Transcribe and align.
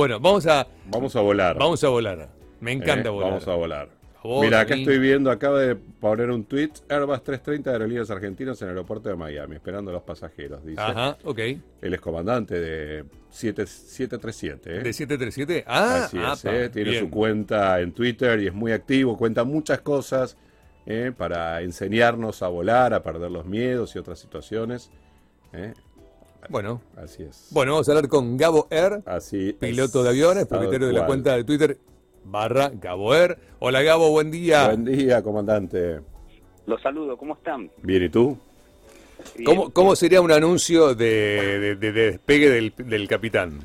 Bueno, 0.00 0.18
vamos 0.18 0.46
a, 0.46 0.66
Vamos 0.86 1.14
a 1.14 1.20
volar. 1.20 1.58
vamos 1.58 1.84
a 1.84 1.88
volar. 1.90 2.30
Me 2.60 2.72
encanta 2.72 3.10
Eh, 3.10 3.12
volar. 3.12 3.32
Vamos 3.32 3.46
a 3.48 3.54
volar. 3.54 3.88
Vos, 4.22 4.42
Mira, 4.42 4.60
acá 4.60 4.74
estoy 4.74 4.98
viendo, 4.98 5.30
acaba 5.30 5.60
de 5.60 5.76
poner 5.76 6.30
un 6.30 6.44
tweet, 6.44 6.70
Airbus 6.88 7.22
330 7.22 7.68
de 7.68 7.76
Aerolíneas 7.76 8.10
Argentinas 8.10 8.62
en 8.62 8.68
el 8.68 8.76
aeropuerto 8.76 9.10
de 9.10 9.16
Miami, 9.16 9.56
esperando 9.56 9.90
a 9.90 9.92
los 9.94 10.02
pasajeros, 10.02 10.64
dice. 10.64 10.80
Ajá, 10.80 11.18
ok. 11.22 11.38
Él 11.82 11.92
es 11.92 12.00
comandante 12.00 12.58
de 12.58 13.04
7, 13.28 13.66
737. 13.66 14.70
¿eh? 14.70 14.82
¿De 14.82 14.90
737? 14.94 15.64
Ah, 15.66 16.04
Así 16.06 16.16
es, 16.16 16.24
apa, 16.46 16.56
¿eh? 16.56 16.70
tiene 16.70 16.92
bien. 16.92 17.04
su 17.04 17.10
cuenta 17.10 17.78
en 17.82 17.92
Twitter 17.92 18.40
y 18.40 18.46
es 18.46 18.54
muy 18.54 18.72
activo, 18.72 19.18
cuenta 19.18 19.44
muchas 19.44 19.82
cosas 19.82 20.38
¿eh? 20.86 21.12
para 21.14 21.60
enseñarnos 21.60 22.42
a 22.42 22.48
volar, 22.48 22.94
a 22.94 23.02
perder 23.02 23.30
los 23.30 23.44
miedos 23.44 23.94
y 23.96 23.98
otras 23.98 24.18
situaciones. 24.18 24.90
¿eh? 25.52 25.74
Bueno, 26.50 26.80
Así 26.96 27.22
es. 27.22 27.46
bueno, 27.52 27.72
vamos 27.72 27.88
a 27.88 27.92
hablar 27.92 28.08
con 28.08 28.36
Gabo 28.36 28.66
Air, 28.70 29.02
Así 29.06 29.52
piloto 29.52 29.98
es, 30.00 30.04
de 30.04 30.10
aviones, 30.10 30.46
propietario 30.46 30.88
de 30.88 30.92
la 30.92 31.06
cuenta 31.06 31.36
de 31.36 31.44
Twitter 31.44 31.78
barra 32.24 32.72
Gabo 32.74 33.14
Air. 33.14 33.38
Hola 33.60 33.82
Gabo, 33.82 34.10
buen 34.10 34.32
día. 34.32 34.66
Buen 34.66 34.84
día, 34.84 35.22
comandante. 35.22 36.00
Los 36.66 36.82
saludo, 36.82 37.16
¿cómo 37.16 37.34
están? 37.34 37.70
Bien, 37.82 38.02
¿y 38.02 38.08
tú? 38.08 38.36
Bien. 39.36 39.44
¿Cómo, 39.44 39.70
cómo 39.70 39.94
sería 39.94 40.20
un 40.20 40.32
anuncio 40.32 40.94
de, 40.96 41.04
de- 41.06 41.76
de- 41.76 41.92
de 41.92 41.92
despegue 42.10 42.50
del, 42.50 42.74
del 42.76 43.06
capitán? 43.06 43.60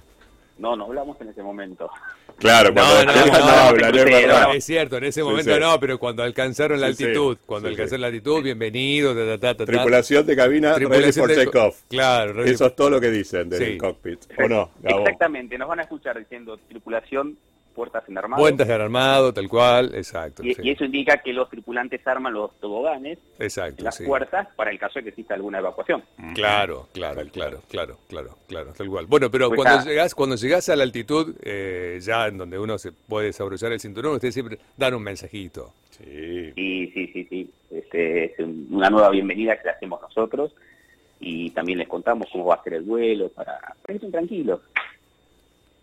No, 0.58 0.76
no 0.78 0.86
hablamos 0.86 1.20
en 1.20 1.28
ese 1.30 1.44
momento. 1.44 1.90
Claro, 2.38 2.70
No, 2.70 2.76
cuando 2.76 3.06
no, 3.06 3.14
no, 3.14 3.26
no, 3.26 3.40
no, 3.40 3.46
hablan, 3.52 3.92
no, 3.92 3.98
es 3.98 4.06
verdad. 4.06 4.48
no. 4.48 4.54
Es 4.54 4.64
cierto, 4.64 4.98
en 4.98 5.04
ese 5.04 5.22
momento 5.24 5.54
sí. 5.54 5.60
no, 5.60 5.80
pero 5.82 6.00
cuando 6.00 6.24
alcanzaron 6.24 6.80
la 6.80 6.88
Sí, 6.88 6.96
sí. 6.96 7.04
altitud, 7.04 7.38
cuando 7.46 7.68
Sí, 7.68 7.74
alcanzaron 7.74 7.98
sí. 7.98 8.02
la 8.02 8.08
altitud, 8.08 8.42
bienvenido, 8.44 9.14
ta, 9.14 9.38
ta, 9.38 9.58
ta. 9.58 9.66
Tripulación 9.66 10.26
de 10.26 10.36
cabina, 10.36 10.70
ready 10.74 10.86
Tripulación 10.86 11.28
for 11.28 11.36
de- 11.36 11.46
takeoff. 11.46 11.82
Claro, 11.90 12.34
ready- 12.34 12.52
Eso 12.52 12.66
es 12.68 12.76
todo 12.76 12.90
lo 12.90 13.02
que 13.02 13.10
dicen 13.12 13.50
del 13.50 13.66
Sí. 13.74 13.78
cockpit. 13.78 14.20
¿O 14.44 14.48
no, 14.48 14.70
Gabo? 14.82 15.00
Exactamente, 15.02 15.58
nos 15.58 15.68
van 15.68 15.80
a 15.80 15.84
escuchar 15.84 16.18
diciendo 16.18 16.58
tripulación, 16.70 17.38
puertas 17.76 18.04
en 18.10 18.18
armado. 18.18 18.42
Cuentas 18.42 18.68
de 18.68 18.74
armado, 18.74 19.34
tal 19.34 19.48
cual, 19.48 19.94
exacto. 19.94 20.42
y, 20.44 20.56
sí. 20.56 20.62
y 20.64 20.72
eso 20.72 20.86
indica 20.86 21.18
que 21.18 21.34
los 21.34 21.50
tripulantes 21.50 22.06
arman 22.08 22.34
los 22.34 22.60
toboganes, 22.60 23.20
Exacto, 23.38 23.84
las 23.84 23.98
sí. 23.98 24.06
puertas, 24.06 24.48
para 24.56 24.72
el 24.72 24.80
caso 24.80 24.98
de 25.00 25.04
que 25.04 25.10
exista 25.10 25.36
alguna 25.36 25.60
evacuación. 25.60 26.04
Claro, 26.34 26.88
claro, 26.94 27.22
claro, 27.32 27.62
claro, 27.70 27.98
claro, 28.08 28.38
claro, 28.48 28.74
tal 28.76 28.88
cual. 28.90 29.06
Bueno, 29.06 29.30
pero 29.30 29.50
Pues 29.50 29.58
cuando 29.58 29.78
nada. 29.80 29.90
llegás, 29.90 30.16
cuando 30.16 30.36
llegás 30.38 30.70
a 30.70 30.76
la 30.76 30.84
altitud, 30.84 31.36
eh, 31.44 32.00
ya 32.02 32.28
en 32.28 32.38
donde 32.40 32.58
uno 32.58 32.78
se 32.78 32.92
puede 32.94 33.28
desabrollar 33.28 33.72
el 33.74 33.80
cinturón, 33.80 34.14
ustedes 34.14 34.34
siempre 34.34 34.58
dan 34.78 34.94
un 34.96 35.04
mensajito. 35.04 35.74
Sí. 35.92 36.52
Y 36.56 36.88
sí, 36.88 37.08
sí, 37.14 37.26
sí, 37.30 37.50
este 37.72 38.26
es 38.26 38.40
un- 38.40 38.68
una 38.72 38.90
nueva 38.90 39.10
bienvenida 39.10 39.56
que 39.58 39.66
le 39.66 39.70
hacemos 39.72 40.02
nosotros 40.02 40.54
y 41.20 41.50
también 41.52 41.80
les 41.80 41.88
contamos 41.88 42.28
cómo 42.32 42.46
va 42.46 42.56
a 42.56 42.64
ser 42.64 42.74
el 42.76 42.84
vuelo 42.84 43.30
para, 43.30 43.58
para 43.60 43.76
que 43.88 43.94
estén 43.94 44.12
tranquilos, 44.12 44.60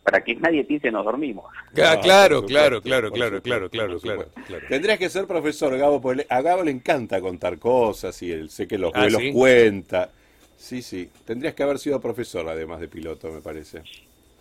para 0.03 0.23
que 0.23 0.35
nadie 0.35 0.65
piense 0.65 0.91
nos 0.91 1.05
dormimos. 1.05 1.47
Ah, 1.81 1.99
claro, 2.03 2.45
claro, 2.45 2.83
claro, 2.83 3.13
claro, 3.13 3.41
claro, 3.43 3.71
claro, 3.71 3.99
claro. 4.01 4.67
Tendrías 4.69 4.99
que 4.99 5.09
ser 5.09 5.27
profesor, 5.27 5.77
Gabo, 5.79 6.01
porque 6.01 6.17
le- 6.19 6.27
a 6.29 6.43
Gabo 6.43 6.65
le 6.65 6.73
encanta 6.73 7.21
contar 7.21 7.59
cosas 7.59 8.21
y 8.23 8.33
él 8.33 8.51
sé 8.51 8.67
que 8.67 8.79
los 8.79 8.93
Ah, 8.95 9.07
cuenta. 9.33 10.11
Sí, 10.57 10.83
sí. 10.83 11.09
Tendrías 11.25 11.55
que 11.55 11.63
haber 11.63 11.79
sido 11.79 12.01
profesor, 12.01 12.49
además 12.49 12.81
de 12.81 12.89
piloto, 12.89 13.31
me 13.31 13.41
parece. 13.41 13.83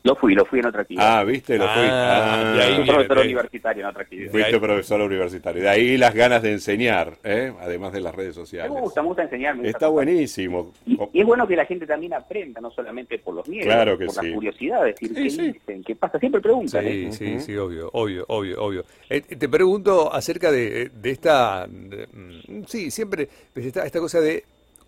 Lo 0.03 0.15
fui, 0.15 0.33
lo 0.33 0.45
fui 0.45 0.59
en 0.59 0.65
otra 0.65 0.81
actividad. 0.81 1.19
Ah, 1.19 1.23
¿viste? 1.23 1.57
Lo 1.59 1.65
fui. 1.65 1.83
Ah, 1.83 2.51
Ah, 2.51 2.55
y 2.55 2.59
ahí 2.59 2.67
Fui 2.75 2.83
viene, 2.83 2.93
profesor 2.97 3.17
universitario 3.25 3.83
en 3.83 3.89
otra 3.89 4.01
actividad. 4.01 4.31
Fuiste 4.31 4.59
profesor 4.59 5.01
universitario. 5.01 5.61
De 5.61 5.69
ahí 5.69 5.97
las 5.97 6.15
ganas 6.15 6.41
de 6.41 6.51
enseñar, 6.53 7.17
¿eh? 7.23 7.53
además 7.61 7.93
de 7.93 8.01
las 8.01 8.15
redes 8.15 8.33
sociales. 8.33 8.71
Me 8.73 8.81
gusta, 8.81 9.01
me 9.03 9.07
gusta 9.09 9.23
enseñar. 9.23 9.53
me 9.55 9.61
gusta 9.61 9.77
Está 9.77 9.87
buenísimo. 9.89 10.73
Y, 10.87 10.97
y 11.13 11.21
es 11.21 11.25
bueno 11.25 11.47
que 11.47 11.55
la 11.55 11.65
gente 11.65 11.85
también 11.85 12.13
aprenda, 12.15 12.59
no 12.61 12.71
solamente 12.71 13.19
por 13.19 13.35
los 13.35 13.47
miedos, 13.47 13.67
Claro 13.67 13.95
que 13.97 14.05
por 14.07 14.15
sí. 14.15 14.25
las 14.25 14.33
curiosidades, 14.33 14.95
decir, 14.99 15.09
Sí, 15.15 15.23
¿qué 15.23 15.29
sí. 15.29 15.51
dicen? 15.51 15.83
¿Qué 15.83 15.95
pasa? 15.95 16.17
Siempre 16.19 16.41
preguntan. 16.41 16.83
Sí, 16.83 16.89
¿eh? 16.89 17.11
sí, 17.11 17.39
sí, 17.39 17.55
obvio, 17.57 17.89
obvio, 17.93 18.25
obvio, 18.27 18.63
obvio. 18.63 18.85
Eh, 19.09 19.21
te 19.21 19.47
pregunto 19.49 20.11
acerca 20.11 20.51
de, 20.51 20.89
de 20.89 21.09
esta, 21.11 21.67
de- 21.69 22.07
mm, 22.11 22.63
sí, 22.65 22.89
siempre, 22.89 23.29
pues, 23.53 23.67
esta, 23.67 23.85
esta 23.85 23.99
cosa 23.99 24.19
de 24.19 24.43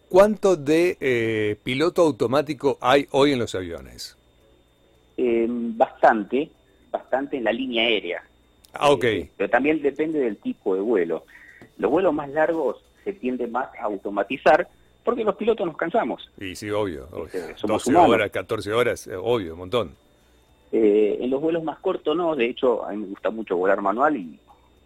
cuánto 0.10 0.56
de 0.56 0.98
eh, 1.00 1.56
piloto 1.64 2.02
automático 2.02 2.80
hay 2.82 3.08
hoy 3.12 3.34
en 3.34 3.40
los 3.40 3.54
aviones. 3.54 4.18
Eh, 5.18 5.46
bastante, 5.50 6.50
bastante 6.92 7.38
en 7.38 7.44
la 7.44 7.52
línea 7.54 7.84
aérea. 7.86 8.24
Ah, 8.74 8.92
ok. 8.92 9.04
Eh, 9.04 9.30
pero 9.38 9.50
también 9.50 9.82
depende 9.82 10.20
del 10.20 10.38
tipo 10.38 10.74
de 10.76 10.82
vuelo. 10.82 11.24
Los 11.78 11.92
vuelos 11.92 12.14
más 12.14 12.30
largos 12.30 12.84
se 13.04 13.14
tiende 13.14 13.48
más 13.48 13.68
a 13.80 13.84
automatizar 13.84 14.68
porque 15.04 15.24
los 15.24 15.36
pilotos 15.36 15.66
nos 15.68 15.76
cansamos. 15.78 16.30
Y 16.40 16.56
sí, 16.56 16.70
obvio. 16.70 17.08
obvio. 17.12 17.26
Este, 17.26 17.58
somos 17.58 17.84
12 17.86 17.90
humanos. 17.92 18.10
horas, 18.12 18.32
14 18.32 18.74
horas, 18.74 19.08
eh, 19.08 19.16
obvio, 19.16 19.54
un 19.54 19.60
montón. 19.60 19.92
Eh, 20.72 21.18
en 21.22 21.30
los 21.30 21.40
vuelos 21.42 21.64
más 21.64 21.78
cortos 21.80 22.16
no, 22.18 22.36
de 22.36 22.46
hecho 22.46 22.84
a 22.86 22.92
mí 22.92 22.98
me 22.98 23.08
gusta 23.08 23.30
mucho 23.30 23.56
volar 23.58 23.80
manual 23.82 24.16
y, 24.18 24.40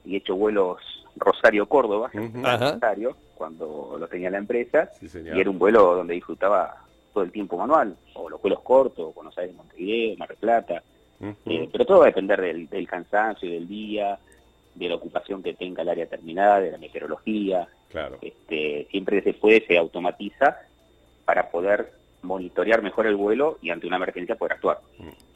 y 0.06 0.16
he 0.16 0.18
hecho 0.18 0.36
vuelos 0.36 0.80
Rosario-Córdoba, 1.16 2.10
Ujú. 2.14 2.46
Ajá. 2.46 2.74
Rosario, 2.74 3.16
cuando 3.36 3.96
lo 4.00 4.08
tenía 4.08 4.30
la 4.30 4.40
empresa, 4.40 4.90
Sí, 5.00 5.08
señor. 5.08 5.38
y 5.38 5.40
era 5.42 5.50
un 5.50 5.58
vuelo 5.60 5.96
donde 5.96 6.16
disfrutaba 6.16 6.84
todo 7.18 7.24
el 7.26 7.32
tiempo 7.32 7.58
manual, 7.58 7.98
o 8.14 8.30
los 8.30 8.40
vuelos 8.40 8.60
cortos, 8.60 9.16
Buenos 9.16 9.36
Aires, 9.40 9.56
Montevideo, 9.56 10.16
Mar 10.18 10.28
del 10.30 10.38
Plata. 10.38 10.84
Eh, 11.48 11.68
pero 11.72 11.84
todo 11.84 11.98
va 12.02 12.04
a 12.04 12.14
depender 12.14 12.40
del, 12.40 12.70
del 12.70 12.88
cansancio, 12.88 13.50
del 13.50 13.68
día, 13.68 14.20
de 14.76 14.88
la 14.88 14.94
ocupación 14.94 15.42
que 15.42 15.56
tenga 15.56 15.82
el 15.82 15.90
área 15.90 16.06
terminada, 16.06 16.60
de 16.60 16.70
la 16.74 16.78
meteorología, 16.78 17.68
Claro. 17.90 18.20
este, 18.22 18.88
siempre 18.92 19.24
se 19.24 19.34
puede, 19.34 19.66
se 19.66 19.80
automatiza 19.80 20.60
para 21.26 21.50
poder 21.50 21.92
monitorear 22.22 22.84
mejor 22.84 23.08
el 23.08 23.16
vuelo 23.16 23.58
y 23.64 23.72
ante 23.72 23.88
una 23.88 23.96
emergencia 23.96 24.36
poder 24.36 24.54
actuar. 24.54 24.80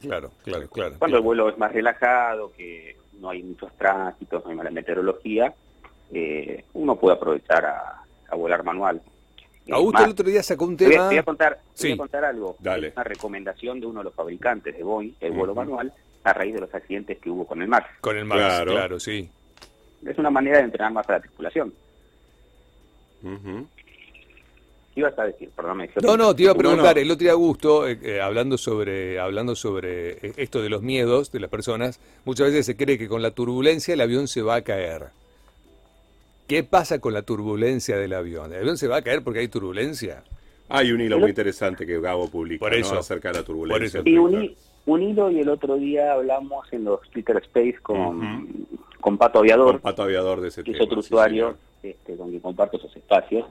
Claro, 0.00 0.30
claro, 0.44 0.68
claro. 0.68 0.94
Cuando 1.00 1.16
el 1.16 1.22
vuelo 1.24 1.48
es 1.48 1.58
más 1.58 1.72
relajado, 1.72 2.52
que 2.52 2.94
no 3.18 3.30
hay 3.30 3.42
muchos 3.42 3.72
tránsitos, 3.76 4.44
no 4.44 4.50
hay 4.50 4.56
mala 4.56 4.70
meteorología, 4.70 5.52
eh, 6.12 6.62
uno 6.74 6.94
puede 6.94 7.16
aprovechar 7.16 7.64
a, 7.66 8.02
a 8.28 8.36
volar 8.36 8.62
manual. 8.62 9.02
Augusto 9.70 9.92
más, 9.98 10.04
el 10.04 10.10
otro 10.10 10.28
día 10.28 10.42
sacó 10.42 10.64
un 10.64 10.76
te 10.76 10.86
voy, 10.86 10.94
a, 10.94 10.96
tema. 10.96 11.08
te 11.08 11.14
voy 11.14 11.18
a 11.18 11.22
contar, 11.22 11.60
Sí. 11.74 11.88
voy 11.88 11.94
a 11.94 11.96
contar 11.98 12.24
algo. 12.24 12.56
Dale. 12.58 12.88
Es 12.88 12.94
una 12.94 13.04
recomendación 13.04 13.80
de 13.80 13.86
uno 13.86 14.00
de 14.00 14.04
los 14.04 14.14
fabricantes 14.14 14.76
de 14.76 14.82
Boeing, 14.82 15.12
el 15.20 15.32
vuelo 15.32 15.54
manual, 15.54 15.92
a 16.24 16.32
raíz 16.32 16.54
de 16.54 16.60
los 16.60 16.74
accidentes 16.74 17.18
que 17.18 17.30
hubo 17.30 17.46
con 17.46 17.62
el 17.62 17.68
MAX. 17.68 17.86
Con 18.00 18.16
el 18.16 18.24
Max, 18.24 18.40
Claro. 18.40 18.72
claro, 18.72 19.00
sí. 19.00 19.28
Es 20.06 20.18
una 20.18 20.30
manera 20.30 20.58
de 20.58 20.64
entrenar 20.64 20.92
más 20.92 21.08
a 21.08 21.12
la 21.12 21.20
tripulación. 21.20 21.72
Ujú. 23.22 23.66
¿Qué 24.94 25.00
ibas 25.00 25.18
a 25.18 25.24
decir? 25.24 25.48
Perdón, 25.56 25.78
me 25.78 25.88
No, 26.02 26.16
no, 26.16 26.34
te 26.36 26.42
iba 26.42 26.52
a 26.52 26.56
preguntar, 26.56 26.96
no. 26.96 27.00
el 27.02 27.10
otro 27.10 27.22
día 27.24 27.32
Augusto, 27.32 27.88
eh, 27.88 27.98
eh, 28.02 28.20
hablando 28.20 28.58
sobre 28.58 29.18
hablando 29.18 29.54
sobre 29.54 30.10
eh, 30.26 30.32
esto 30.36 30.60
de 30.60 30.68
los 30.68 30.82
miedos 30.82 31.32
de 31.32 31.40
las 31.40 31.48
personas, 31.48 31.98
muchas 32.24 32.48
veces 32.48 32.66
se 32.66 32.76
cree 32.76 32.98
que 32.98 33.08
con 33.08 33.22
la 33.22 33.30
turbulencia 33.30 33.94
el 33.94 34.00
avión 34.02 34.28
se 34.28 34.42
va 34.42 34.56
a 34.56 34.62
caer. 34.62 35.06
¿Qué 36.52 36.64
pasa 36.64 37.00
con 37.00 37.14
la 37.14 37.22
turbulencia 37.22 37.96
del 37.96 38.12
avión? 38.12 38.52
¿El 38.52 38.58
avión 38.58 38.76
se 38.76 38.86
va 38.86 38.98
a 38.98 39.02
caer 39.02 39.24
porque 39.24 39.38
hay 39.38 39.48
turbulencia? 39.48 40.22
Hay 40.68 40.92
un 40.92 41.00
hilo 41.00 41.18
muy 41.18 41.30
interesante 41.30 41.86
que 41.86 41.98
Gabo 41.98 42.28
publica 42.28 42.66
Por 42.66 42.72
¿no? 42.72 42.76
eso. 42.76 42.98
acerca 42.98 43.32
de 43.32 43.38
la 43.38 43.42
turbulencia. 43.42 44.00
Por 44.00 44.06
eso. 44.06 44.14
Y 44.14 44.18
un, 44.18 44.54
un 44.84 45.02
hilo 45.02 45.30
y 45.30 45.40
el 45.40 45.48
otro 45.48 45.76
día 45.76 46.12
hablamos 46.12 46.70
en 46.74 46.84
los 46.84 47.00
Twitter 47.08 47.38
Space 47.38 47.78
con, 47.82 48.66
con 49.00 49.16
Pato 49.16 49.38
Aviador, 49.38 49.72
Con 49.72 49.80
Pato 49.80 50.02
Aviador 50.02 50.42
de 50.42 50.48
ese 50.48 50.62
que 50.62 50.72
es 50.72 50.76
tema, 50.76 50.84
otro 50.84 51.00
sí, 51.00 51.06
usuario 51.06 51.56
este, 51.82 52.16
con 52.18 52.28
quien 52.28 52.42
comparto 52.42 52.76
esos 52.76 52.94
espacios. 52.94 53.46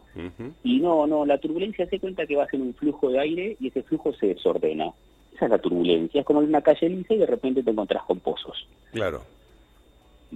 Y 0.63 0.79
no, 0.79 1.07
no, 1.07 1.25
la 1.25 1.39
turbulencia 1.39 1.88
se 1.88 2.00
cuenta 2.00 2.28
que 2.28 2.35
va 2.35 2.44
a 2.44 2.50
ser 2.51 2.62
un 2.62 2.75
flujo 2.75 3.09
de 3.09 3.19
aire 3.19 3.57
y 3.59 3.69
ese 3.69 3.81
flujo 3.81 4.13
se 4.13 4.28
desordena. 4.28 4.91
Esa 5.33 5.45
es 5.45 5.50
la 5.50 5.57
turbulencia, 5.57 6.19
es 6.19 6.28
como 6.28 6.44
en 6.44 6.50
una 6.50 6.62
calle 6.62 6.88
lisa 6.88 7.16
y 7.16 7.18
de 7.18 7.25
repente 7.25 7.63
te 7.63 7.72
encontrás 7.72 8.03
con 8.03 8.19
pozos. 8.19 8.68
Claro, 8.91 9.23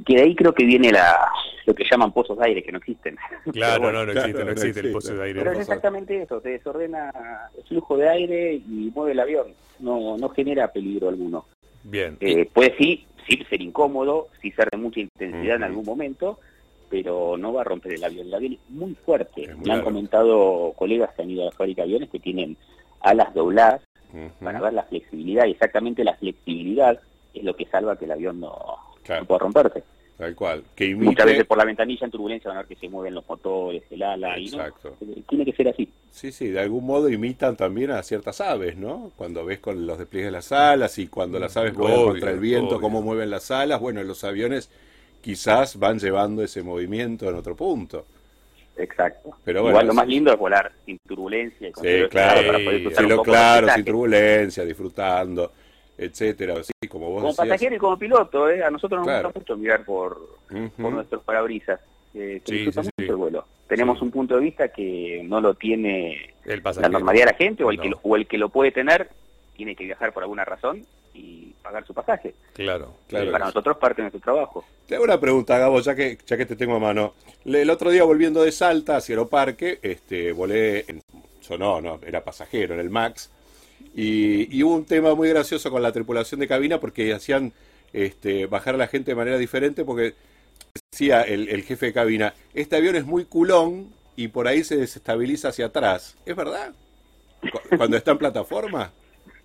Que 0.05 0.15
de 0.15 0.21
ahí 0.23 0.35
creo 0.35 0.53
que 0.53 0.65
viene 0.65 0.91
la, 0.91 1.29
lo 1.65 1.73
que 1.73 1.83
llaman 1.89 2.11
pozos 2.11 2.37
de 2.37 2.45
aire, 2.45 2.63
que 2.63 2.71
no 2.71 2.79
existen. 2.79 3.17
claro, 3.53 3.81
bueno, 3.81 3.99
no, 3.99 4.05
no 4.07 4.11
claro, 4.11 4.27
existe, 4.27 4.39
no 4.39 4.45
no 4.45 4.51
existe 4.51 4.79
el 4.79 4.85
existe. 4.87 5.09
pozo 5.09 5.19
de 5.19 5.23
aire. 5.27 5.39
Pero 5.39 5.51
es 5.53 5.59
exactamente 5.59 6.21
eso, 6.21 6.41
te 6.41 6.49
desordena 6.49 7.11
el 7.57 7.63
flujo 7.63 7.97
de 7.97 8.09
aire 8.09 8.53
y 8.53 8.91
mueve 8.93 9.13
el 9.13 9.19
avión, 9.19 9.53
no, 9.79 10.17
no 10.17 10.29
genera 10.29 10.71
peligro 10.71 11.09
alguno. 11.09 11.45
Bien. 11.83 12.17
Eh, 12.19 12.49
puede 12.51 12.75
sí, 12.77 13.05
sí 13.27 13.43
ser 13.49 13.61
incómodo, 13.61 14.27
sí 14.41 14.51
ser 14.51 14.69
de 14.69 14.77
mucha 14.77 14.99
intensidad 14.99 15.57
en 15.57 15.63
algún 15.63 15.85
momento, 15.85 16.39
pero 16.89 17.37
no 17.37 17.53
va 17.53 17.61
a 17.61 17.65
romper 17.65 17.93
el 17.93 18.03
avión. 18.03 18.27
El 18.27 18.33
avión 18.33 18.53
es 18.53 18.69
muy 18.69 18.95
fuerte. 18.95 19.43
Es 19.43 19.55
muy 19.55 19.65
Me 19.67 19.73
han 19.73 19.81
comentado 19.81 20.73
colegas 20.75 21.13
que 21.13 21.21
han 21.21 21.29
ido 21.29 21.43
a 21.43 21.45
la 21.45 21.51
fábrica 21.51 21.81
de 21.81 21.87
aviones 21.89 22.09
que 22.09 22.19
tienen 22.19 22.57
alas 23.01 23.33
dobladas 23.33 23.81
Ujú. 24.13 24.29
para 24.43 24.61
ver 24.61 24.73
la 24.73 24.83
flexibilidad 24.83 25.45
y 25.45 25.51
exactamente 25.51 26.03
la 26.03 26.15
flexibilidad 26.15 26.99
es 27.33 27.43
lo 27.43 27.55
que 27.55 27.65
salva 27.65 27.97
que 27.97 28.05
el 28.05 28.11
avión 28.11 28.39
no, 28.39 28.77
Claro. 29.05 29.21
no 29.21 29.27
pueda 29.27 29.39
romperse. 29.39 29.83
Tal 30.17 30.33
cual. 30.33 30.63
Que 30.75 30.95
Muchas 30.95 31.05
imite... 31.07 31.25
veces 31.25 31.45
por 31.45 31.57
la 31.57 31.65
ventanilla 31.65 32.05
en 32.05 32.11
turbulencia 32.11 32.47
van 32.49 32.57
a 32.57 32.61
ver 32.61 32.69
que 32.69 32.75
se 32.77 32.87
mueven 32.87 33.13
los 33.13 33.27
motores, 33.27 33.83
el 33.91 34.01
ala, 34.01 34.39
y 34.39 34.45
Exacto. 34.45 34.95
no, 35.01 35.13
tiene 35.27 35.43
que 35.43 35.51
ser 35.51 35.67
así. 35.67 35.89
Sí, 36.09 36.31
sí, 36.31 36.47
de 36.49 36.61
algún 36.61 36.85
modo 36.85 37.09
imitan 37.09 37.57
también 37.57 37.91
a 37.91 38.01
ciertas 38.01 38.39
aves, 38.39 38.77
¿no? 38.77 39.11
Cuando 39.17 39.43
ves 39.43 39.59
con 39.59 39.85
los 39.85 39.97
despliegues 39.97 40.29
de 40.29 40.31
las 40.31 40.53
alas 40.53 40.97
y 40.99 41.07
cuando 41.07 41.37
las 41.37 41.57
aves 41.57 41.73
vuelan 41.73 41.99
Obvio, 41.99 42.07
contra 42.11 42.31
el 42.31 42.39
viento, 42.39 42.67
obvio. 42.75 42.81
cómo 42.81 43.01
mueven 43.01 43.29
las 43.29 43.51
alas, 43.51 43.81
bueno, 43.81 44.01
los 44.03 44.23
aviones 44.23 44.69
quizás 45.21 45.77
van 45.77 45.99
llevando 45.99 46.43
ese 46.43 46.63
movimiento 46.63 47.27
en 47.27 47.35
otro 47.35 47.55
punto. 47.55 48.05
Exacto. 48.77 49.35
Pero 49.43 49.61
bueno, 49.63 49.75
Igual 49.75 49.87
lo 49.87 49.93
más 49.95 50.07
lindo 50.07 50.31
es 50.31 50.37
volar 50.39 50.71
sin 50.85 50.97
turbulencia. 50.99 51.67
y 51.69 51.71
con 51.71 51.83
Sí, 51.83 51.89
claro, 52.09 52.45
para 52.47 52.59
poder 52.59 52.95
sí, 52.95 53.03
lo 53.07 53.21
claro, 53.21 53.67
sin 53.73 53.83
turbulencia, 53.85 54.63
disfrutando. 54.65 55.51
Etcétera, 55.97 56.55
así 56.59 56.71
como 56.89 57.09
vos 57.09 57.21
Como 57.21 57.27
decías. 57.31 57.47
pasajero 57.47 57.75
y 57.75 57.79
como 57.79 57.97
piloto, 57.97 58.49
¿eh? 58.49 58.63
a 58.63 58.69
nosotros 58.69 58.99
nos 58.99 59.07
Claro. 59.07 59.27
gusta 59.29 59.39
mucho 59.39 59.57
mirar 59.57 59.83
por, 59.85 60.19
por 60.77 60.91
nuestros 60.93 61.23
parabrisas. 61.23 61.79
eh, 62.13 62.41
que 62.45 62.71
Sí, 62.71 62.71
sí, 62.71 62.89
el 62.97 63.15
vuelo. 63.15 63.45
Tenemos 63.67 64.01
un 64.01 64.09
punto 64.11 64.35
de 64.35 64.41
vista 64.41 64.67
que 64.69 65.21
no 65.25 65.41
lo 65.41 65.53
tiene 65.55 66.33
El 66.45 66.61
la 66.63 66.87
normalidad 66.89 67.25
de 67.25 67.31
la 67.33 67.37
gente 67.37 67.63
o 67.63 67.71
el, 67.71 67.79
que 67.81 67.89
No. 67.89 67.95
lo, 68.03 68.09
o 68.09 68.15
el 68.15 68.25
que 68.27 68.37
lo 68.37 68.47
puede 68.49 68.71
tener 68.71 69.09
tiene 69.57 69.75
que 69.75 69.83
viajar 69.83 70.13
por 70.13 70.23
alguna 70.23 70.45
razón 70.45 70.85
y 71.13 71.53
pagar 71.61 71.85
su 71.85 71.93
pasaje. 71.93 72.33
Claro. 72.53 72.93
Claro. 73.07 73.25
Y 73.27 73.31
para 73.31 73.45
nosotros 73.45 73.75
parte 73.77 74.01
de 74.01 74.03
nuestro 74.11 74.21
trabajo. 74.21 74.63
Te 74.87 74.95
hago 74.95 75.03
una 75.03 75.19
pregunta, 75.19 75.57
Gabo, 75.57 75.79
ya 75.81 75.95
que, 75.95 76.17
ya 76.25 76.37
que 76.37 76.45
te 76.45 76.55
tengo 76.55 76.75
a 76.75 76.79
mano. 76.79 77.15
Le- 77.45 77.63
El 77.63 77.69
otro 77.69 77.89
día 77.89 78.03
volviendo 78.03 78.43
de 78.43 78.51
Salta 78.51 78.97
hacia 78.97 79.13
Aeroparque, 79.13 79.79
este, 79.81 80.31
volé, 80.31 80.85
en, 80.87 81.01
sonó, 81.41 81.81
no, 81.81 81.99
era 82.05 82.23
pasajero 82.23 82.73
en 82.75 82.79
el 82.79 82.89
MAX, 82.89 83.29
y, 83.95 84.55
y 84.55 84.63
hubo 84.63 84.75
un 84.75 84.85
tema 84.85 85.15
muy 85.15 85.29
gracioso 85.29 85.71
con 85.71 85.81
la 85.81 85.91
tripulación 85.91 86.39
de 86.39 86.47
cabina 86.47 86.79
porque 86.79 87.13
hacían 87.13 87.53
este, 87.93 88.45
bajar 88.45 88.75
a 88.75 88.77
la 88.77 88.87
gente 88.87 89.11
de 89.11 89.15
manera 89.15 89.37
diferente 89.37 89.85
porque 89.85 90.13
decía 90.91 91.21
el, 91.21 91.47
el 91.49 91.63
jefe 91.63 91.87
de 91.87 91.93
cabina, 91.93 92.33
este 92.53 92.75
avión 92.75 92.95
es 92.95 93.05
muy 93.05 93.25
culón 93.25 93.87
y 94.15 94.27
por 94.29 94.47
ahí 94.47 94.63
se 94.63 94.77
desestabiliza 94.77 95.49
hacia 95.49 95.67
atrás. 95.67 96.15
¿Es 96.25 96.35
verdad? 96.35 96.73
Cu- 97.51 97.77
Cuando 97.77 97.97
está 97.97 98.11
en 98.11 98.17
plataforma. 98.17 98.91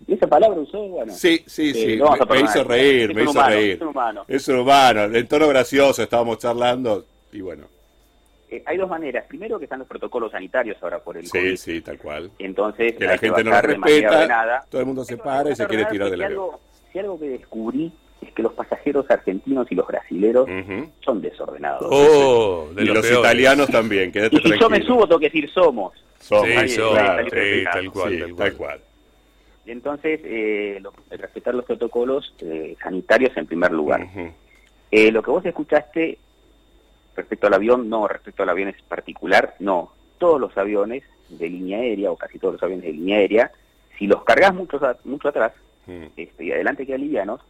Y 0.06 0.14
esa 0.14 0.26
palabra 0.26 0.58
usó, 0.60 0.80
bueno. 0.88 1.12
Sí, 1.14 1.44
sí, 1.46 1.70
eh, 1.70 1.74
sí. 1.74 2.02
Me, 2.02 2.34
me 2.40 2.40
hizo 2.42 2.64
reír, 2.64 3.10
Es 3.10 3.16
me 3.16 3.24
hizo 3.24 3.42
reír. 3.42 3.72
Es 3.76 3.80
un 3.82 3.88
humano. 3.88 4.24
Es 4.28 4.48
un 4.48 4.56
humano, 4.58 5.04
en 5.04 5.28
tono 5.28 5.48
gracioso, 5.48 6.02
estábamos 6.02 6.38
charlando 6.38 7.06
y 7.32 7.40
bueno, 7.40 7.66
Eh, 8.50 8.62
hay 8.66 8.76
dos 8.76 8.88
maneras. 8.90 9.24
Primero 9.28 9.58
que 9.58 9.64
están 9.64 9.78
los 9.78 9.86
protocolos 9.88 10.32
sanitarios 10.32 10.76
ahora 10.82 10.98
por 10.98 11.16
el 11.16 11.24
sí, 11.26 11.38
COVID. 11.38 11.56
sí, 11.56 11.80
tal 11.82 11.98
cual. 11.98 12.30
Entonces, 12.38 12.94
Que 12.96 13.04
la 13.06 13.16
gente 13.18 13.44
no 13.44 13.60
respeta, 13.60 14.10
ordenada. 14.10 14.64
todo 14.68 14.80
el 14.80 14.86
mundo 14.88 15.04
se 15.04 15.16
para 15.16 15.50
y 15.50 15.56
se 15.56 15.66
quiere 15.66 15.84
tirar 15.86 16.10
del 16.10 16.22
avión. 16.22 16.32
algo- 16.40 16.60
Si 16.92 16.98
algo 16.98 17.20
que 17.20 17.28
descubrí 17.28 17.92
es 18.20 18.32
que 18.32 18.42
los 18.42 18.52
pasajeros 18.52 19.08
argentinos 19.08 19.70
y 19.70 19.74
los 19.76 19.86
brasileros 19.86 20.48
son 21.04 21.22
desordenados. 21.22 21.86
Oh, 21.88 22.68
de 22.74 22.82
Y 22.82 22.86
los, 22.86 23.08
italianos 23.08 23.68
también, 23.68 24.10
quédate 24.10 24.34
y 24.34 24.38
si 24.38 24.42
tranquilo. 24.48 24.68
yo 24.68 24.70
me 24.70 24.82
subo, 24.84 25.06
tengo 25.06 25.20
que 25.20 25.26
decir 25.26 25.48
somos. 25.50 25.92
Somos, 26.18 26.48
Sí, 26.66 26.76
claro, 26.76 27.28
salió 27.30 27.44
sí, 27.44 27.64
tal 27.64 27.90
cual, 27.92 28.12
sí, 28.12 28.18
tal 28.18 28.34
cual. 28.34 28.36
tal 28.36 28.56
cual. 28.56 28.80
Y 29.66 29.70
entonces, 29.70 30.20
eh, 30.24 30.78
lo- 30.82 30.92
respetar 31.10 31.54
los 31.54 31.64
protocolos 31.64 32.34
eh, 32.40 32.76
sanitarios 32.82 33.36
en 33.36 33.46
primer 33.46 33.70
lugar. 33.70 34.06
Eh, 34.90 35.12
lo 35.12 35.22
que 35.22 35.30
vos 35.30 35.46
escuchaste 35.46 36.18
respecto 37.20 37.46
al 37.46 37.54
avión, 37.54 37.88
no, 37.88 38.08
respecto 38.08 38.42
al 38.42 38.48
avión 38.48 38.68
es 38.70 38.80
particular, 38.82 39.54
no. 39.58 39.92
Todos 40.18 40.40
los 40.40 40.56
aviones 40.58 41.02
de 41.28 41.48
línea 41.48 41.78
aérea, 41.78 42.10
o 42.10 42.16
casi 42.16 42.38
todos 42.38 42.54
los 42.54 42.62
aviones 42.62 42.84
de 42.86 42.92
línea 42.92 43.18
aérea, 43.18 43.52
si 43.98 44.06
los 44.06 44.24
cargas 44.24 44.54
mucho, 44.54 44.80
mucho 45.04 45.28
atrás 45.28 45.52
Mm. 45.86 46.04
este, 46.16 46.44
y 46.44 46.52
adelante 46.52 46.84
quedan 46.86 47.00
livianos, 47.00 47.40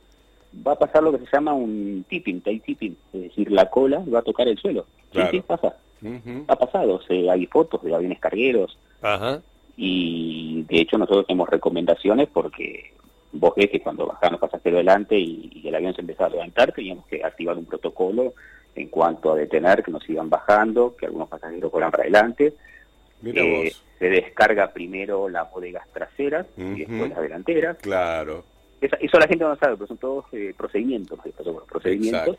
va 0.66 0.72
a 0.72 0.78
pasar 0.78 1.02
lo 1.02 1.10
que 1.12 1.18
se 1.18 1.26
llama 1.32 1.52
un 1.52 2.04
tipping, 2.08 2.40
tail 2.40 2.60
tipping, 2.62 2.96
es 3.12 3.22
decir, 3.22 3.50
la 3.50 3.68
cola 3.68 4.02
va 4.12 4.20
a 4.20 4.22
tocar 4.22 4.46
el 4.48 4.56
suelo. 4.56 4.86
Sí, 5.06 5.08
Claro. 5.12 5.30
sí, 5.32 5.40
pasa. 5.40 5.76
Ujú. 6.00 6.44
Ha 6.46 6.56
pasado, 6.56 6.94
o 6.94 7.02
sea, 7.02 7.32
hay 7.32 7.46
fotos 7.46 7.82
de 7.82 7.94
aviones 7.94 8.18
cargueros 8.20 8.78
Ajá. 9.02 9.40
y 9.76 10.62
de 10.68 10.80
hecho 10.80 10.96
nosotros 10.96 11.26
tenemos 11.26 11.48
recomendaciones 11.48 12.28
porque 12.32 12.92
vos 13.32 13.52
ves 13.56 13.70
que 13.70 13.80
cuando 13.80 14.06
bajaban 14.06 14.32
los 14.32 14.40
pasajeros 14.40 14.78
adelante 14.78 15.16
y, 15.18 15.50
y 15.54 15.68
el 15.68 15.74
avión 15.74 15.94
se 15.94 16.00
empezaba 16.00 16.26
a 16.28 16.30
levantar, 16.32 16.72
teníamos 16.72 17.06
que 17.06 17.22
activar 17.24 17.56
un 17.56 17.64
protocolo 17.66 18.34
en 18.74 18.88
cuanto 18.88 19.32
a 19.32 19.36
detener 19.36 19.82
que 19.82 19.90
nos 19.90 20.08
iban 20.08 20.28
bajando, 20.30 20.94
que 20.96 21.06
algunos 21.06 21.28
pasajeros 21.28 21.70
colan 21.70 21.90
para 21.90 22.04
adelante. 22.04 22.54
Mira 23.22 23.42
Eh, 23.42 23.64
vos. 23.64 23.82
se 23.98 24.08
descarga 24.08 24.72
primero 24.72 25.28
las 25.28 25.50
bodegas 25.50 25.86
traseras 25.92 26.46
y 26.56 26.80
después 26.84 27.10
las 27.10 27.20
delanteras. 27.20 27.76
Claro, 27.78 28.44
Esa- 28.80 28.96
eso 28.96 29.18
la 29.18 29.26
gente 29.26 29.44
no 29.44 29.54
sabe, 29.56 29.74
pero 29.76 29.86
son 29.88 29.98
todos 29.98 30.24
eh, 30.32 30.54
procedimientos, 30.56 31.18
procedimientos 31.68 32.38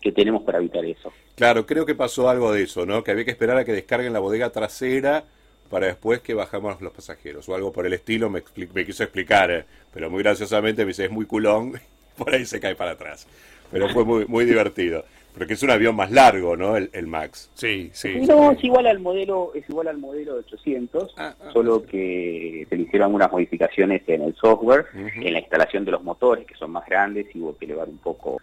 que 0.00 0.12
tenemos 0.12 0.42
para 0.44 0.58
evitar 0.58 0.84
eso. 0.84 1.12
Claro, 1.34 1.66
creo 1.66 1.84
que 1.84 1.96
pasó 1.96 2.28
algo 2.28 2.52
de 2.52 2.62
eso, 2.62 2.86
¿no? 2.86 3.02
Que 3.02 3.10
había 3.10 3.24
que 3.24 3.32
esperar 3.32 3.56
a 3.56 3.64
que 3.64 3.72
descarguen 3.72 4.12
la 4.12 4.20
bodega 4.20 4.50
trasera 4.50 5.24
para 5.70 5.86
después 5.86 6.20
que 6.20 6.34
bajamos 6.34 6.80
los 6.80 6.92
pasajeros 6.92 7.48
o 7.48 7.54
algo 7.54 7.72
por 7.72 7.86
el 7.86 7.92
estilo, 7.94 8.30
me, 8.30 8.42
expli- 8.44 8.68
me 8.72 8.84
quiso 8.86 9.02
explicar, 9.02 9.50
eh, 9.50 9.64
pero 9.92 10.10
muy 10.10 10.22
graciosamente 10.22 10.82
me 10.84 10.88
dice, 10.88 11.04
es 11.06 11.10
muy 11.10 11.26
culón, 11.26 11.72
por 12.18 12.34
ahí 12.34 12.44
se 12.44 12.60
cae 12.60 12.74
para 12.74 12.92
atrás. 12.92 13.26
Pero 13.70 13.88
fue 13.88 14.04
muy, 14.04 14.24
muy 14.26 14.44
divertido, 14.44 15.04
porque 15.36 15.54
es 15.54 15.62
un 15.64 15.70
avión 15.70 15.96
más 15.96 16.10
largo, 16.12 16.56
¿no? 16.56 16.76
El, 16.76 16.90
el 16.92 17.06
Max. 17.08 17.50
Sí, 17.54 17.90
sí. 17.92 18.20
no, 18.28 18.52
es 18.52 18.62
igual 18.62 18.86
al 18.86 19.00
modelo, 19.00 19.50
es 19.54 19.68
igual 19.68 19.88
al 19.88 19.98
modelo 19.98 20.34
de 20.34 20.40
800, 20.40 21.14
Ah, 21.16 21.34
ah, 21.40 21.50
solo 21.52 21.84
que 21.84 22.66
se 22.68 22.76
le 22.76 22.82
hicieron 22.82 23.06
algunas 23.06 23.32
modificaciones 23.32 24.02
en 24.06 24.22
el 24.22 24.34
software, 24.36 24.86
en 24.94 25.32
la 25.32 25.40
instalación 25.40 25.84
de 25.84 25.90
los 25.92 26.04
motores 26.04 26.46
que 26.46 26.54
son 26.54 26.70
más 26.70 26.86
grandes 26.86 27.26
y 27.34 27.40
hubo 27.40 27.56
que 27.56 27.64
elevar 27.64 27.88
un 27.88 27.98
poco 27.98 28.40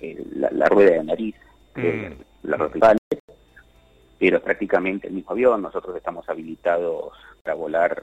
eh, 0.00 0.22
la, 0.36 0.48
la 0.52 0.66
rueda 0.66 0.92
de 0.92 1.04
nariz, 1.04 1.34
eh, 1.76 2.10
Mm. 2.10 2.48
las 2.48 2.58
verticales, 2.60 2.98
pero 4.18 4.38
es 4.38 4.42
prácticamente 4.42 5.08
el 5.08 5.14
mismo 5.14 5.32
avión. 5.32 5.62
Nosotros 5.62 5.96
estamos 5.96 6.28
habilitados 6.28 7.12
para 7.42 7.54
volar 7.54 8.02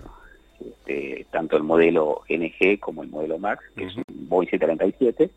este, 0.59 1.25
tanto 1.31 1.57
el 1.57 1.63
modelo 1.63 2.21
NG 2.29 2.79
como 2.79 3.03
el 3.03 3.09
modelo 3.09 3.37
MAX, 3.37 3.63
que 3.75 3.85
es 3.85 3.95
un 3.95 4.03
Boeing 4.07 4.49
737. 4.49 5.29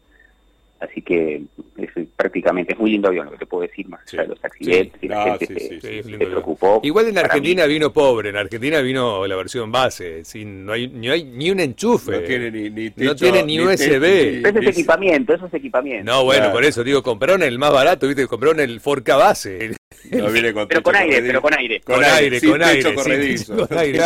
Así 0.80 1.02
que 1.02 1.42
es 1.76 1.88
prácticamente 2.16 2.72
es 2.74 2.78
muy 2.78 2.90
lindo 2.92 3.08
avión, 3.08 3.24
lo 3.26 3.32
que 3.32 3.38
te 3.38 3.46
puedo 3.46 3.62
decir 3.66 3.88
más 3.88 4.00
Sí. 4.06 4.16
allá 4.16 4.22
de 4.22 4.34
los 4.36 4.44
accidentes 4.44 4.92
Sí. 5.00 5.06
y 5.06 5.08
la 5.08 5.22
Ah, 5.24 5.36
gente 5.38 5.46
sí, 5.46 5.54
se, 5.54 5.80
sí, 5.80 6.02
Sí, 6.04 6.10
se 6.12 6.16
preocupó. 6.18 6.80
Igual 6.84 7.08
en 7.08 7.18
Argentina 7.18 7.66
mí, 7.66 7.72
vino 7.72 7.92
pobre, 7.92 8.28
en 8.30 8.36
Argentina 8.36 8.80
vino 8.80 9.26
la 9.26 9.34
versión 9.34 9.72
base, 9.72 10.24
sin, 10.24 10.64
no 10.64 10.72
hay 10.72 10.86
ni, 10.86 11.08
hay 11.08 11.24
ni 11.24 11.50
un 11.50 11.58
enchufe. 11.58 12.12
No 12.12 12.20
tiene 12.20 12.50
ni, 12.52 12.70
ni 12.70 12.84
No 12.90 12.92
techo, 12.94 13.14
tiene 13.16 13.42
ni 13.42 13.60
USB. 13.60 13.76
techo, 13.76 13.98
ni- 13.98 14.42
Pero 14.42 14.48
eso 14.50 14.58
es 14.58 14.64
ni- 14.64 14.70
equipamiento, 14.70 15.34
eso 15.34 15.46
es 15.46 15.54
equipamiento. 15.54 16.04
No, 16.12 16.24
bueno, 16.24 16.42
Claro. 16.42 16.54
por 16.54 16.64
eso 16.64 16.84
digo, 16.84 17.02
compraron 17.02 17.42
el 17.42 17.58
más 17.58 17.72
barato, 17.72 18.06
¿viste? 18.06 18.26
Compraron 18.28 18.60
el 18.60 18.80
Forca 18.80 19.16
base. 19.16 19.74
No 20.12 20.30
viene 20.30 20.52
con 20.52 20.68
Pero 20.68 20.82
con 20.82 20.94
aire, 20.94 21.08
corredizo. 21.16 21.26
pero 21.28 21.42
con 21.42 21.54
aire. 21.58 21.80
Con 21.80 22.04
aire, 22.04 22.40
con 22.40 22.62
aire, 22.62 22.82
sí, 22.90 22.94
corredizo. 22.94 23.56
con 23.68 23.78
aire. 23.78 24.00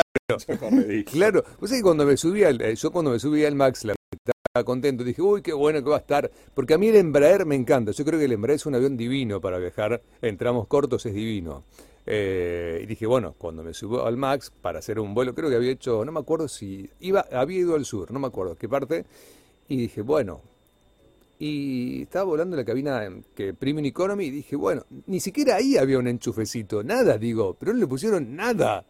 Corredizo. 0.59 1.13
Claro, 1.13 1.45
vos 1.61 1.69
sabés 1.69 1.83
que 1.83 1.85
cuando 1.85 2.07
me 2.07 2.17
subí 2.17 2.45
al, 2.45 2.61
eh, 2.63 2.75
yo 2.77 2.91
cuando 2.91 3.11
me 3.11 3.19
subí 3.19 3.45
al 3.45 3.55
Max, 3.55 3.85
la 3.85 3.95
contento, 4.63 5.03
dije, 5.03 5.23
uy, 5.23 5.41
qué 5.41 5.55
bueno 5.55 5.83
que 5.83 5.89
va 5.89 5.97
a 5.97 6.01
estar, 6.01 6.31
porque 6.53 6.75
a 6.75 6.79
mí 6.79 6.89
el 6.89 6.97
Embraer 6.97 7.47
me 7.47 7.55
encanta, 7.55 7.91
yo 7.93 8.05
creo 8.05 8.19
que 8.19 8.27
el 8.27 8.33
Embraer 8.33 8.57
es 8.57 8.67
un 8.67 8.75
avión 8.75 8.99
divino 8.99 9.41
para 9.41 9.57
viajar 9.57 10.03
en 10.21 10.37
tramos 10.37 10.67
cortos, 10.67 11.07
es 11.07 11.15
divino. 11.15 11.65
Eh, 12.05 12.81
y 12.83 12.87
dije, 12.87 13.07
bueno, 13.07 13.35
cuando 13.39 13.63
me 13.63 13.73
subo 13.73 14.05
al 14.05 14.19
Max 14.19 14.53
para 14.61 14.81
hacer 14.81 15.01
un 15.01 15.15
vuelo, 15.15 15.35
creo 15.35 15.49
que 15.49 15.57
había 15.57 15.71
hecho, 15.71 16.05
no 16.05 16.13
me 16.13 16.21
acuerdo 16.21 16.49
si 16.49 16.91
iba, 17.01 17.25
había 17.33 17.61
ido 17.61 17.77
al 17.77 17.87
sur, 17.87 18.13
no 18.13 18.21
me 18.21 18.27
acuerdo 18.27 18.55
qué 18.57 18.69
parte, 18.69 19.07
y 19.69 19.77
dije, 19.79 20.03
bueno, 20.03 20.43
y 21.39 22.03
estaba 22.03 22.27
volando 22.27 22.55
en 22.55 22.61
la 22.61 22.67
cabina 22.67 23.09
que 23.35 23.55
Premium 23.55 23.87
Economy 23.87 24.27
y 24.27 24.31
dije, 24.31 24.55
bueno, 24.55 24.85
ni 25.06 25.21
siquiera 25.21 25.56
ahí 25.56 25.79
había 25.79 25.99
un 25.99 26.09
enchufecito, 26.09 26.82
nada, 26.82 27.17
digo, 27.17 27.56
pero 27.59 27.73
no 27.73 27.79
le 27.79 27.87
pusieron 27.87 28.37
nada. 28.37 28.85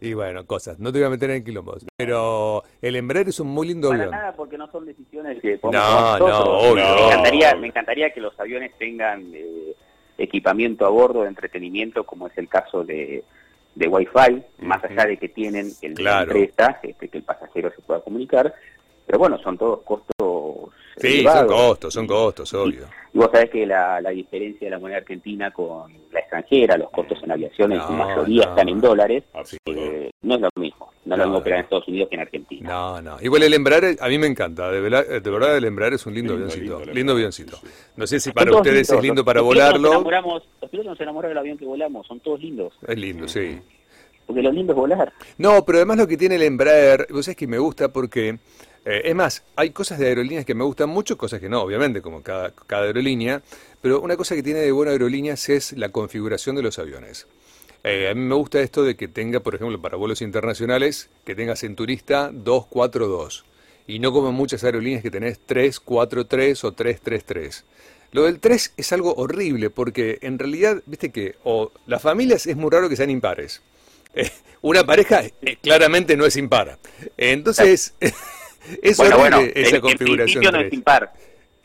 Y 0.00 0.12
bueno, 0.12 0.46
cosas, 0.46 0.78
no 0.78 0.92
te 0.92 0.98
voy 0.98 1.06
a 1.06 1.10
meter 1.10 1.30
en 1.30 1.42
quilombos. 1.44 1.84
Pero 1.96 2.62
el 2.82 2.96
Embraer 2.96 3.28
es 3.30 3.40
un 3.40 3.48
muy 3.48 3.66
lindo 3.68 3.88
Para 3.88 4.02
avión. 4.04 4.10
nada, 4.14 4.32
porque 4.36 4.58
no 4.58 4.70
son 4.70 4.84
decisiones 4.84 5.40
que 5.40 5.58
No, 5.62 6.18
no, 6.18 6.44
obvio. 6.70 6.84
Me 6.94 7.06
encantaría, 7.06 7.54
me 7.56 7.66
encantaría 7.68 8.10
que 8.12 8.20
los 8.20 8.38
aviones 8.38 8.72
tengan 8.78 9.24
eh, 9.34 9.74
equipamiento 10.18 10.84
a 10.86 10.90
bordo 10.90 11.22
de 11.22 11.28
entretenimiento, 11.28 12.04
como 12.04 12.26
es 12.26 12.36
el 12.36 12.48
caso 12.48 12.84
de, 12.84 13.24
de 13.74 13.88
Wi-Fi, 13.88 14.42
más 14.66 14.84
allá 14.84 15.06
de 15.06 15.16
que 15.16 15.28
tienen 15.30 15.70
el 15.80 15.94
de 15.94 16.02
la 16.02 16.10
Claro. 16.24 16.32
empresa, 16.32 16.78
este, 16.82 17.08
que 17.08 17.18
el 17.18 17.24
pasajero 17.24 17.70
se 17.74 17.80
pueda 17.82 18.00
comunicar. 18.00 18.54
Pero 19.06 19.18
bueno, 19.18 19.38
son 19.38 19.56
todos 19.56 19.82
costos. 19.82 20.15
Sí, 20.98 21.22
son 21.24 21.46
costos, 21.46 21.92
son 21.94 22.06
costos, 22.06 22.54
obvio. 22.54 22.86
Y 23.12 23.18
vos 23.18 23.28
sabés 23.32 23.50
que 23.50 23.66
la, 23.66 24.00
la 24.00 24.10
diferencia 24.10 24.66
de 24.66 24.70
la 24.70 24.78
moneda 24.78 24.98
argentina 24.98 25.50
con 25.50 25.92
la 26.12 26.20
extranjera, 26.20 26.76
los 26.78 26.90
costos 26.90 27.18
en 27.22 27.30
aviación 27.32 27.72
en 27.72 27.80
su 27.82 27.92
No, 27.92 27.98
mayoría 27.98 28.44
no. 28.44 28.50
están 28.50 28.68
en 28.68 28.80
dólares, 28.80 29.24
eh, 29.66 30.10
no 30.22 30.34
es 30.36 30.40
lo 30.40 30.48
mismo. 30.56 30.90
No 31.04 31.14
es 31.14 31.18
No, 31.18 31.24
lo 31.24 31.24
mismo 31.30 31.38
operar 31.38 31.56
no. 31.56 31.60
en 31.60 31.64
Estados 31.64 31.88
Unidos 31.88 32.08
que 32.08 32.14
en 32.16 32.20
Argentina. 32.22 32.68
No, 32.70 33.02
no. 33.02 33.16
Igual 33.20 33.42
el 33.44 33.54
Embraer, 33.54 33.96
a 34.00 34.08
mí 34.08 34.18
me 34.18 34.26
encanta. 34.26 34.70
De 34.70 34.80
verdad, 34.80 35.06
de 35.06 35.30
verdad 35.30 35.56
el 35.56 35.64
Embraer 35.64 35.94
es 35.94 36.04
un 36.06 36.14
lindo, 36.14 36.32
Lindo, 36.34 36.46
avioncito. 36.52 36.78
lindo 36.80 36.92
Lindo 36.94 37.12
avioncito. 37.12 37.56
sí, 37.56 37.66
sí. 37.66 37.72
No 37.96 38.06
sé 38.06 38.18
si 38.20 38.32
para 38.32 38.50
ustedes 38.56 38.90
es 38.90 39.02
lindo 39.02 39.24
para 39.24 39.40
los 39.40 39.50
pilotos 39.50 39.80
nos 39.80 39.90
volarlo. 39.90 40.10
enamoramos- 40.10 40.42
los 40.62 40.70
pilotos 40.70 40.90
nos 40.92 41.00
enamoramos 41.00 41.28
del 41.30 41.38
avión 41.38 41.58
que 41.58 41.64
volamos, 41.64 42.06
son 42.06 42.20
todos 42.20 42.40
lindos. 42.40 42.74
Es 42.86 42.98
lindo, 42.98 43.28
sí. 43.28 43.58
Porque 44.26 44.42
lo 44.42 44.50
lindo 44.50 44.72
es 44.72 44.76
volar. 44.76 45.12
No, 45.38 45.64
pero 45.64 45.78
además 45.78 45.98
lo 45.98 46.08
que 46.08 46.16
tiene 46.16 46.34
el 46.34 46.42
Embraer, 46.42 47.06
vos 47.12 47.24
sabés 47.26 47.36
que 47.36 47.46
me 47.46 47.58
gusta 47.58 47.92
porque, 47.92 48.38
eh, 48.86 49.02
es 49.04 49.14
más, 49.14 49.42
hay 49.56 49.70
cosas 49.70 49.98
de 49.98 50.06
aerolíneas 50.06 50.44
que 50.44 50.54
me 50.54 50.64
gustan 50.64 50.88
mucho, 50.88 51.18
cosas 51.18 51.40
que 51.40 51.48
no, 51.48 51.60
obviamente, 51.60 52.00
como 52.00 52.22
cada, 52.22 52.52
cada 52.66 52.84
aerolínea, 52.84 53.42
pero 53.82 54.00
una 54.00 54.16
cosa 54.16 54.36
que 54.36 54.42
tiene 54.42 54.60
de 54.60 54.70
buena 54.70 54.92
aerolíneas 54.92 55.48
es 55.48 55.72
la 55.72 55.90
configuración 55.90 56.54
de 56.54 56.62
los 56.62 56.78
aviones. 56.78 57.26
Eh, 57.82 58.08
a 58.08 58.14
mí 58.14 58.20
me 58.20 58.36
gusta 58.36 58.60
esto 58.60 58.84
de 58.84 58.96
que 58.96 59.08
tenga, 59.08 59.40
por 59.40 59.56
ejemplo, 59.56 59.82
para 59.82 59.96
vuelos 59.96 60.22
internacionales, 60.22 61.10
que 61.24 61.34
tengas 61.34 61.64
en 61.64 61.74
turista 61.74 62.30
242 62.32 63.44
y 63.88 63.98
no 63.98 64.12
como 64.12 64.32
muchas 64.32 64.64
aerolíneas 64.64 65.02
que 65.02 65.10
tenés 65.10 65.38
343 65.40 66.64
o 66.64 66.72
333. 66.72 67.64
Lo 68.12 68.24
del 68.24 68.40
3 68.40 68.72
es 68.76 68.92
algo 68.92 69.14
horrible 69.14 69.70
porque 69.70 70.18
en 70.22 70.38
realidad, 70.38 70.82
viste 70.86 71.10
que 71.10 71.36
o 71.44 71.72
las 71.86 72.02
familias 72.02 72.46
es 72.46 72.56
muy 72.56 72.70
raro 72.70 72.88
que 72.88 72.96
sean 72.96 73.10
impares. 73.10 73.62
Eh, 74.18 74.32
una 74.62 74.86
pareja 74.86 75.24
eh, 75.42 75.58
claramente 75.60 76.16
no 76.16 76.24
es 76.24 76.38
impar. 76.38 76.78
Entonces, 77.18 77.92
Es 78.82 78.96
Bueno, 78.96 79.16
horrible 79.16 79.36
bueno, 79.38 79.52
esa 79.54 79.76
en- 79.76 79.80
configuración. 79.82 80.44
En 80.44 80.50
principio 80.50 80.52
no 80.52 80.60
es 80.60 80.72
impar. 80.72 81.12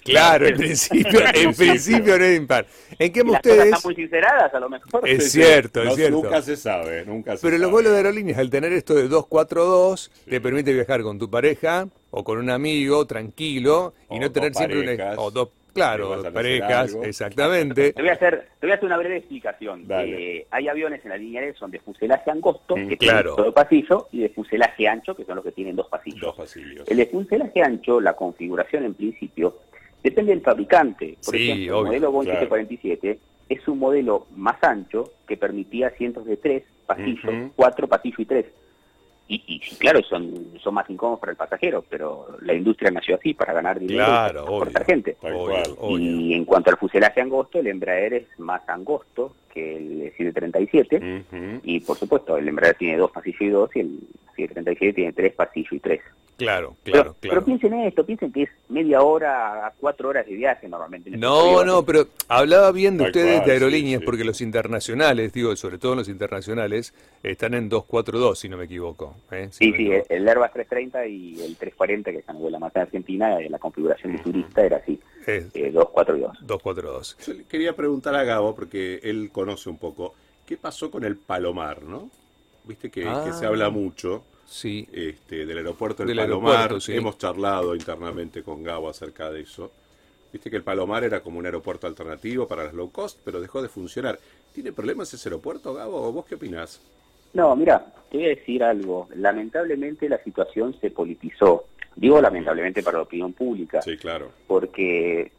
Claro, 0.03 0.47
en 0.47 0.57
principio, 0.57 1.19
en 1.31 1.53
principio 1.55 2.17
no 2.17 2.25
es 2.25 2.37
impar. 2.37 2.65
¿En 2.97 3.13
qué 3.13 3.19
las 3.19 3.27
cosas 3.27 3.39
ustedes? 3.45 3.65
están 3.65 3.81
muy 3.83 3.95
sinceradas, 3.95 4.51
a 4.53 4.59
lo 4.59 4.67
mejor. 4.69 5.07
Es 5.07 5.23
Sí, 5.25 5.29
sí. 5.29 5.41
cierto, 5.43 5.83
No, 5.83 5.89
es 5.91 5.95
cierto. 5.95 6.15
Nunca 6.23 6.41
se 6.41 6.57
sabe, 6.57 7.05
nunca 7.05 7.37
se 7.37 7.41
Pero 7.43 7.57
los 7.57 7.61
sabe. 7.65 7.71
vuelos 7.71 7.91
de 7.91 7.97
aerolíneas, 7.99 8.39
al 8.39 8.49
tener 8.49 8.73
esto 8.73 8.95
de 8.95 9.07
242, 9.07 10.11
te 10.27 10.41
permite 10.41 10.73
viajar 10.73 11.03
con 11.03 11.19
tu 11.19 11.29
pareja 11.29 11.87
o 12.09 12.23
con 12.23 12.39
un 12.39 12.49
amigo 12.49 13.05
tranquilo 13.05 13.93
y 14.09 14.17
O 14.17 14.19
no 14.21 14.31
tener 14.31 14.55
siempre 14.55 14.79
una. 14.95 15.13
O 15.21 15.29
dos, 15.29 15.49
claro, 15.73 16.21
parejas, 16.33 16.97
exactamente. 17.03 17.93
Te 17.93 18.01
voy 18.01 18.09
a 18.09 18.13
hacer, 18.13 18.47
te 18.59 18.65
voy 18.67 18.71
a 18.71 18.75
hacer 18.75 18.85
una 18.85 18.97
breve 18.97 19.17
explicación. 19.17 19.85
Eh, 19.89 20.45
hay 20.51 20.67
aviones 20.67 21.03
en 21.03 21.09
la 21.09 21.17
línea 21.17 21.41
aérea 21.41 21.55
son 21.57 21.71
de 21.71 21.79
fuselaje 21.79 22.29
angosto, 22.31 22.75
Mm, 22.77 22.87
que 22.89 22.97
claro. 22.97 23.35
tienen 23.35 23.35
todo 23.35 23.53
pasillo, 23.53 24.07
y 24.11 24.21
de 24.21 24.29
fuselaje 24.29 24.87
ancho, 24.87 25.15
que 25.15 25.25
son 25.25 25.35
los 25.35 25.45
que 25.45 25.51
tienen 25.51 25.75
dos 25.75 25.87
pasillos. 25.87 26.21
Dos 26.21 26.35
pasillos. 26.35 26.87
El 26.89 26.97
de 26.97 27.05
fuselaje 27.07 27.61
ancho, 27.61 27.99
la 28.01 28.13
configuración 28.13 28.85
en 28.85 28.93
principio, 28.93 29.57
depende 30.03 30.31
del 30.33 30.41
fabricante. 30.41 31.17
Por 31.23 31.35
Sí, 31.35 31.49
ejemplo, 31.51 31.79
obvio, 31.79 31.79
el 31.79 31.85
modelo 31.99 32.11
Boeing 32.11 32.25
claro. 32.31 32.39
747 32.41 33.19
es 33.49 33.67
un 33.67 33.79
modelo 33.79 34.27
más 34.35 34.63
ancho 34.63 35.11
que 35.27 35.37
permitía 35.37 35.87
asientos 35.87 36.25
de 36.25 36.37
tres 36.37 36.63
pasillos, 36.85 37.51
cuatro 37.55 37.87
pasillos 37.87 38.19
y 38.19 38.25
tres. 38.25 38.45
Y, 39.31 39.41
y 39.47 39.59
sí, 39.61 39.77
claro, 39.77 40.01
son, 40.03 40.59
son 40.61 40.73
más 40.73 40.89
incómodos 40.89 41.21
para 41.21 41.31
el 41.31 41.37
pasajero, 41.37 41.85
pero 41.89 42.27
la 42.41 42.53
industria 42.53 42.91
nació 42.91 43.15
así, 43.15 43.33
para 43.33 43.53
ganar 43.53 43.79
dinero 43.79 44.03
Claro, 44.03 44.29
y 44.29 44.33
para 44.33 44.43
transportar 44.43 44.81
obvio. 44.81 44.93
gente. 44.93 45.17
Obvio, 45.21 45.75
obvio. 45.79 45.99
Y 45.99 46.33
en 46.33 46.43
cuanto 46.43 46.69
al 46.69 46.77
fuselaje 46.77 47.21
angosto, 47.21 47.59
el 47.59 47.67
Embraer 47.67 48.13
es 48.13 48.39
más 48.39 48.67
angosto 48.67 49.33
que 49.53 49.77
el 49.77 50.11
737. 50.17 50.97
Ujú. 50.97 51.61
Y 51.63 51.79
por 51.79 51.95
supuesto, 51.97 52.35
el 52.35 52.45
Embraer 52.49 52.75
tiene 52.75 52.97
dos 52.97 53.09
pasillos 53.11 53.41
y 53.41 53.47
dos, 53.47 53.69
y 53.75 53.79
el 53.79 53.99
737 54.35 54.93
tiene 54.93 55.13
tres 55.13 55.33
pasillos 55.33 55.71
y 55.71 55.79
tres. 55.79 56.01
Claro, 56.41 56.75
Pero, 56.83 56.93
claro, 56.95 57.15
pero 57.19 57.31
claro. 57.33 57.45
piensen 57.45 57.73
esto, 57.81 58.03
piensen 58.05 58.31
que 58.31 58.43
es 58.43 58.49
media 58.69 59.01
hora 59.03 59.67
a 59.67 59.71
cuatro 59.79 60.09
horas 60.09 60.25
de 60.25 60.33
viaje 60.33 60.67
normalmente. 60.67 61.09
en 61.09 61.15
estos 61.15 61.29
No, 61.29 61.63
no, 61.63 61.85
pero 61.85 62.07
hablaba 62.27 62.71
bien 62.71 62.97
de 62.97 63.03
ustedes 63.05 63.39
de 63.41 63.45
sí, 63.45 63.51
aerolíneas, 63.51 63.99
sí. 63.99 64.05
porque 64.05 64.23
los 64.23 64.41
internacionales, 64.41 65.33
digo, 65.33 65.55
sobre 65.55 65.77
todo 65.77 65.93
los 65.95 66.09
internacionales, 66.09 66.93
están 67.21 67.53
en 67.53 67.69
242, 67.69 68.39
si 68.39 68.49
no 68.49 68.57
me 68.57 68.65
equivoco. 68.65 69.15
¿eh? 69.31 69.49
Si 69.51 69.65
Sí, 69.65 69.65
no 69.65 69.71
me 69.71 69.77
sí, 69.77 69.83
equivoco. 69.91 70.07
el 70.09 70.27
Airbus 70.29 70.51
330 70.53 71.05
y 71.07 71.29
el 71.43 71.55
340, 71.57 72.11
que 72.11 72.17
es 72.17 72.25
la 72.27 72.33
vuela 72.33 72.59
más 72.59 72.75
en 72.75 72.81
Argentina, 72.81 73.39
en 73.39 73.51
la 73.51 73.59
configuración 73.59 74.15
de 74.15 74.23
turista 74.23 74.65
era 74.65 74.77
así, 74.77 74.99
Es 75.27 75.45
eh, 75.53 75.69
2, 75.71 75.89
4 75.91 76.17
y 76.17 76.21
2. 76.21 76.37
242. 76.41 77.17
Yo 77.27 77.33
le 77.33 77.43
quería 77.43 77.75
preguntar 77.75 78.15
a 78.15 78.23
Gabo, 78.23 78.55
porque 78.55 78.99
él 79.03 79.29
conoce 79.31 79.69
un 79.69 79.77
poco, 79.77 80.15
¿qué 80.47 80.57
pasó 80.57 80.89
con 80.89 81.03
el 81.03 81.17
Palomar, 81.17 81.83
no? 81.83 82.09
Viste 82.63 82.89
que, 82.89 83.07
Ah. 83.07 83.23
que 83.25 83.33
se 83.33 83.45
habla 83.45 83.69
mucho 83.69 84.23
Sí, 84.51 84.85
este, 84.91 85.45
del 85.45 85.59
aeropuerto 85.59 86.03
del, 86.03 86.09
Del 86.17 86.25
Palomar. 86.25 86.51
aeropuerto, 86.51 86.81
sí. 86.81 86.93
Hemos 86.93 87.17
charlado 87.17 87.73
internamente 87.73 88.43
con 88.43 88.61
Gabo 88.63 88.89
acerca 88.89 89.31
de 89.31 89.41
eso. 89.41 89.71
Viste 90.33 90.49
que 90.49 90.57
el 90.57 90.63
Palomar 90.63 91.05
era 91.05 91.21
como 91.21 91.39
un 91.39 91.45
aeropuerto 91.45 91.87
alternativo 91.87 92.49
para 92.49 92.65
las 92.65 92.73
low 92.73 92.91
cost, 92.91 93.17
pero 93.23 93.39
dejó 93.39 93.61
de 93.61 93.69
funcionar. 93.69 94.19
¿Tiene 94.53 94.73
problemas 94.73 95.13
ese 95.13 95.29
aeropuerto, 95.29 95.73
Gabo? 95.73 96.01
¿O 96.01 96.11
vos 96.11 96.25
qué 96.25 96.35
opinás? 96.35 96.81
No, 97.33 97.55
mira, 97.55 97.85
te 98.09 98.17
voy 98.17 98.25
a 98.25 98.29
decir 98.29 98.61
algo. 98.61 99.07
Lamentablemente 99.15 100.09
la 100.09 100.21
situación 100.21 100.75
se 100.81 100.91
politizó. 100.91 101.63
Digo 101.95 102.19
lamentablemente 102.19 102.83
para 102.83 102.97
la 102.97 103.03
opinión 103.03 103.31
pública. 103.31 103.81
Sí, 103.81 103.95
claro. 103.95 104.31
porque 104.47 105.31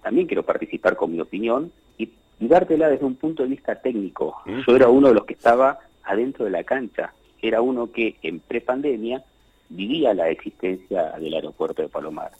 también 0.00 0.28
quiero 0.28 0.44
participar 0.44 0.94
con 0.94 1.10
mi 1.12 1.20
opinión 1.20 1.72
y, 1.98 2.08
y 2.38 2.46
dártela 2.46 2.88
desde 2.88 3.04
un 3.04 3.16
punto 3.16 3.42
de 3.42 3.48
vista 3.48 3.74
técnico. 3.82 4.36
Ujú. 4.46 4.62
Yo 4.68 4.76
era 4.76 4.88
uno 4.88 5.08
de 5.08 5.14
los 5.14 5.24
que 5.24 5.34
estaba 5.34 5.80
adentro 6.04 6.44
de 6.44 6.52
la 6.52 6.62
cancha, 6.64 7.12
era 7.42 7.60
uno 7.62 7.90
que 7.92 8.16
en 8.22 8.40
prepandemia 8.40 9.22
vivía 9.68 10.14
la 10.14 10.28
existencia 10.30 11.12
del 11.18 11.34
aeropuerto 11.34 11.82
de 11.82 11.88
Palomar. 11.88 12.30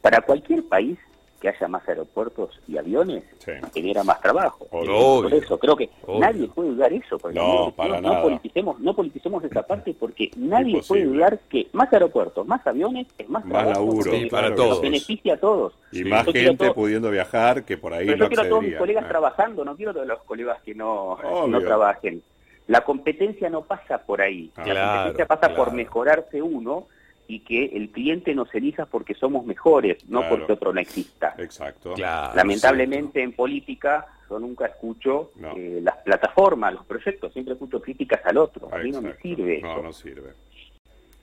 Para 0.00 0.20
cualquier 0.22 0.64
país 0.64 0.98
que 1.40 1.48
haya 1.48 1.68
más 1.68 1.88
aeropuertos 1.88 2.58
y 2.66 2.76
aviones, 2.78 3.22
Sí. 3.38 3.52
genera 3.72 4.02
más 4.02 4.20
trabajo. 4.20 4.66
Obvio. 4.72 5.22
Por 5.22 5.34
eso 5.34 5.56
creo 5.56 5.76
que 5.76 5.88
Obvio. 6.04 6.18
nadie 6.18 6.48
puede 6.48 6.70
dudar 6.70 6.92
eso. 6.92 7.16
porque 7.16 7.38
No, 7.38 7.72
para 7.76 8.00
no, 8.00 8.08
nada. 8.08 8.22
politicemos, 8.24 8.80
no 8.80 8.92
politicemos 8.96 9.44
esa 9.44 9.62
parte 9.62 9.94
porque 9.94 10.32
nadie 10.36 10.72
Imposible. 10.72 11.04
puede 11.04 11.14
dudar 11.16 11.38
que 11.48 11.68
más 11.72 11.92
aeropuertos, 11.92 12.44
más 12.44 12.66
aviones 12.66 13.06
es 13.16 13.28
más, 13.28 13.44
Más 13.44 13.52
trabajo, 13.52 13.70
laburo. 13.86 14.10
Sí, 14.10 14.26
para 14.26 14.52
todos. 14.52 14.68
nos 14.70 14.80
beneficia 14.80 15.34
a 15.34 15.36
todos. 15.36 15.74
Y 15.92 15.98
Sí. 15.98 16.04
más 16.06 16.26
Yo 16.26 16.32
gente 16.32 16.56
todo- 16.64 16.74
pudiendo 16.74 17.08
viajar 17.08 17.64
que 17.64 17.78
por 17.78 17.94
ahí 17.94 18.06
Pero 18.06 18.18
no 18.18 18.24
yo 18.24 18.28
quiero 18.30 18.42
a 18.42 18.48
todos 18.48 18.62
mis 18.64 18.74
colegas 18.76 19.04
Ah. 19.04 19.08
trabajando, 19.08 19.64
no 19.64 19.76
quiero 19.76 19.92
a 19.92 19.94
todos 19.94 20.08
los 20.08 20.22
colegas 20.24 20.60
que 20.62 20.74
no, 20.74 21.18
no 21.46 21.60
trabajen. 21.60 22.20
La 22.68 22.82
competencia 22.82 23.50
no 23.50 23.62
pasa 23.62 23.98
por 23.98 24.20
ahí. 24.20 24.50
Ah. 24.56 24.64
la 24.66 24.92
competencia 24.92 25.26
pasa 25.26 25.54
por 25.56 25.72
mejorarse 25.72 26.40
uno 26.40 26.86
y 27.26 27.40
que 27.40 27.64
el 27.76 27.90
cliente 27.90 28.34
nos 28.34 28.54
elija 28.54 28.86
porque 28.86 29.14
somos 29.14 29.44
mejores, 29.44 29.98
no 30.08 30.20
Claro. 30.20 30.36
porque 30.36 30.52
otro 30.52 30.72
no 30.72 30.80
exista. 30.80 31.34
Exacto. 31.38 31.92
Claro. 31.94 32.34
Lamentablemente 32.36 33.22
en 33.22 33.32
política 33.32 34.06
yo 34.30 34.38
nunca 34.38 34.66
escucho 34.66 35.30
No. 35.36 35.52
eh, 35.56 35.80
las 35.82 35.96
plataformas, 35.98 36.74
los 36.74 36.84
proyectos, 36.86 37.32
siempre 37.32 37.54
escucho 37.54 37.80
críticas 37.80 38.20
al 38.24 38.36
otro. 38.38 38.68
A 38.72 38.78
mí 38.78 38.90
no 38.90 39.00
me 39.02 39.14
sirve 39.14 39.60
No, 39.62 39.72
eso. 39.72 39.82
no 39.82 39.92
sirve. 39.92 40.32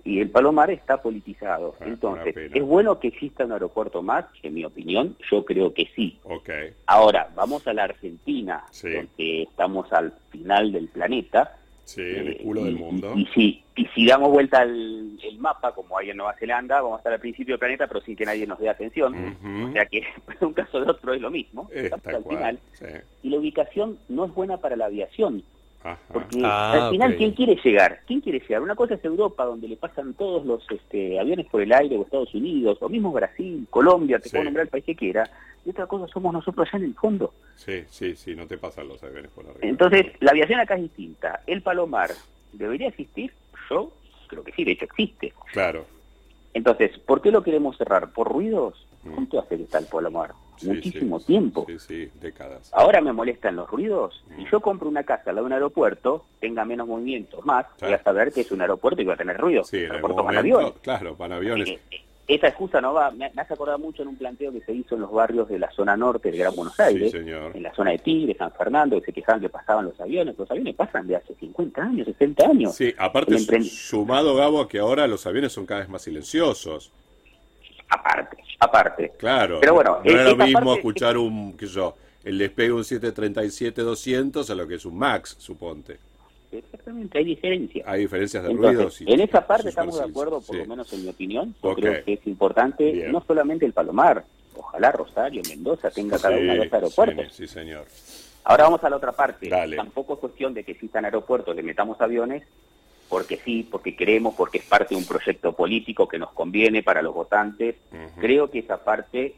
Y 0.05 0.19
el 0.21 0.29
Palomar 0.29 0.69
está 0.69 1.01
politizado. 1.01 1.74
Ah, 1.81 1.85
Entonces. 1.88 2.35
¿es 2.53 2.63
bueno 2.63 3.00
que 3.00 3.07
exista 3.07 3.43
un 3.43 3.51
aeropuerto 3.53 4.03
más? 4.03 4.25
En 4.43 4.53
mi 4.53 4.63
opinión, 4.63 5.17
yo 5.31 5.43
creo 5.43 5.74
que 5.74 5.89
sí. 5.95 6.19
Ok. 6.24 6.50
Ahora, 6.85 7.29
vamos 7.35 7.67
a 7.67 7.74
la 7.74 7.85
Argentina, 7.85 8.63
Sí. 8.69 8.89
donde 8.91 9.41
estamos 9.43 9.91
al 9.91 10.13
final 10.29 10.71
del 10.71 10.88
planeta. 10.89 11.57
Sí, 11.85 12.01
en 12.01 12.07
el 12.17 12.27
Eh, 12.33 12.38
culo 12.43 12.62
y, 12.62 12.63
del 12.65 12.75
mundo. 12.77 13.13
Y, 13.15 13.21
y 13.21 13.25
si, 13.33 13.63
y 13.75 13.85
si 13.95 14.05
damos 14.07 14.29
vuelta 14.31 14.62
al 14.62 15.17
el 15.24 15.38
mapa, 15.39 15.74
como 15.74 15.97
hay 15.97 16.12
en 16.12 16.17
Nueva 16.17 16.33
Zelanda, 16.35 16.81
vamos 16.81 16.97
a 16.97 17.00
estar 17.00 17.13
al 17.13 17.19
principio 17.19 17.53
del 17.53 17.59
planeta, 17.59 17.88
pero 17.88 18.01
sin 18.01 18.15
que 18.15 18.25
nadie 18.25 18.45
nos 18.47 18.59
dé 18.59 18.69
atención. 18.69 19.13
Ujú. 19.15 19.69
O 19.69 19.71
sea 19.71 19.85
que 19.88 20.03
un 20.41 20.53
caso 20.53 20.81
de 20.81 20.91
otro 20.91 21.13
es 21.15 21.21
lo 21.21 21.31
mismo. 21.31 21.67
Eh, 21.74 21.81
estamos 21.85 22.05
al 22.07 22.21
cual. 22.24 22.38
final. 22.38 22.59
Sí. 22.74 22.85
Y 23.24 23.29
la 23.31 23.38
ubicación 23.38 23.97
no 24.09 24.25
es 24.25 24.33
buena 24.35 24.57
para 24.57 24.75
la 24.75 24.85
aviación. 24.85 25.43
Porque 26.12 26.42
Ah, 26.44 26.86
al 26.88 26.92
final, 26.92 27.12
ok. 27.12 27.18
¿quién 27.18 27.32
quiere 27.34 27.56
llegar? 27.63 28.00
¿Quién 28.08 28.22
quiere 28.22 28.39
llegar? 28.39 28.62
Una 28.62 28.75
cosa 28.75 28.96
es 28.96 29.06
Europa, 29.06 29.46
donde 29.46 29.68
le 29.68 29.77
pasan 29.77 30.13
todos 30.15 30.46
los 30.46 30.65
este, 30.72 31.20
aviones 31.20 31.46
por 31.48 31.62
el 31.62 31.72
aire, 31.72 31.96
o 31.98 32.01
Estados 32.04 32.34
Unidos, 32.34 32.77
o 32.82 32.89
mismo 32.89 33.12
Brasil, 33.12 33.68
Colombia, 33.70 34.18
te 34.20 34.30
Sí. 34.30 34.32
puedo 34.32 34.46
nombrar 34.46 34.63
el 34.65 34.70
país 34.72 34.84
que 34.86 34.96
quiera. 34.96 35.30
Y 35.65 35.70
otra 35.70 35.86
cosa 35.88 36.08
somos 36.08 36.34
nosotros 36.34 36.68
allá 36.68 36.84
en 36.84 36.89
el 36.92 36.96
fondo. 36.96 37.34
Sí, 37.56 37.84
sí, 37.89 38.15
sí, 38.15 38.36
no 38.36 38.48
te 38.48 38.58
pasan 38.58 38.88
los 38.88 39.04
aviones 39.04 39.32
por 39.32 39.46
arriba. 39.46 39.60
Entonces, 39.62 40.08
la 40.22 40.32
aviación 40.32 40.60
acá 40.60 40.75
es 40.75 40.84
distinta. 40.84 41.42
El 41.46 41.62
Palomar, 41.62 42.10
¿debería 42.54 42.88
existir? 42.88 43.32
Yo 43.70 43.92
creo 44.27 44.44
que 44.44 44.51
sí, 44.54 44.63
de 44.63 44.72
hecho 44.72 44.86
existe. 44.86 45.34
Claro. 45.54 45.86
Entonces, 46.54 46.98
¿por 47.00 47.22
qué 47.22 47.32
lo 47.32 47.44
queremos 47.44 47.77
cerrar? 47.77 48.12
¿Por 48.12 48.32
ruidos? 48.32 48.86
Mm. 49.04 49.13
¿Cuánto 49.13 49.39
hace 49.39 49.58
que 49.58 49.63
está 49.63 49.77
el 49.80 49.86
Palomar? 49.86 50.32
Sí, 50.57 50.67
Muchísimo 50.67 51.19
sí, 51.19 51.25
tiempo. 51.27 51.65
Sí, 51.67 51.79
sí, 51.79 52.12
décadas. 52.21 52.69
Ahora 52.74 53.01
me 53.01 53.12
molestan 53.13 53.55
los 53.55 53.69
ruidos. 53.69 54.24
Mm. 54.29 54.35
Si 54.38 54.45
yo 54.51 54.59
compro 54.62 54.88
una 54.89 55.03
casa 55.03 55.29
al 55.29 55.35
lado 55.35 55.45
de 55.45 55.47
un 55.47 55.53
aeropuerto, 55.53 56.25
tenga 56.39 56.63
menos 56.65 56.88
movimientos 56.88 57.45
más, 57.45 57.65
voy 57.81 57.93
a 57.93 58.01
saber 58.03 58.31
que 58.31 58.41
es 58.41 58.51
un 58.51 58.62
aeropuerto 58.62 59.01
y 59.01 59.05
va 59.05 59.13
a 59.13 59.17
tener 59.17 59.38
ruido. 59.38 59.63
Sí, 59.63 59.77
en 59.83 59.89
van 59.89 60.01
momento, 60.01 60.39
aviones. 60.39 60.74
claro, 60.81 61.15
van 61.15 61.31
aviones. 61.33 61.69
Eh, 61.69 61.79
eh, 61.91 62.01
Esa 62.27 62.47
excusa 62.47 62.81
no 62.81 62.93
va, 62.93 63.12
me, 63.12 63.25
hace 63.35 63.53
acordar 63.53 63.77
mucho 63.77 64.01
en 64.01 64.07
un 64.07 64.15
planteo 64.17 64.51
que 64.51 64.62
se 64.62 64.74
hizo 64.74 64.95
en 64.95 65.01
los 65.01 65.12
barrios 65.12 65.47
de 65.47 65.59
la 65.59 65.69
zona 65.71 65.95
norte 65.95 66.31
de 66.31 66.38
Gran 66.39 66.55
Buenos 66.55 66.79
Aires, 66.79 67.12
Sí, 67.12 67.19
señor. 67.19 67.55
en 67.55 67.62
la 67.62 67.71
zona 67.75 67.91
de 67.91 68.00
Tigre, 68.00 68.33
San 68.35 68.51
Fernando, 68.51 69.00
que 69.00 69.05
se 69.05 69.13
quejaban 69.13 69.41
que 69.41 69.50
pasaban 69.50 69.85
los 69.85 70.00
aviones. 70.01 70.35
Los 70.38 70.50
aviones 70.50 70.75
pasan 70.75 71.05
de 71.05 71.17
hace 71.17 71.35
50 71.35 71.83
años, 71.83 72.07
60 72.07 72.45
años. 72.45 72.74
Sí, 72.75 72.93
aparte, 72.97 73.38
sumado, 73.62 74.33
Gabo, 74.35 74.62
a 74.62 74.67
que 74.67 74.79
ahora 74.79 75.05
los 75.05 75.27
aviones 75.27 75.51
son 75.53 75.65
cada 75.67 75.81
vez 75.81 75.89
más 75.89 76.01
silenciosos. 76.01 76.91
Aparte, 77.89 78.38
aparte. 78.59 79.13
Claro. 79.17 79.59
Pero 79.59 79.74
bueno, 79.75 80.00
no 80.03 80.12
es 80.12 80.25
lo 80.25 80.35
mismo 80.38 80.59
parte- 80.62 80.74
escuchar 80.79 81.17
un, 81.17 81.55
qué 81.57 81.67
sé 81.67 81.74
yo, 81.74 81.95
el 82.24 82.38
despegue 82.38 82.67
de 82.69 82.74
un 82.74 82.83
737-200 82.83 84.50
a 84.50 84.55
lo 84.55 84.67
que 84.67 84.75
es 84.75 84.85
un 84.85 84.97
MAX, 84.97 85.35
suponte. 85.39 85.97
Exactamente, 86.51 87.17
hay 87.17 87.25
diferencia. 87.25 87.83
Hay 87.85 88.01
diferencias 88.01 88.43
de 88.43 88.51
Entonces, 88.51 88.75
ruidos. 88.77 89.01
y- 89.01 89.12
en 89.13 89.19
esa 89.21 89.45
parte 89.45 89.69
estamos 89.69 89.97
de 89.97 90.05
acuerdo, 90.05 90.39
por 90.41 90.55
sí. 90.55 90.62
lo 90.62 90.65
menos 90.67 90.91
en 90.93 91.03
mi 91.03 91.09
opinión. 91.09 91.55
Yo 91.62 91.74
creo 91.75 92.03
que 92.05 92.13
es 92.13 92.27
importante 92.27 92.91
Bien. 92.91 93.12
no 93.12 93.21
solamente 93.27 93.65
el 93.65 93.74
Palomar, 93.74 94.24
ojalá 94.55 94.91
Rosario, 94.91 95.41
Mendoza 95.50 95.89
tenga 95.91 96.17
cada 96.17 96.38
uno 96.38 96.53
de 96.53 96.63
los 96.65 96.74
aeropuertos. 96.74 97.25
Sí, 97.33 97.45
sí, 97.47 97.53
señor. 97.53 97.85
Ahora 98.45 98.65
vamos 98.65 98.83
a 98.83 98.89
la 98.89 98.95
otra 98.97 99.12
parte. 99.12 99.50
Dale. 99.50 99.75
Tampoco 99.75 100.13
es 100.13 100.19
cuestión 100.19 100.53
de 100.53 100.63
que 100.63 100.71
existan 100.74 101.03
aeropuertos, 101.03 101.55
le 101.55 101.63
metamos 101.63 102.00
aviones, 102.00 102.43
porque 103.09 103.38
sí, 103.38 103.67
porque 103.69 103.95
queremos, 103.95 104.33
porque 104.35 104.57
es 104.59 104.65
parte 104.65 104.95
de 104.95 105.01
un 105.01 105.05
proyecto 105.07 105.53
político 105.53 106.07
que 106.07 106.19
nos 106.19 106.31
conviene 106.31 106.83
para 106.83 107.01
los 107.01 107.13
votantes. 107.13 107.75
Creo 108.19 108.50
que 108.50 108.59
esa 108.59 108.83
parte, 108.83 109.35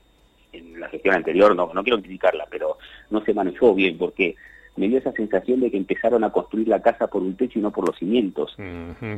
en 0.53 0.79
la 0.79 0.87
gestión 0.89 1.15
anterior, 1.15 1.55
no, 1.55 1.71
no 1.73 1.83
quiero 1.83 1.99
criticarla, 2.01 2.47
pero 2.49 2.77
no 3.09 3.23
se 3.23 3.33
manejó 3.33 3.73
bien, 3.75 3.97
porque 3.97 4.35
me 4.77 4.87
dio 4.87 4.99
esa 4.99 5.11
sensación 5.11 5.59
de 5.59 5.71
que 5.71 5.77
empezaron 5.77 6.23
a 6.23 6.29
construir 6.31 6.67
la 6.67 6.81
casa 6.81 7.07
por 7.07 7.21
un 7.23 7.35
techo 7.35 7.57
y 7.57 7.61
no 7.63 7.71
por 7.71 7.87
los 7.87 7.97
cimientos. 7.97 8.55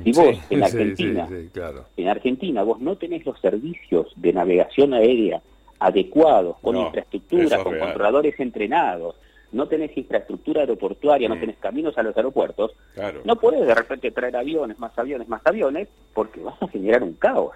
Y 0.06 0.12
vos, 0.14 0.36
sí, 0.38 0.42
en 0.56 0.64
Argentina. 0.64 1.28
sí, 1.28 1.36
sí, 1.44 1.50
claro. 1.54 1.86
En 1.98 2.08
Argentina 2.08 2.64
vos 2.64 2.80
no 2.80 2.96
tenés 2.96 3.26
los 3.26 3.40
servicios 3.42 4.08
de 4.16 4.34
navegación 4.34 4.94
aérea 4.94 5.42
adecuados, 5.80 6.58
con 6.62 6.76
No, 6.76 6.86
infraestructura, 6.88 7.64
con 7.64 7.74
real. 7.74 7.86
controladores 7.88 8.40
entrenados, 8.40 9.16
no 9.52 9.68
tenés 9.68 9.96
infraestructura 9.98 10.62
aeroportuaria, 10.62 11.28
no 11.30 11.36
Mm. 11.36 11.40
tenés 11.40 11.58
caminos 11.58 11.98
a 11.98 12.04
los 12.04 12.16
aeropuertos, 12.16 12.72
Claro. 12.94 13.22
no 13.24 13.36
podés 13.38 13.66
de 13.66 13.74
repente 13.76 14.12
traer 14.12 14.36
aviones, 14.36 14.78
más 14.80 14.98
aviones, 14.98 15.28
más 15.28 15.42
aviones, 15.46 15.88
porque 16.14 16.40
vas 16.42 16.62
a 16.62 16.68
generar 16.68 17.04
un 17.04 17.14
caos. 17.14 17.54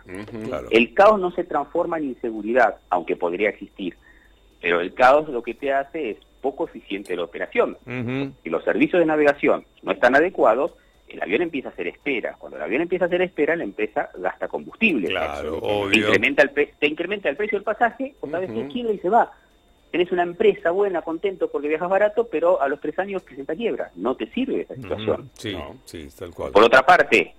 Claro. 0.48 0.68
El 0.72 0.94
caos 0.94 1.20
no 1.20 1.32
se 1.32 1.44
transforma 1.44 1.98
en 1.98 2.06
inseguridad, 2.06 2.78
aunque 2.90 3.16
podría 3.16 3.50
existir, 3.50 3.96
pero 4.62 4.82
el 4.82 4.94
caos 4.94 5.30
lo 5.30 5.44
que 5.44 5.54
te 5.54 5.72
hace 5.74 6.12
es 6.12 6.18
poco 6.42 6.66
eficiente 6.66 7.16
la 7.16 7.24
operación. 7.24 7.78
Ujú. 7.86 8.34
Si 8.44 8.50
los 8.50 8.64
servicios 8.64 9.00
de 9.00 9.06
navegación 9.06 9.66
no 9.82 9.92
están 9.92 10.16
adecuados, 10.16 10.74
el 11.08 11.22
avión 11.22 11.44
empieza 11.44 11.70
a 11.70 11.72
hacer 11.72 11.88
espera. 11.88 12.36
Cuando 12.40 12.58
el 12.58 12.64
avión 12.64 12.82
empieza 12.82 13.06
a 13.06 13.08
hacer 13.08 13.22
espera, 13.22 13.56
la 13.56 13.64
empresa 13.66 14.10
gasta 14.18 14.48
combustible. 14.48 15.10
Claro, 15.10 15.60
Te 15.62 15.68
obvio. 15.68 16.08
incrementa, 16.08 16.42
el 16.42 16.50
pre- 16.50 16.74
te 16.80 16.88
incrementa 16.88 17.30
el 17.30 17.36
precio 17.36 17.58
del 17.60 17.64
pasaje, 17.64 18.16
otra 18.20 18.40
vez 18.40 18.50
se 18.52 18.68
quiebra 18.68 18.94
y 18.94 18.98
se 18.98 19.10
va. 19.10 19.32
Tenés 19.94 20.12
una 20.12 20.24
empresa 20.24 20.72
buena, 20.72 21.04
contento 21.04 21.52
porque 21.52 21.68
viajas 21.68 21.88
barato, 21.88 22.28
pero 22.28 22.60
a 22.60 22.68
los 22.68 22.82
tres 22.82 22.98
años 22.98 23.22
presenta 23.22 23.56
quiebra. 23.56 23.92
No 23.96 24.16
te 24.16 24.26
sirve 24.32 24.62
esa 24.62 24.74
situación. 24.74 25.22
Ujú. 25.22 25.30
Sí, 25.34 25.54
No. 25.54 25.76
sí, 25.86 26.08
tal 26.18 26.32
cual. 26.32 26.52
Por 26.52 26.64
otra 26.64 26.84
parte, 26.84 27.36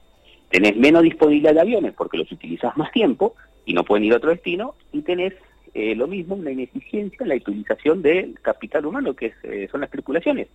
tenés 0.51 0.77
menos 0.77 1.03
disponibilidad 1.03 1.53
de 1.53 1.63
aviones 1.63 1.95
porque 1.95 2.17
los 2.17 2.31
utilizás 2.31 2.77
más 2.77 2.93
tiempo 2.93 3.35
y 3.67 3.75
no 3.75 3.83
pueden 3.83 4.05
ir 4.05 4.13
a 4.13 4.19
otro 4.19 4.31
destino, 4.31 4.77
y 4.93 5.03
tenés 5.03 5.35
eh, 5.75 5.97
lo 5.97 6.07
mismo, 6.07 6.37
una 6.37 6.53
ineficiencia 6.53 7.19
en 7.23 7.29
la 7.31 7.35
utilización 7.35 8.03
del 8.03 8.39
capital 8.41 8.87
humano, 8.87 9.15
que 9.15 9.27
es, 9.27 9.35
eh, 9.43 9.67
son 9.73 9.81
las 9.81 9.91
tripulaciones. 9.91 10.47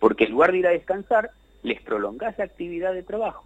Porque 0.00 0.24
en 0.24 0.32
lugar 0.32 0.52
de 0.52 0.58
ir 0.58 0.66
a 0.66 0.72
descansar, 0.72 1.30
les 1.62 1.80
prolongás 1.80 2.36
la 2.36 2.44
actividad 2.44 2.92
de 2.92 3.02
trabajo 3.02 3.44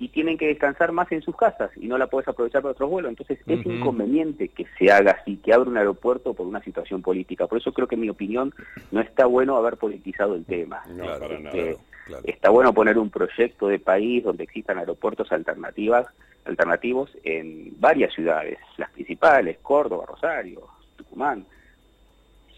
y 0.00 0.08
tienen 0.08 0.38
que 0.38 0.46
descansar 0.46 0.92
más 0.92 1.10
en 1.10 1.22
sus 1.22 1.36
casas 1.36 1.70
y 1.76 1.88
no 1.88 1.98
la 1.98 2.06
puedes 2.06 2.28
aprovechar 2.28 2.62
para 2.62 2.72
otros 2.72 2.88
vuelos. 2.88 3.10
Entonces 3.10 3.38
es 3.46 3.66
inconveniente 3.66 4.48
que 4.48 4.66
se 4.78 4.92
haga 4.92 5.18
así, 5.20 5.38
que 5.38 5.52
abra 5.52 5.68
un 5.68 5.76
aeropuerto 5.76 6.34
por 6.34 6.46
una 6.46 6.62
situación 6.62 7.02
política. 7.02 7.46
Por 7.48 7.58
eso 7.58 7.72
creo 7.72 7.88
que 7.88 7.96
en 7.96 8.02
mi 8.02 8.08
opinión 8.08 8.54
no 8.92 9.00
está 9.00 9.26
bueno 9.26 9.56
haber 9.56 9.76
politizado 9.76 10.34
el 10.34 10.44
tema. 10.44 10.82
No, 10.88 11.04
Claro, 11.04 11.20
para 11.20 11.38
nada. 11.40 11.56
Este, 11.56 11.82
claro. 12.06 12.22
Está 12.26 12.50
bueno 12.50 12.72
poner 12.72 12.96
un 12.96 13.10
proyecto 13.10 13.66
de 13.66 13.80
país 13.80 14.22
donde 14.22 14.44
existan 14.44 14.78
aeropuertos 14.78 15.32
alternativas, 15.32 16.06
alternativos 16.44 17.10
en 17.24 17.74
varias 17.80 18.14
ciudades, 18.14 18.58
las 18.76 18.90
principales, 18.90 19.58
Córdoba, 19.62 20.06
Rosario, 20.06 20.62
Tucumán. 20.96 21.44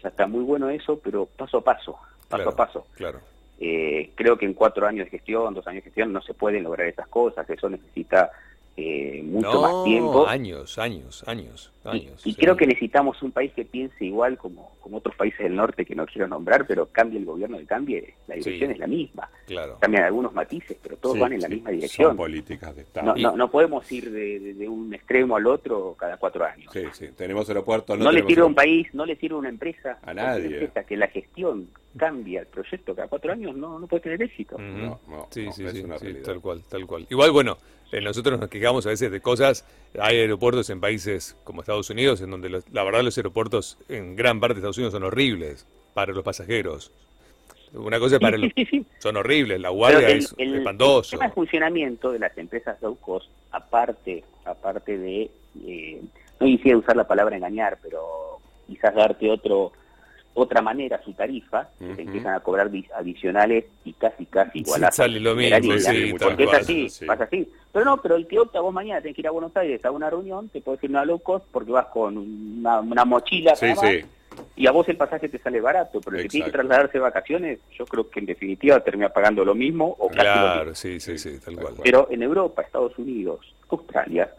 Ya 0.03 0.09
está 0.09 0.27
muy 0.27 0.43
bueno 0.43 0.69
eso, 0.69 0.99
pero 0.99 1.25
paso 1.25 1.57
a 1.57 1.63
paso, 1.63 1.93
paso 2.29 2.43
Claro, 2.43 2.49
a 2.49 2.55
paso. 2.55 2.87
Claro. 2.95 3.19
Eh, 3.63 4.09
creo 4.15 4.39
que 4.39 4.47
en 4.47 4.55
cuatro 4.55 4.87
años 4.87 5.05
de 5.05 5.11
gestión, 5.11 5.53
dos 5.53 5.67
años 5.67 5.83
de 5.83 5.89
gestión, 5.91 6.11
no 6.11 6.19
se 6.23 6.33
pueden 6.33 6.63
lograr 6.63 6.87
esas 6.87 7.07
cosas, 7.07 7.47
eso 7.47 7.69
necesita 7.69 8.31
eh, 8.77 9.21
mucho 9.23 9.51
no, 9.53 9.61
más 9.61 9.83
tiempo. 9.83 10.27
años, 10.27 10.77
años, 10.79 11.23
años, 11.27 11.71
Y, 11.83 11.87
años. 11.89 12.25
y 12.25 12.31
sí. 12.33 12.37
creo 12.39 12.55
que 12.55 12.65
necesitamos 12.65 13.21
un 13.21 13.31
país 13.31 13.51
que 13.53 13.65
piense 13.65 14.05
igual 14.05 14.37
como, 14.37 14.71
como 14.79 14.97
otros 14.97 15.13
países 15.15 15.39
del 15.39 15.55
norte 15.55 15.85
que 15.85 15.93
no 15.95 16.05
quiero 16.05 16.27
nombrar, 16.27 16.65
pero 16.65 16.85
cambie 16.87 17.19
el 17.19 17.25
gobierno 17.25 17.57
que 17.57 17.65
cambie, 17.65 18.13
la 18.27 18.35
dirección 18.35 18.69
Sí. 18.69 18.73
es 18.73 18.79
la 18.79 18.87
misma. 18.87 19.29
Claro. 19.45 19.77
Cambian 19.79 20.05
algunos 20.05 20.33
matices, 20.33 20.77
pero 20.81 20.95
todos 20.97 21.15
Sí, 21.15 21.21
van 21.21 21.33
en 21.33 21.41
la 21.41 21.47
sí, 21.47 21.53
misma 21.55 21.69
Son 21.69 21.75
dirección. 21.75 22.15
políticas 22.17 22.75
de 22.75 22.81
Estado. 22.83 23.07
No, 23.07 23.15
no, 23.31 23.35
no 23.37 23.51
podemos 23.51 23.91
ir 23.91 24.09
de, 24.09 24.39
de- 24.39 24.53
de 24.53 24.69
un 24.69 24.93
extremo 24.93 25.35
al 25.35 25.45
otro 25.47 25.95
cada 25.99 26.15
cuatro 26.17 26.45
años. 26.45 26.71
Sí, 26.71 26.83
sí. 26.93 27.09
Tenemos 27.15 27.47
aeropuertos. 27.49 27.97
No, 27.99 28.05
No, 28.05 28.11
le 28.11 28.23
sirve 28.25 28.41
a 28.43 28.45
un 28.45 28.55
país, 28.55 28.87
no 28.93 29.05
le 29.05 29.15
sirve 29.17 29.35
a 29.35 29.39
una 29.39 29.49
empresa, 29.49 29.99
A 30.03 30.13
nadie. 30.13 30.47
una 30.47 30.57
empresa 30.57 30.83
que 30.85 30.95
la 30.97 31.07
gestión 31.07 31.67
cambia 31.97 32.39
el 32.39 32.47
proyecto 32.47 32.95
cada 32.95 33.09
cuatro 33.09 33.33
años, 33.33 33.53
no, 33.55 33.77
no 33.77 33.85
puede 33.87 34.03
tener 34.03 34.21
éxito. 34.23 34.55
Ujú. 34.55 34.63
No, 34.63 34.99
no, 35.09 35.27
sí, 35.29 35.45
no, 35.45 35.51
sí, 35.51 35.65
es 35.65 35.73
sí, 35.73 35.81
una 35.83 35.97
sí, 35.99 36.13
tal 36.23 36.39
cual, 36.39 36.63
tal 36.69 36.85
cual. 36.87 37.05
Igual, 37.09 37.31
bueno, 37.31 37.57
nosotros 37.99 38.39
nos 38.39 38.49
quejamos 38.49 38.85
a 38.85 38.89
veces 38.89 39.11
de 39.11 39.19
cosas. 39.19 39.65
Hay 39.99 40.17
aeropuertos 40.17 40.69
en 40.69 40.79
países 40.79 41.35
como 41.43 41.61
Estados 41.61 41.89
Unidos, 41.89 42.21
en 42.21 42.31
donde 42.31 42.47
los- 42.49 42.69
la 42.71 42.83
verdad 42.83 43.01
los 43.01 43.17
aeropuertos 43.17 43.77
en 43.89 44.15
gran 44.15 44.39
parte 44.39 44.53
de 44.55 44.59
Estados 44.59 44.77
Unidos 44.77 44.93
son 44.93 45.03
horribles 45.03 45.65
para 45.93 46.13
los 46.13 46.23
pasajeros. 46.23 46.91
Una 47.73 47.99
cosa 47.99 48.15
es 48.15 48.21
para 48.21 48.37
los... 48.37 48.51
Son 48.99 49.15
horribles, 49.17 49.59
la 49.59 49.69
guardia 49.69 50.09
el, 50.09 50.17
es 50.19 50.35
el- 50.37 50.55
espantoso. 50.55 51.15
el 51.15 51.19
tema 51.19 51.27
de 51.29 51.33
funcionamiento 51.35 52.11
de 52.11 52.19
las 52.19 52.37
empresas 52.37 52.81
low 52.81 52.95
cost, 52.97 53.29
aparte, 53.51 54.23
aparte 54.45 54.97
de, 54.97 55.29
eh, 55.65 56.01
no 56.39 56.47
quisiera 56.47 56.77
usar 56.77 56.95
la 56.97 57.07
palabra 57.07 57.35
engañar, 57.35 57.77
pero 57.81 58.39
quizás 58.67 58.93
darte 58.95 59.29
otro 59.29 59.71
otra 60.33 60.61
manera 60.61 61.01
su 61.03 61.13
tarifa, 61.13 61.69
te 61.77 62.01
empiezan 62.03 62.33
a 62.35 62.39
cobrar 62.39 62.69
adicionales 62.95 63.65
y 63.83 63.93
casi 63.93 64.25
casi 64.25 64.59
igual 64.59 64.87
sale 64.91 65.19
lo 65.19 65.35
mismo, 65.35 65.77
sí, 65.77 66.13
porque 66.19 66.43
es 66.45 66.53
así, 66.53 66.89
Sí. 66.89 67.05
pasa 67.05 67.25
así. 67.25 67.51
Pero 67.71 67.85
no, 67.85 68.01
pero 68.01 68.15
el 68.15 68.27
que 68.27 68.39
opta 68.39 68.61
vos 68.61 68.73
mañana 68.73 69.01
tenés 69.01 69.15
que 69.15 69.21
ir 69.21 69.27
a 69.27 69.31
Buenos 69.31 69.55
Aires 69.57 69.83
a 69.83 69.91
una 69.91 70.09
reunión, 70.09 70.49
te 70.49 70.61
puedes 70.61 70.81
ir 70.83 70.89
a 70.89 70.91
una 70.91 71.05
low 71.05 71.19
cost 71.19 71.45
porque 71.51 71.71
vas 71.71 71.87
con 71.87 72.17
una, 72.17 72.79
una 72.79 73.05
mochila 73.05 73.55
Sí, 73.55 73.65
más, 73.75 73.83
y 74.55 74.67
a 74.67 74.71
vos 74.71 74.87
el 74.89 74.97
pasaje 74.97 75.27
te 75.29 75.39
sale 75.39 75.59
barato, 75.61 75.99
pero 76.01 76.17
el 76.17 76.23
que 76.23 76.29
tiene 76.29 76.45
que 76.45 76.51
trasladarse 76.51 76.93
de 76.93 76.99
vacaciones, 76.99 77.59
yo 77.77 77.87
creo 77.87 78.09
que 78.09 78.19
en 78.19 78.25
definitiva 78.25 78.79
termina 78.81 79.09
pagando 79.09 79.43
lo 79.45 79.55
mismo 79.55 79.95
o 79.99 80.07
casi 80.09 80.17
lo 80.27 80.33
mismo. 80.33 80.53
Claro, 80.53 80.75
sí, 80.75 80.99
sí, 80.99 81.17
sí, 81.17 81.39
tal 81.43 81.55
cual. 81.55 81.73
Pero 81.83 82.07
en 82.11 82.21
Europa, 82.23 82.61
Estados 82.61 82.97
Unidos, 82.97 83.53
Australia, 83.69 84.31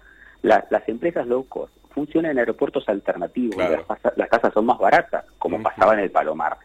la- 0.43 0.67
las 0.71 0.89
empresas 0.89 1.27
low 1.27 1.47
cost 1.49 1.73
funcionan 1.93 2.33
en 2.33 2.39
aeropuertos 2.41 2.89
alternativos, 2.89 3.57
Claro. 3.57 3.85
las, 3.89 4.17
las 4.17 4.29
tasas 4.29 4.53
son 4.53 4.67
más 4.67 4.79
baratas, 4.79 5.25
como 5.39 5.57
Ujú. 5.57 5.65
pasaba 5.65 5.95
en 5.95 6.01
el 6.01 6.11
Palomar. 6.11 6.57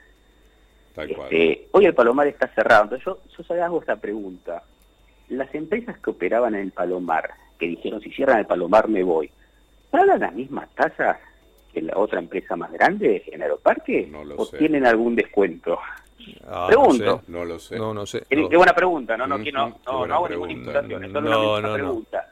Tal 0.96 1.08
cual. 1.16 1.28
Este, 1.32 1.68
hoy 1.72 1.86
el 1.86 1.94
Palomar 1.94 2.28
está 2.28 2.48
cerrado, 2.50 2.84
entonces 2.84 3.06
yo, 3.06 3.20
yo 3.38 3.44
solo 3.44 3.64
hago 3.64 3.80
esta 3.82 3.96
pregunta. 3.98 4.64
Las 5.30 5.54
empresas 5.54 5.98
que 6.00 6.10
operaban 6.10 6.56
en 6.56 6.62
el 6.62 6.72
Palomar, 6.72 7.30
que 7.60 7.68
dijeron 7.68 8.02
si 8.02 8.10
cierran 8.12 8.40
el 8.40 8.46
Palomar 8.48 8.88
me 8.88 9.04
voy, 9.04 9.30
¿pagan 9.92 10.20
las 10.20 10.34
mismas 10.34 10.70
tasas 10.74 11.18
que 11.74 11.82
la 11.82 11.98
otra 11.98 12.20
empresa 12.20 12.56
más 12.56 12.72
grande 12.72 13.24
en 13.28 13.42
Aeroparque? 13.44 14.08
No 14.10 14.24
lo 14.24 14.36
¿O 14.38 14.46
sé. 14.46 14.58
tienen 14.58 14.86
algún 14.86 15.16
descuento? 15.16 15.78
Ah, 16.48 16.66
Pregunto. 16.68 17.22
No 17.28 17.46
lo 17.46 17.60
sé. 17.60 17.78
No, 17.78 17.94
no 17.94 18.06
sé. 18.06 18.24
Qué, 18.30 18.36
no. 18.36 18.50
qué 18.50 18.58
buena 18.58 18.74
pregunta, 18.74 19.16
no, 19.16 19.28
no, 19.28 19.38
quiero- 19.40 19.70
no, 19.70 19.80
no, 19.86 20.08
no 20.08 20.16
hago 20.16 20.30
ninguna 20.30 20.52
imputación, 20.54 21.04
es 21.04 21.12
solo 21.12 21.30
No, 21.30 21.40
una 21.40 21.52
misma 21.52 21.62
no, 21.62 21.68
no. 21.68 21.74
pregunta. 21.74 22.30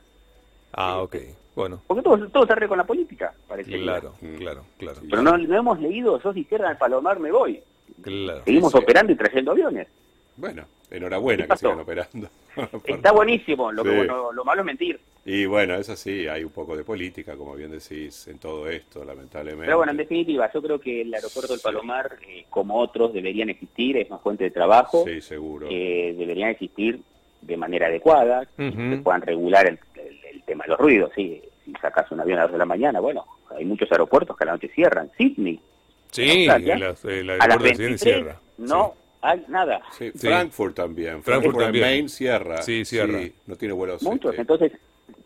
Ah, 0.73 0.97
ok. 1.01 1.15
Bueno, 1.56 1.82
Porque 1.88 2.04
todo, 2.04 2.28
todo 2.30 2.46
se 2.46 2.52
arregla 2.52 2.68
con 2.70 2.78
la 2.80 2.84
política, 2.86 3.34
parece. 3.48 3.72
claro, 3.80 4.13
Mm. 4.22 4.36
claro, 4.36 4.65
claro. 4.78 5.02
Pero 5.10 5.22
no, 5.22 5.38
no 5.38 5.58
hemos 5.58 5.80
leído, 5.80 6.20
yo 6.22 6.34
si 6.34 6.44
cierran 6.44 6.72
el 6.72 6.78
Palomar 6.78 7.20
me 7.20 7.32
voy. 7.32 7.62
Claro. 8.02 8.41
Seguimos 8.44 8.72
sí. 8.74 8.78
operando 8.80 9.13
y 9.13 9.15
trayendo 9.15 9.52
aviones. 9.52 9.88
Bueno, 10.36 10.65
enhorabuena 10.91 11.44
¿Qué 11.46 11.50
que 11.52 11.58
sigan 11.58 11.80
operando. 11.80 12.28
Está 12.86 13.12
buenísimo, 13.13 13.72
lo, 13.72 13.84
que, 13.84 13.89
Sí. 13.91 13.96
bueno, 13.96 14.32
lo 14.34 14.44
malo 14.44 14.62
es 14.62 14.65
mentir. 14.65 15.00
Y 15.28 15.46
bueno, 15.46 15.76
es 15.76 15.89
así, 15.89 16.28
hay 16.28 16.44
un 16.44 16.52
poco 16.52 16.76
de 16.76 16.84
política, 16.84 17.36
como 17.36 17.56
bien 17.56 17.72
decís, 17.72 18.28
en 18.28 18.38
todo 18.38 18.70
esto, 18.70 19.04
lamentablemente. 19.06 19.65
Pero 19.65 19.78
bueno, 19.78 19.91
en 19.91 19.98
definitiva, 19.98 20.52
yo 20.54 20.62
creo 20.62 20.80
que 20.80 21.02
el 21.02 21.13
aeropuerto 21.13 21.54
del 21.54 21.60
Sí. 21.60 21.63
Palomar, 21.63 22.18
eh, 22.28 22.46
como 22.50 22.78
otros, 22.78 23.13
deberían 23.13 23.50
existir, 23.50 23.98
es 23.98 24.10
más 24.10 24.22
fuente 24.22 24.44
de 24.44 24.52
trabajo, 24.52 25.04
Sí, 25.08 25.22
seguro. 25.22 25.68
eh, 25.72 26.13
deberían 26.18 26.50
existir 26.50 27.00
de 27.41 27.58
manera 27.58 27.88
adecuada, 27.88 28.46
que 28.46 28.68
Ujú. 28.68 28.78
se 28.91 28.98
puedan 28.98 29.22
regular 29.22 29.68
el- 29.68 29.80
el 30.00 30.24
tema 30.45 30.63
de 30.63 30.69
los 30.71 30.79
ruidos. 30.79 31.12
¿sí? 31.15 31.41
Si 31.65 31.73
sacas 31.81 32.12
un 32.12 32.19
avión 32.19 32.39
a 32.39 32.43
las 32.43 32.49
2 32.51 32.53
de 32.53 32.60
la 32.60 32.65
mañana, 32.65 32.99
bueno, 32.99 33.25
hay 33.58 33.65
muchos 33.65 33.91
aeropuertos 33.91 34.38
que 34.38 34.43
a 34.43 34.47
la 34.47 34.53
noche 34.53 34.69
cierran. 34.69 35.12
Sydney, 35.17 35.60
Sí, 36.12 36.47
Australia, 36.47 36.95
el, 37.03 37.12
el 37.12 37.29
a 37.31 37.47
las 37.47 37.47
aeropuerto 37.47 37.63
de 37.63 37.75
Sydney 37.75 37.88
23 37.89 37.99
cierra. 37.99 38.39
no 38.58 38.93
hay 39.21 39.43
nada. 39.47 39.81
Sí. 39.97 40.12
Frankfurt 40.12 40.75
también. 40.75 41.23
Frankfurt 41.23 41.58
también. 41.58 41.84
Maine 41.86 42.10
cierra. 42.10 42.62
Sí, 42.62 42.86
cierra. 42.86 43.19
no 43.47 43.55
tiene 43.55 43.73
vuelos. 43.73 44.01
Muchos. 44.03 44.31
este, 44.31 44.41
Entonces, 44.41 44.71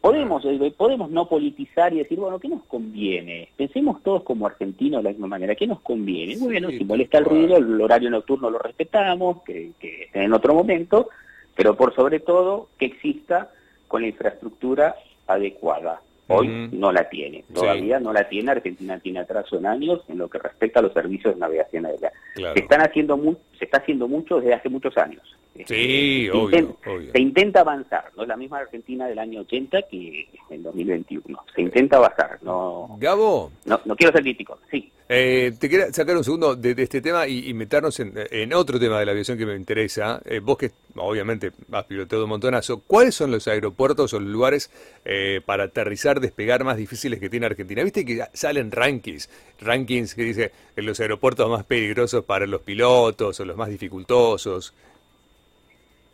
podemos 0.01 0.43
eh, 0.45 0.73
podemos 0.75 1.11
no 1.11 1.27
politizar 1.27 1.93
y 1.93 1.97
decir, 1.97 2.17
bueno, 2.17 2.39
¿qué 2.39 2.47
nos 2.47 2.63
conviene? 2.63 3.49
Pensemos 3.57 4.01
todos 4.01 4.23
como 4.23 4.47
argentinos 4.47 4.99
de 4.99 5.03
la 5.03 5.09
misma 5.11 5.27
manera. 5.27 5.53
¿Qué 5.53 5.67
nos 5.67 5.81
conviene? 5.81 6.35
Sí, 6.35 6.43
bueno, 6.45 6.69
si 6.69 6.83
molesta 6.85 7.17
el 7.17 7.25
ruido, 7.25 7.57
el 7.57 7.79
horario 7.81 8.09
nocturno 8.09 8.49
lo 8.49 8.57
respetamos, 8.59 9.43
que, 9.43 9.71
que 9.79 10.03
esté 10.03 10.23
en 10.23 10.33
otro 10.33 10.53
momento, 10.53 11.09
pero 11.55 11.75
por 11.75 11.93
sobre 11.93 12.21
todo 12.21 12.69
que 12.79 12.85
exista 12.85 13.51
con 13.89 14.01
la 14.01 14.07
infraestructura 14.07 14.95
adecuada. 15.33 16.01
Hoy 16.31 16.69
no 16.71 16.91
la 16.91 17.09
tiene, 17.09 17.39
Sí. 17.47 17.53
todavía 17.55 17.99
no 17.99 18.13
la 18.13 18.29
tiene. 18.29 18.51
Argentina 18.51 18.99
tiene 18.99 19.19
atraso 19.19 19.57
en 19.57 19.65
años 19.65 20.01
en 20.09 20.19
lo 20.19 20.29
que 20.29 20.37
respecta 20.37 20.79
a 20.79 20.83
los 20.83 20.93
servicios 20.93 21.33
de 21.33 21.39
navegación 21.39 21.87
aérea. 21.87 22.11
Claro. 22.35 22.53
Se 22.53 22.59
están 22.59 22.81
haciendo 22.81 23.19
se 23.57 23.65
está 23.65 23.79
haciendo 23.79 24.07
mucho 24.07 24.39
desde 24.39 24.53
hace 24.53 24.69
muchos 24.69 24.95
años. 24.97 25.23
Sí, 25.65 26.27
Se 26.27 26.31
obvio, 26.31 26.49
inten- 26.51 26.75
obvio. 26.85 27.11
Se 27.11 27.19
intenta 27.19 27.61
avanzar, 27.61 28.11
no 28.15 28.21
es 28.23 28.29
la 28.29 28.37
misma 28.37 28.59
Argentina 28.59 29.07
del 29.07 29.17
año 29.19 29.41
80 29.41 29.81
que 29.89 30.27
en 30.51 30.61
2021. 30.63 31.39
Se 31.55 31.61
intenta 31.63 31.97
avanzar, 31.97 32.37
no, 32.43 32.95
Gabo, 32.99 33.51
no, 33.65 33.79
no 33.85 33.95
quiero 33.95 34.13
ser 34.13 34.21
crítico, 34.21 34.59
sí. 34.69 34.91
Eh, 35.11 35.53
te 35.57 35.67
quería 35.67 35.91
sacar 35.91 36.15
un 36.15 36.23
segundo 36.23 36.55
de, 36.55 36.75
este 36.77 37.01
tema 37.01 37.27
y, 37.27 37.51
meternos 37.55 37.99
en, 37.99 38.53
otro 38.53 38.79
tema 38.79 38.99
de 38.99 39.07
la 39.07 39.11
aviación 39.11 39.39
que 39.39 39.45
me 39.47 39.55
interesa. 39.55 40.21
Eh, 40.23 40.39
vos 40.39 40.55
que 40.55 40.71
obviamente 40.97 41.51
has 41.71 41.85
piloteado 41.85 42.25
un 42.25 42.29
montonazo, 42.29 42.81
¿cuáles 42.81 43.15
son 43.15 43.31
los 43.31 43.47
aeropuertos 43.47 44.13
o 44.13 44.19
los 44.19 44.29
lugares 44.29 44.69
eh, 45.05 45.41
para 45.43 45.63
aterrizar, 45.63 46.19
despegar 46.19 46.63
más 46.63 46.77
difíciles 46.77 47.19
que 47.19 47.27
tiene 47.27 47.47
Argentina? 47.47 47.83
Viste 47.83 48.05
que 48.05 48.23
salen 48.33 48.71
rankings, 48.71 49.31
rankings 49.59 50.13
que 50.13 50.23
dice 50.23 50.51
que 50.75 50.83
los 50.83 50.99
aeropuertos 50.99 51.49
más 51.49 51.63
peligrosos 51.63 52.23
para 52.23 52.45
los 52.45 52.61
pilotos 52.61 53.39
o 53.39 53.45
los 53.45 53.57
más 53.57 53.69
dificultosos. 53.69 54.75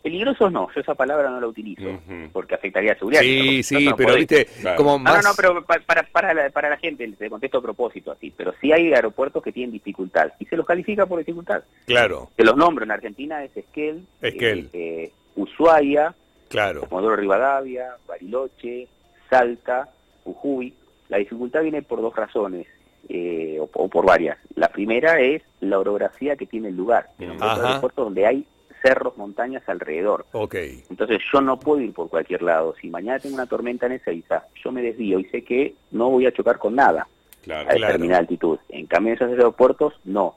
Peligrosos 0.05 0.51
no, 0.51 0.69
yo 0.71 0.81
esa 0.81 0.93
palabra 0.93 1.31
no 1.31 1.41
la 1.41 1.47
utilizo, 1.47 1.99
porque 2.31 2.53
afectaría 2.53 2.91
a 2.91 2.95
seguridad. 2.95 3.21
Sí, 3.21 3.63
sí, 3.63 3.89
pero 3.97 4.13
viste, 4.13 4.47
como 4.77 4.99
más... 4.99 5.15
No, 5.15 5.31
no, 5.31 5.35
pero 5.35 5.65
para, 5.65 6.03
para, 6.03 6.31
la, 6.31 6.51
para 6.51 6.69
la 6.69 6.77
gente, 6.77 7.11
te 7.17 7.27
contesto 7.27 7.57
a 7.57 7.61
propósito 7.63 8.11
así, 8.11 8.31
pero 8.37 8.53
sí 8.61 8.71
hay 8.71 8.93
aeropuertos 8.93 9.41
que 9.41 9.51
tienen 9.51 9.71
dificultad, 9.71 10.31
y 10.37 10.45
se 10.45 10.57
los 10.57 10.67
califica 10.67 11.07
por 11.07 11.17
dificultad. 11.17 11.63
Claro. 11.87 12.29
Se 12.37 12.43
los 12.43 12.55
nombro, 12.55 12.85
en 12.85 12.91
Argentina 12.91 13.43
es 13.43 13.57
Esquel, 13.57 14.05
Esquel. 14.21 14.69
Eh, 14.73 15.11
Ushuaia, 15.37 16.13
claro. 16.49 16.81
Comodoro 16.81 17.15
Rivadavia, 17.15 17.95
Bariloche, 18.07 18.87
Salta, 19.27 19.89
Jujuy. 20.23 20.71
La 21.09 21.17
dificultad 21.17 21.63
viene 21.63 21.81
por 21.81 21.99
dos 21.99 22.15
razones, 22.15 22.67
eh, 23.09 23.57
o, 23.59 23.87
por 23.87 24.05
varias. 24.05 24.37
La 24.53 24.67
primera 24.67 25.19
es 25.19 25.41
la 25.61 25.79
orografía 25.79 26.35
que 26.35 26.45
tiene 26.45 26.67
el 26.67 26.77
lugar. 26.77 27.09
En 27.17 27.31
un 27.31 27.41
aeropuerto 27.41 28.03
donde 28.03 28.27
hay 28.27 28.45
cerros, 28.81 29.17
montañas 29.17 29.67
alrededor. 29.67 30.25
Okay. 30.31 30.83
Entonces 30.89 31.21
yo 31.31 31.41
no 31.41 31.59
puedo 31.59 31.81
ir 31.81 31.93
por 31.93 32.09
cualquier 32.09 32.41
lado. 32.41 32.75
Si 32.81 32.89
mañana 32.89 33.19
tengo 33.19 33.35
una 33.35 33.47
tormenta 33.47 33.85
en 33.85 33.93
Ezeiza, 33.93 34.45
yo 34.63 34.71
me 34.71 34.81
desvío 34.81 35.19
y 35.19 35.25
sé 35.25 35.43
que 35.43 35.75
no 35.91 36.09
voy 36.09 36.25
a 36.25 36.31
chocar 36.31 36.57
con 36.57 36.75
nada 36.75 37.07
claro, 37.43 37.69
a 37.69 37.73
determinada 37.73 38.19
altitud. 38.19 38.59
En 38.69 38.87
cambio 38.87 39.13
en 39.13 39.15
esos 39.17 39.29
aeropuertos, 39.29 39.93
no. 40.03 40.35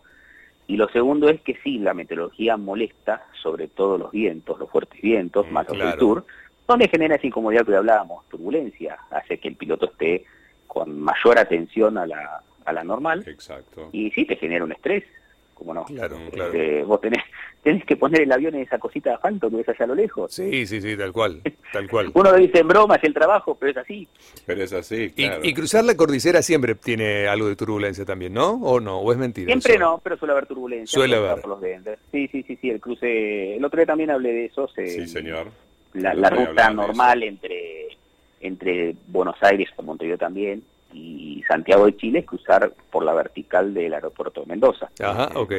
Y 0.67 0.77
lo 0.77 0.89
segundo 0.91 1.29
es 1.31 1.41
que 1.41 1.59
sí, 1.65 1.79
la 1.79 1.95
meteorología 1.95 2.57
molesta, 2.57 3.27
sobre 3.43 3.69
todo 3.69 3.97
los 3.97 4.11
vientos, 4.11 4.59
los 4.59 4.71
fuertes 4.71 5.01
vientos, 5.01 5.47
mm, 5.47 5.53
más 5.53 5.69
los 5.69 5.79
del 5.79 5.99
sur, 5.99 6.25
donde 6.67 6.89
genera 6.89 7.17
esa 7.17 7.27
incomodidad 7.27 7.65
que 7.65 7.75
hablábamos, 7.75 8.29
turbulencia, 8.29 8.99
hace 9.11 9.39
que 9.39 9.49
el 9.49 9.57
piloto 9.57 9.87
esté 9.87 10.27
con 10.67 11.01
mayor 11.01 11.39
atención 11.39 11.97
a 11.97 12.07
la, 12.07 12.43
a 12.67 12.73
la 12.73 12.85
normal. 12.85 13.25
Exacto. 13.27 13.89
Y 13.93 14.11
sí 14.11 14.27
te 14.27 14.37
genera 14.37 14.65
un 14.65 14.73
estrés, 14.73 15.05
como 15.59 15.75
no. 15.75 15.85
Claro, 15.85 16.17
este, 16.17 16.31
claro. 16.31 16.87
vos 16.87 17.01
tenés, 17.01 17.23
tenés 17.63 17.85
que 17.85 17.97
poner 17.97 18.23
el 18.23 18.33
avión 18.33 18.55
en 18.55 18.63
esa 18.63 18.79
cosita 18.79 19.11
de 19.11 19.17
asfalto 19.17 19.51
que 19.51 19.57
ves 19.57 19.69
allá 19.69 19.85
a 19.85 19.89
lo 19.89 19.95
lejos. 19.95 20.33
Sí, 20.33 20.67
sí, 20.67 20.81
sí, 20.81 20.97
tal 20.97 21.13
cual, 21.13 21.43
tal 21.73 21.89
cual. 21.91 22.11
Uno 22.15 22.31
lo 22.31 22.37
dice 22.37 22.61
en 22.61 22.69
broma, 22.69 22.97
es 22.97 23.05
el 23.05 23.15
trabajo, 23.15 23.57
pero 23.57 23.73
es 23.73 23.77
así. 23.79 24.09
Pero 24.47 24.63
es 24.63 24.73
así, 24.73 25.11
claro. 25.11 25.45
Y, 25.45 25.53
cruzar 25.53 25.85
la 25.85 25.97
cordillera 25.97 26.43
siempre 26.43 26.75
tiene 26.75 27.27
algo 27.27 27.49
de 27.49 27.57
turbulencia 27.57 28.05
también, 28.05 28.33
¿no? 28.33 28.53
¿O 28.53 28.81
no? 28.81 28.99
¿O 28.99 29.13
es 29.13 29.19
mentira? 29.19 29.47
Siempre 29.47 29.79
no, 29.79 30.01
pero 30.03 30.17
suele 30.17 30.33
haber 30.33 30.47
turbulencia. 30.47 30.99
Suele 30.99 31.17
haber. 31.17 31.41
sí, 32.13 32.29
sí, 32.29 32.43
sí, 32.45 32.57
sí, 32.57 32.71
el 32.71 32.81
cruce... 32.81 33.57
El 33.57 33.65
otro 33.65 33.79
día 33.79 33.87
también 33.87 34.11
hablé 34.11 34.33
de 34.33 34.45
eso. 34.47 34.69
sí, 34.69 35.07
señor. 35.07 35.49
La, 35.95 36.15
la 36.15 36.31
ruta 36.31 36.71
normal 36.71 37.23
entre, 37.23 37.89
entre 38.41 38.95
Buenos 39.09 39.37
Aires 39.43 39.69
o 39.77 39.83
Montevideo 39.83 40.19
también 40.19 40.63
y 40.93 41.43
Santiago 41.47 41.87
de 41.87 41.97
Chile 41.97 42.21
es 42.21 42.27
cruzar 42.27 42.73
por 42.91 43.05
la 43.05 43.13
vertical 43.13 43.75
del 43.75 43.95
aeropuerto 43.95 44.41
de 44.41 44.47
Mendoza. 44.47 44.91
Ajá, 45.01 45.31
ok. 45.35 45.53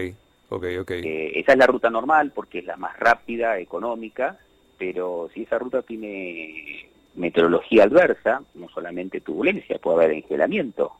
Okay, 0.52 0.78
okay. 0.78 1.02
Eh, 1.04 1.40
esa 1.40 1.52
es 1.52 1.60
la 1.60 1.68
ruta 1.68 1.92
normal 1.92 2.32
porque 2.34 2.60
es 2.60 2.66
la 2.66 2.76
más 2.76 2.98
rápida, 2.98 3.60
económica, 3.60 4.38
pero 4.78 5.30
si 5.34 5.44
esa 5.44 5.60
ruta 5.60 5.84
tiene 5.84 6.90
meteorología 7.16 7.84
adversa, 7.84 8.42
no 8.56 8.68
solamente 8.70 9.22
turbulencia, 9.22 9.78
puede 9.78 9.98
haber 9.98 10.12
engelamiento. 10.18 10.94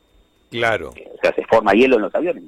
Claro. 0.50 0.92
Eh, 0.96 1.10
o 1.12 1.18
sea, 1.20 1.34
se 1.34 1.44
forma 1.46 1.72
hielo 1.72 1.96
en 1.96 2.02
los 2.02 2.14
aviones, 2.14 2.44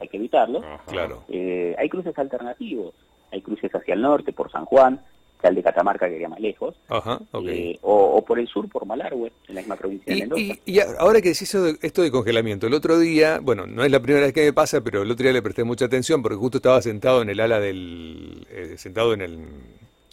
hay 0.00 0.08
que 0.08 0.16
evitarlo. 0.16 0.62
Claro. 0.86 1.22
Eh, 1.28 1.76
hay 1.78 1.88
cruces 1.88 2.18
alternativos, 2.18 2.94
hay 3.30 3.42
cruces 3.42 3.72
hacia 3.72 3.94
el 3.94 4.02
norte 4.02 4.32
por 4.32 4.50
San 4.50 4.64
Juan, 4.64 5.00
el 5.48 5.54
de 5.54 5.62
Catamarca 5.62 6.08
que 6.08 6.16
iría 6.16 6.28
más 6.28 6.40
lejos, 6.40 6.74
Ajá, 6.88 7.20
eh, 7.46 7.78
o, 7.82 8.22
por 8.24 8.38
el 8.38 8.46
sur 8.46 8.68
por 8.68 8.86
Malargüe, 8.86 9.32
en 9.48 9.54
la 9.54 9.60
misma 9.60 9.76
provincia 9.76 10.12
de 10.12 10.20
Mendoza. 10.20 10.42
Y, 10.64 10.80
ahora 10.98 11.20
que 11.20 11.30
decís 11.30 11.54
esto 11.82 12.02
de 12.02 12.10
congelamiento, 12.10 12.66
el 12.66 12.74
otro 12.74 12.98
día, 12.98 13.38
bueno, 13.40 13.66
no 13.66 13.84
es 13.84 13.90
la 13.90 14.00
primera 14.00 14.26
vez 14.26 14.34
que 14.34 14.44
me 14.44 14.52
pasa, 14.52 14.80
pero 14.80 15.02
el 15.02 15.10
otro 15.10 15.24
día 15.24 15.32
le 15.32 15.42
presté 15.42 15.64
mucha 15.64 15.86
atención 15.86 16.22
porque 16.22 16.36
justo 16.36 16.58
estaba 16.58 16.82
sentado 16.82 17.22
en 17.22 17.30
el 17.30 17.40
ala 17.40 17.60
del, 17.60 18.46
eh, 18.50 18.74
sentado 18.76 19.14
en 19.14 19.22
el, 19.22 19.38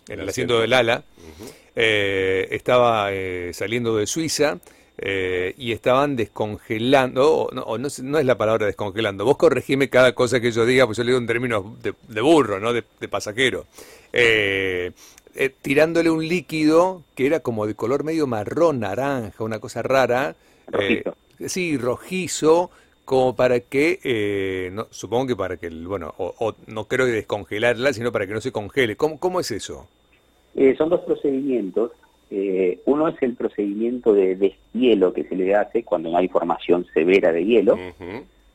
en 0.07 0.19
el 0.19 0.29
asiento 0.29 0.59
del 0.59 0.73
ala, 0.73 1.03
eh, 1.75 2.47
estaba 2.51 3.09
saliendo 3.53 3.97
de 3.97 4.07
Suiza. 4.07 4.59
y 4.99 5.71
estaban 5.73 6.15
descongelando, 6.15 7.49
no, 7.53 7.77
no, 7.77 7.77
no, 7.77 8.19
es 8.19 8.25
la 8.25 8.37
palabra 8.37 8.65
descongelando, 8.65 9.25
vos 9.25 9.37
corregime 9.37 9.89
cada 9.89 10.13
cosa 10.13 10.39
que 10.39 10.51
yo 10.51 10.65
diga, 10.65 10.87
pues 10.87 10.97
yo 10.97 11.03
le 11.03 11.11
digo 11.11 11.19
en 11.19 11.27
términos 11.27 11.65
de, 11.83 12.21
burro, 12.21 12.59
no 12.59 12.73
de, 12.73 12.83
de 12.99 13.07
pasajero. 13.07 13.65
Eh, 15.37 15.45
eh, 15.45 15.51
tirándole 15.61 16.09
un 16.09 16.27
líquido 16.27 17.03
que 17.15 17.25
era 17.27 17.39
como 17.39 17.67
de 17.67 17.75
color 17.75 18.03
medio 18.03 18.27
marrón, 18.27 18.79
naranja, 18.79 19.43
una 19.43 19.59
cosa 19.59 19.81
rara. 19.81 20.35
Eh, 20.79 21.03
sí, 21.45 21.77
rojizo, 21.77 22.69
como 23.05 23.35
para 23.35 23.59
que, 23.59 23.99
eh, 24.03 24.69
no, 24.73 24.87
supongo 24.89 25.27
que 25.27 25.35
para 25.35 25.57
que, 25.57 25.69
bueno, 25.69 26.13
o, 26.17 26.55
no 26.67 26.85
creo 26.85 27.05
que 27.05 27.11
descongelarla, 27.11 27.93
sino 27.93 28.11
para 28.11 28.27
que 28.27 28.33
no 28.33 28.41
se 28.41 28.51
congele. 28.51 28.95
¿Cómo, 28.95 29.19
cómo 29.19 29.39
es 29.39 29.51
eso? 29.51 29.87
son 30.75 30.89
dos 30.89 31.01
procedimientos. 31.01 31.91
uno 32.85 33.07
es 33.07 33.21
el 33.21 33.35
procedimiento 33.35 34.11
de 34.13 34.35
deshielo 34.35 35.13
que 35.13 35.23
se 35.25 35.35
le 35.35 35.53
hace 35.53 35.83
cuando 35.83 36.09
no 36.09 36.17
hay 36.17 36.27
formación 36.27 36.83
severa 36.95 37.31
de 37.31 37.45
hielo. 37.45 37.77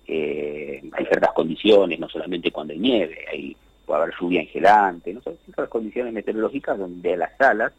hay 0.09 1.07
ciertas 1.07 1.33
condiciones, 1.33 2.01
no 2.01 2.09
solamente 2.09 2.51
cuando 2.51 2.73
hay 2.73 2.81
nieve, 2.81 3.19
hay 3.31 3.57
puede 3.85 4.03
haber 4.03 4.15
lluvia 4.21 4.41
engelante, 4.41 5.13
no 5.13 5.23
sé, 5.23 5.37
ciertas 5.45 5.69
condiciones 5.69 6.13
meteorológicas 6.13 6.79
donde 6.79 7.15
a 7.15 7.17
las 7.17 7.41
alas 7.41 7.73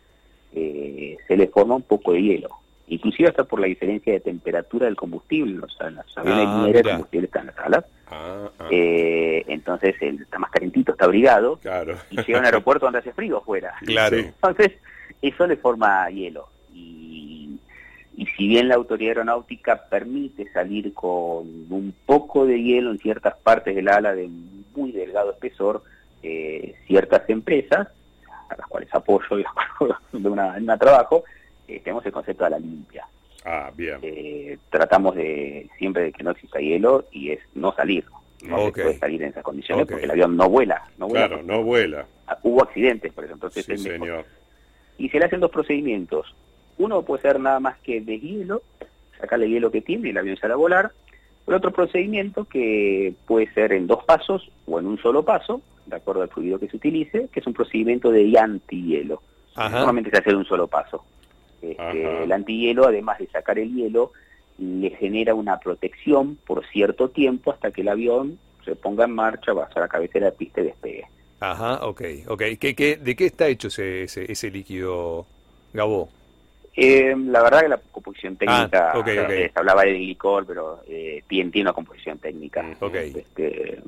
eh, 0.53 1.17
se 1.27 1.37
le 1.37 1.47
forma 1.47 1.75
un 1.75 1.83
poco 1.83 2.13
de 2.13 2.21
hielo. 2.21 2.49
Inclusive 2.87 3.29
hasta 3.29 3.45
por 3.45 3.59
la 3.59 3.67
diferencia 3.67 4.11
de 4.13 4.19
temperatura 4.19 4.85
del 4.85 4.95
combustible, 4.95 5.63
o 5.63 5.69
sea, 5.69 5.87
en 5.87 5.95
las 5.95 6.17
aviones 6.17 6.45
ah, 6.47 6.71
el 6.73 6.83
combustible 6.83 7.25
está 7.25 7.39
en 7.39 7.47
las 7.47 7.57
alas. 7.59 7.85
Ah, 8.07 8.49
ah. 8.59 8.67
Eh, 8.69 9.43
entonces 9.47 9.95
él 10.01 10.19
está 10.21 10.37
más 10.37 10.51
calentito, 10.51 10.91
está 10.91 11.05
abrigado, 11.05 11.59
y 12.11 12.17
llega 12.17 12.37
a 12.37 12.41
un 12.41 12.45
aeropuerto 12.45 12.85
donde 12.85 12.99
hace 12.99 13.13
frío 13.13 13.37
afuera. 13.37 13.73
Claro. 13.85 14.17
Entonces, 14.17 14.73
eso 15.21 15.47
le 15.47 15.55
forma 15.55 16.09
hielo. 16.09 16.49
Y, 16.73 17.57
y 18.17 18.25
si 18.37 18.47
bien 18.47 18.67
la 18.67 18.75
autoridad 18.75 19.11
aeronáutica 19.11 19.85
permite 19.89 20.51
salir 20.51 20.93
con 20.93 21.47
un 21.69 21.93
poco 22.05 22.45
de 22.45 22.61
hielo 22.61 22.91
en 22.91 22.99
ciertas 22.99 23.35
partes 23.37 23.75
del 23.75 23.87
ala 23.87 24.13
de 24.13 24.29
muy 24.75 24.91
delgado 24.91 25.31
espesor, 25.31 25.83
eh, 26.23 26.75
ciertas 26.87 27.29
empresas, 27.29 27.87
a 28.49 28.55
las 28.55 28.67
cuales 28.67 28.89
apoyo 28.93 29.39
y 30.13 30.21
de 30.21 30.29
una, 30.29 30.55
una 30.57 30.77
trabajo, 30.77 31.23
eh, 31.67 31.81
tenemos 31.83 32.05
el 32.05 32.11
concepto 32.11 32.45
de 32.45 32.49
la 32.49 32.59
limpia. 32.59 33.05
Ah, 33.45 33.71
bien. 33.75 33.99
Eh, 34.01 34.57
tratamos 34.69 35.15
de 35.15 35.69
siempre 35.77 36.03
de 36.03 36.11
que 36.13 36.23
no 36.23 36.31
exista 36.31 36.59
hielo 36.59 37.05
y 37.11 37.31
es 37.31 37.39
no 37.53 37.73
salir. 37.73 38.05
No 38.41 38.65
se 38.65 38.71
puede 38.71 38.97
salir 38.99 39.21
en 39.21 39.29
esas 39.29 39.43
condiciones 39.43 39.85
porque 39.87 40.03
el 40.03 40.11
avión 40.11 40.35
no 40.35 40.49
vuela. 40.49 40.83
No 40.97 41.07
vuela 41.07 41.27
claro, 41.27 41.43
no 41.43 41.63
vuela. 41.63 42.05
Ah, 42.27 42.37
hubo 42.43 42.63
accidentes, 42.63 43.13
por 43.13 43.23
ejemplo. 43.23 43.47
Entonces 43.47 43.65
sí, 43.65 43.89
señor. 43.89 44.25
Y 44.97 45.09
se 45.09 45.19
le 45.19 45.25
hacen 45.25 45.39
dos 45.39 45.51
procedimientos. 45.51 46.35
Uno 46.77 47.03
puede 47.03 47.21
ser 47.21 47.39
nada 47.39 47.59
más 47.59 47.77
que 47.79 48.01
de 48.01 48.19
hielo, 48.19 48.63
sacarle 49.19 49.45
el 49.45 49.51
hielo 49.51 49.71
que 49.71 49.81
tiene 49.81 50.07
y 50.07 50.11
el 50.11 50.17
avión 50.17 50.37
sale 50.37 50.53
a 50.53 50.57
volar. 50.57 50.91
El 51.47 51.53
otro 51.53 51.71
procedimiento 51.71 52.45
que 52.45 53.13
puede 53.25 53.51
ser 53.53 53.73
en 53.73 53.87
dos 53.87 54.03
pasos 54.05 54.49
o 54.65 54.79
en 54.79 54.87
un 54.87 54.97
solo 54.97 55.23
paso, 55.23 55.61
de 55.85 55.95
acuerdo 55.95 56.21
al 56.21 56.29
fluido 56.29 56.59
que 56.59 56.67
se 56.67 56.77
utilice, 56.77 57.27
que 57.31 57.39
es 57.39 57.47
un 57.47 57.53
procedimiento 57.53 58.11
de 58.11 58.37
antihielo. 58.37 59.21
Normalmente 59.55 60.09
se 60.09 60.17
hace 60.17 60.31
de 60.31 60.35
un 60.35 60.45
solo 60.45 60.67
paso. 60.67 61.03
Este, 61.61 62.23
el 62.23 62.31
antihielo, 62.31 62.85
además 62.85 63.19
de 63.19 63.27
sacar 63.27 63.59
el 63.59 63.73
hielo, 63.73 64.11
le 64.57 64.89
genera 64.91 65.33
una 65.33 65.59
protección 65.59 66.37
por 66.45 66.65
cierto 66.67 67.09
tiempo 67.09 67.51
hasta 67.51 67.71
que 67.71 67.81
el 67.81 67.89
avión 67.89 68.37
se 68.65 68.75
ponga 68.75 69.05
en 69.05 69.11
marcha, 69.11 69.53
va 69.53 69.69
a 69.73 69.79
la 69.79 69.87
cabecera 69.87 70.27
de 70.27 70.31
pista 70.33 70.61
y 70.61 70.65
despegue. 70.65 71.05
Ajá, 71.39 71.85
ok, 71.85 72.01
ok. 72.27 72.41
¿Qué, 72.59 72.75
qué, 72.75 72.97
de 72.97 73.15
qué 73.15 73.25
está 73.25 73.47
hecho 73.47 73.67
ese, 73.67 74.03
ese, 74.03 74.31
ese 74.31 74.49
líquido, 74.49 75.25
Gabo? 75.73 76.09
Eh, 76.75 77.13
la 77.15 77.43
verdad 77.43 77.61
que 77.61 77.67
la 77.67 77.77
composición 77.77 78.35
técnica, 78.35 78.91
ah, 78.93 79.03
se 79.05 79.51
hablaba 79.53 79.83
de 79.83 79.93
licor, 79.93 80.45
pero 80.45 80.81
eh, 80.87 81.23
tiene, 81.27 81.51
tiene, 81.51 81.69
una 81.69 81.73
composición 81.73 82.17
técnica. 82.17 82.65
Este, 82.93 83.79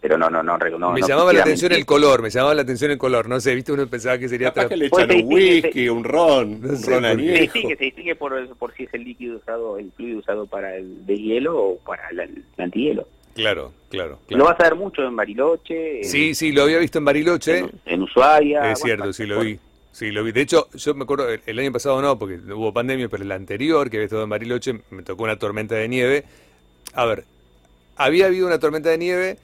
pero 0.00 0.16
no, 0.16 0.30
no, 0.30 0.42
no. 0.42 0.56
no 0.56 0.92
me 0.92 1.02
llamaba 1.02 1.32
la 1.32 1.40
atención 1.40 1.72
el 1.72 1.84
color, 1.84 2.22
me 2.22 2.30
llamaba 2.30 2.54
la 2.54 2.62
atención 2.62 2.90
el 2.90 2.98
color. 2.98 3.28
No 3.28 3.40
sé, 3.40 3.54
viste, 3.54 3.72
uno 3.72 3.86
pensaba 3.88 4.18
que 4.18 4.28
sería... 4.28 4.52
Capaz 4.52 4.68
que 4.68 4.76
le 4.76 4.86
echan 4.86 5.10
un 5.10 5.24
whisky, 5.24 5.88
un 5.88 6.04
ron, 6.04 6.64
un 6.64 6.82
ron 6.82 7.04
añejo. 7.04 7.52
Sí, 7.52 7.66
que 7.66 7.76
se 7.76 7.84
distingue 7.84 8.14
por, 8.14 8.56
por 8.56 8.74
si 8.74 8.84
es 8.84 8.94
el 8.94 9.04
líquido 9.04 9.38
usado, 9.38 9.78
el 9.78 9.90
fluido 9.92 10.20
usado 10.20 10.46
para 10.46 10.76
el 10.76 11.04
de 11.04 11.16
hielo 11.16 11.58
o 11.58 11.78
para 11.78 12.08
el, 12.10 12.44
antihielo. 12.56 13.08
Claro, 13.34 13.72
claro, 13.88 14.18
claro, 14.26 14.38
Lo 14.38 14.44
vas 14.44 14.58
a 14.60 14.64
ver 14.64 14.74
mucho 14.74 15.02
en 15.04 15.14
Bariloche. 15.14 16.02
Sí, 16.04 16.34
sí, 16.34 16.52
lo 16.52 16.62
había 16.62 16.78
visto 16.78 16.98
en 16.98 17.04
Bariloche. 17.04 17.64
En, 17.84 18.02
Ushuaia. 18.02 18.72
Es 18.72 18.80
cierto, 18.80 19.12
sí 19.12 19.26
lo 19.26 19.40
vi. 19.40 19.58
Sí, 19.92 20.10
lo 20.10 20.22
vi. 20.22 20.32
De 20.32 20.42
hecho, 20.42 20.68
yo 20.74 20.94
me 20.94 21.04
acuerdo, 21.04 21.28
el, 21.28 21.58
año 21.58 21.72
pasado 21.72 22.00
no, 22.00 22.18
porque 22.18 22.36
hubo 22.52 22.72
pandemia, 22.72 23.08
pero 23.08 23.24
el 23.24 23.32
anterior, 23.32 23.90
que 23.90 23.96
había 23.96 24.04
estado 24.04 24.24
en 24.24 24.30
Bariloche, 24.30 24.80
me 24.90 25.02
tocó 25.02 25.24
una 25.24 25.36
tormenta 25.36 25.74
de 25.74 25.88
nieve. 25.88 26.24
A 26.94 27.04
ver, 27.04 27.24
había 27.96 28.26
habido 28.26 28.46
una 28.46 28.58
tormenta 28.58 28.90
de 28.90 28.98
nieve, 28.98 29.38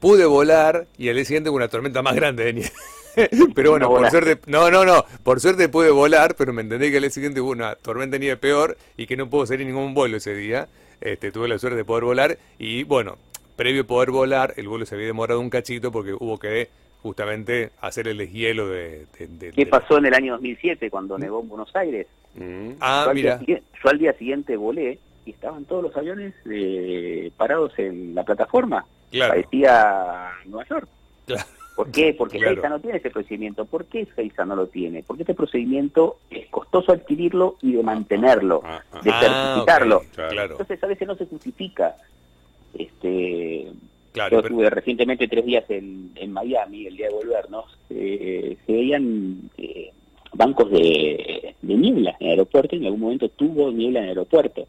pude 0.00 0.24
volar 0.26 0.86
y 0.96 1.08
al 1.08 1.16
día 1.16 1.24
siguiente 1.24 1.50
una 1.50 1.68
tormenta 1.68 2.02
más 2.02 2.14
grande 2.14 2.44
de 2.44 2.52
nieve. 2.54 2.70
pero 3.54 3.70
bueno, 3.72 3.88
por 3.88 4.08
suerte, 4.10 4.38
no, 4.46 4.70
no, 4.70 4.84
no, 4.84 5.04
por 5.24 5.40
suerte 5.40 5.68
pude 5.68 5.90
volar, 5.90 6.34
pero 6.36 6.52
me 6.52 6.62
entendí 6.62 6.90
que 6.90 6.96
al 6.98 7.02
día 7.02 7.10
siguiente 7.10 7.40
hubo 7.40 7.50
una 7.50 7.74
tormenta 7.74 8.14
de 8.14 8.20
nieve 8.20 8.36
peor 8.36 8.76
y 8.96 9.06
que 9.06 9.16
no 9.16 9.28
puedo 9.28 9.44
salir 9.46 9.66
ningún 9.66 9.94
vuelo 9.94 10.16
ese 10.18 10.34
día. 10.34 10.68
Este, 11.00 11.30
tuve 11.32 11.48
la 11.48 11.58
suerte 11.58 11.76
de 11.76 11.84
poder 11.84 12.04
volar 12.04 12.38
y 12.58 12.82
bueno, 12.84 13.16
previo 13.56 13.82
a 13.82 13.86
poder 13.86 14.10
volar, 14.10 14.54
el 14.56 14.68
vuelo 14.68 14.84
se 14.86 14.94
había 14.94 15.06
demorado 15.08 15.40
un 15.40 15.50
cachito 15.50 15.90
porque 15.92 16.12
hubo 16.12 16.38
que 16.38 16.68
justamente 17.02 17.70
hacer 17.80 18.08
el 18.08 18.18
deshielo 18.18 18.68
de... 18.68 19.06
de- 19.18 19.26
de- 19.28 19.50
¿Qué 19.52 19.64
de- 19.64 19.70
pasó 19.70 19.98
en 19.98 20.06
el 20.06 20.14
año 20.14 20.32
2007 20.34 20.90
cuando 20.90 21.16
nevó 21.18 21.40
en 21.40 21.48
Buenos 21.48 21.74
Aires? 21.74 22.06
Mm. 22.34 22.70
Ah, 22.80 23.02
yo, 23.04 23.10
al 23.10 23.14
mira, 23.16 23.30
día, 23.30 23.38
siguiente- 23.38 23.64
yo 23.82 23.90
al 23.90 23.98
día 23.98 24.12
siguiente 24.14 24.56
volé 24.56 24.98
y 25.24 25.30
estaban 25.30 25.64
todos 25.64 25.82
los 25.84 25.96
aviones 25.96 26.34
eh, 26.50 27.30
parados 27.36 27.72
en 27.78 28.14
la 28.14 28.24
plataforma. 28.24 28.84
Claro, 29.10 29.32
Parecía 29.34 30.30
Nueva 30.46 30.66
York. 30.68 30.88
claro. 31.26 31.44
¿Por 31.76 31.92
qué? 31.92 32.12
Porque 32.12 32.38
Claro. 32.38 32.54
Seiza 32.54 32.68
no 32.70 32.80
tiene 32.80 32.98
ese 32.98 33.10
procedimiento. 33.10 33.64
¿Por 33.64 33.84
qué 33.84 34.04
Seiza 34.16 34.44
no 34.44 34.56
lo 34.56 34.66
tiene? 34.66 35.04
Porque 35.06 35.22
este 35.22 35.34
procedimiento 35.34 36.18
es 36.28 36.48
costoso 36.48 36.90
adquirirlo 36.90 37.56
y 37.62 37.72
de 37.74 37.82
mantenerlo, 37.84 38.62
Ah, 38.64 38.82
ah, 38.92 39.00
de 39.04 39.10
Ah, 39.12 39.20
certificarlo. 39.54 39.96
ok, 39.98 40.04
claro, 40.32 40.50
Entonces 40.52 40.82
a 40.82 40.86
veces 40.88 41.06
no 41.06 41.14
se 41.14 41.26
justifica. 41.26 41.94
Este, 42.74 43.66
claro, 44.12 44.30
yo 44.36 44.42
pero- 44.42 44.54
estuve 44.54 44.70
recientemente 44.70 45.28
tres 45.28 45.44
días 45.46 45.64
en, 45.68 46.10
en 46.16 46.32
Miami, 46.32 46.86
el 46.86 46.96
día 46.96 47.08
de 47.08 47.14
volvernos, 47.14 47.64
eh, 47.90 48.56
se 48.66 48.72
veían 48.72 49.50
eh, 49.56 49.90
bancos 50.34 50.70
de, 50.70 51.54
de 51.62 51.74
niebla 51.74 52.16
en 52.20 52.26
el 52.26 52.30
aeropuerto, 52.32 52.76
en 52.76 52.84
algún 52.84 53.00
momento 53.00 53.28
tuvo 53.28 53.70
niebla 53.70 54.00
en 54.00 54.04
el 54.04 54.08
aeropuerto. 54.10 54.66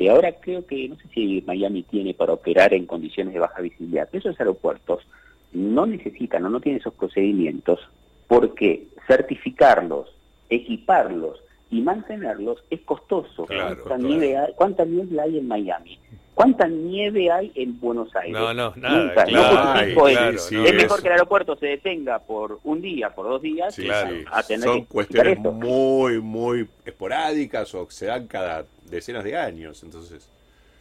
Eh, 0.00 0.10
ahora 0.10 0.30
creo 0.30 0.64
que, 0.64 0.88
no 0.88 0.94
sé 0.94 1.08
si 1.12 1.42
Miami 1.44 1.82
tiene 1.82 2.14
para 2.14 2.32
operar 2.32 2.72
en 2.72 2.86
condiciones 2.86 3.34
de 3.34 3.40
baja 3.40 3.60
visibilidad, 3.60 4.08
esos 4.12 4.38
aeropuertos 4.38 5.04
no 5.52 5.86
necesitan 5.86 6.44
o 6.44 6.48
no 6.48 6.60
tienen 6.60 6.80
esos 6.80 6.94
procedimientos 6.94 7.80
porque 8.28 8.86
certificarlos, 9.08 10.14
equiparlos 10.50 11.42
y 11.68 11.80
mantenerlos 11.80 12.62
es 12.70 12.80
costoso. 12.82 13.46
Claro, 13.46 13.82
¿Cuánta, 13.82 13.96
claro. 13.96 14.02
Nieve 14.02 14.36
hay, 14.36 14.52
¿Cuánta 14.54 14.84
niebla 14.84 15.24
hay 15.24 15.38
en 15.38 15.48
Miami? 15.48 15.98
¿Cuánta 16.38 16.68
nieve 16.68 17.32
hay 17.32 17.50
en 17.56 17.80
Buenos 17.80 18.14
Aires? 18.14 18.32
No, 18.32 18.54
no, 18.54 18.72
nada, 18.76 19.06
Nunca, 19.08 19.24
claro, 19.24 19.54
no 19.56 19.70
Ay, 19.72 19.92
claro, 19.92 20.36
es 20.36 20.52
mejor 20.74 21.00
que 21.02 21.08
el 21.08 21.12
aeropuerto 21.14 21.56
se 21.56 21.66
detenga 21.66 22.20
por 22.20 22.60
un 22.62 22.80
día, 22.80 23.10
por 23.12 23.26
dos 23.28 23.42
días, 23.42 23.74
Sí, 23.74 23.82
Claro. 23.82 24.14
sí. 24.16 24.24
a 24.30 24.42
tener 24.44 24.62
Son 24.68 24.80
que 24.82 24.86
cuestiones 24.86 25.36
esto. 25.36 25.50
muy, 25.50 26.20
muy 26.20 26.68
esporádicas 26.86 27.74
o 27.74 27.88
que 27.88 27.92
se 27.92 28.06
dan 28.06 28.28
cada 28.28 28.64
decenas 28.88 29.24
de 29.24 29.36
años, 29.36 29.82
entonces 29.82 30.30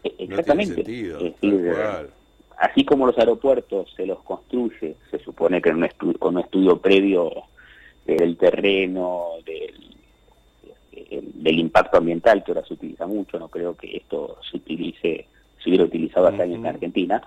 Eh, 0.03 0.09
no 0.11 0.15
tiene 0.17 0.33
Exactamente. 0.35 0.75
sentido. 0.75 1.19
Decir, 1.21 1.73
así 2.59 2.85
como 2.85 3.07
los 3.07 3.17
aeropuertos 3.17 3.91
se 3.95 4.05
los 4.05 4.19
construye, 4.21 4.95
se 5.09 5.17
supone 5.23 5.59
que 5.59 5.69
en 5.69 5.77
un 5.77 5.85
estu- 5.85 6.19
con 6.19 6.35
un 6.35 6.43
estudio 6.43 6.77
previo 6.79 7.31
del 8.05 8.37
terreno, 8.37 9.29
del, 9.43 9.73
el- 11.09 11.43
del 11.43 11.57
impacto 11.57 11.97
ambiental, 11.97 12.43
que 12.43 12.51
ahora 12.51 12.63
se 12.67 12.75
utiliza 12.75 13.07
mucho, 13.07 13.39
no 13.39 13.47
creo 13.47 13.75
que 13.75 13.97
esto 13.97 14.37
se 14.51 14.57
utilice, 14.57 15.25
se 15.67 15.71
hubiera 15.71 15.83
utilizado 15.85 16.27
hace 16.27 16.41
años 16.43 16.59
en. 16.59 16.65
Argentina, 16.65 17.21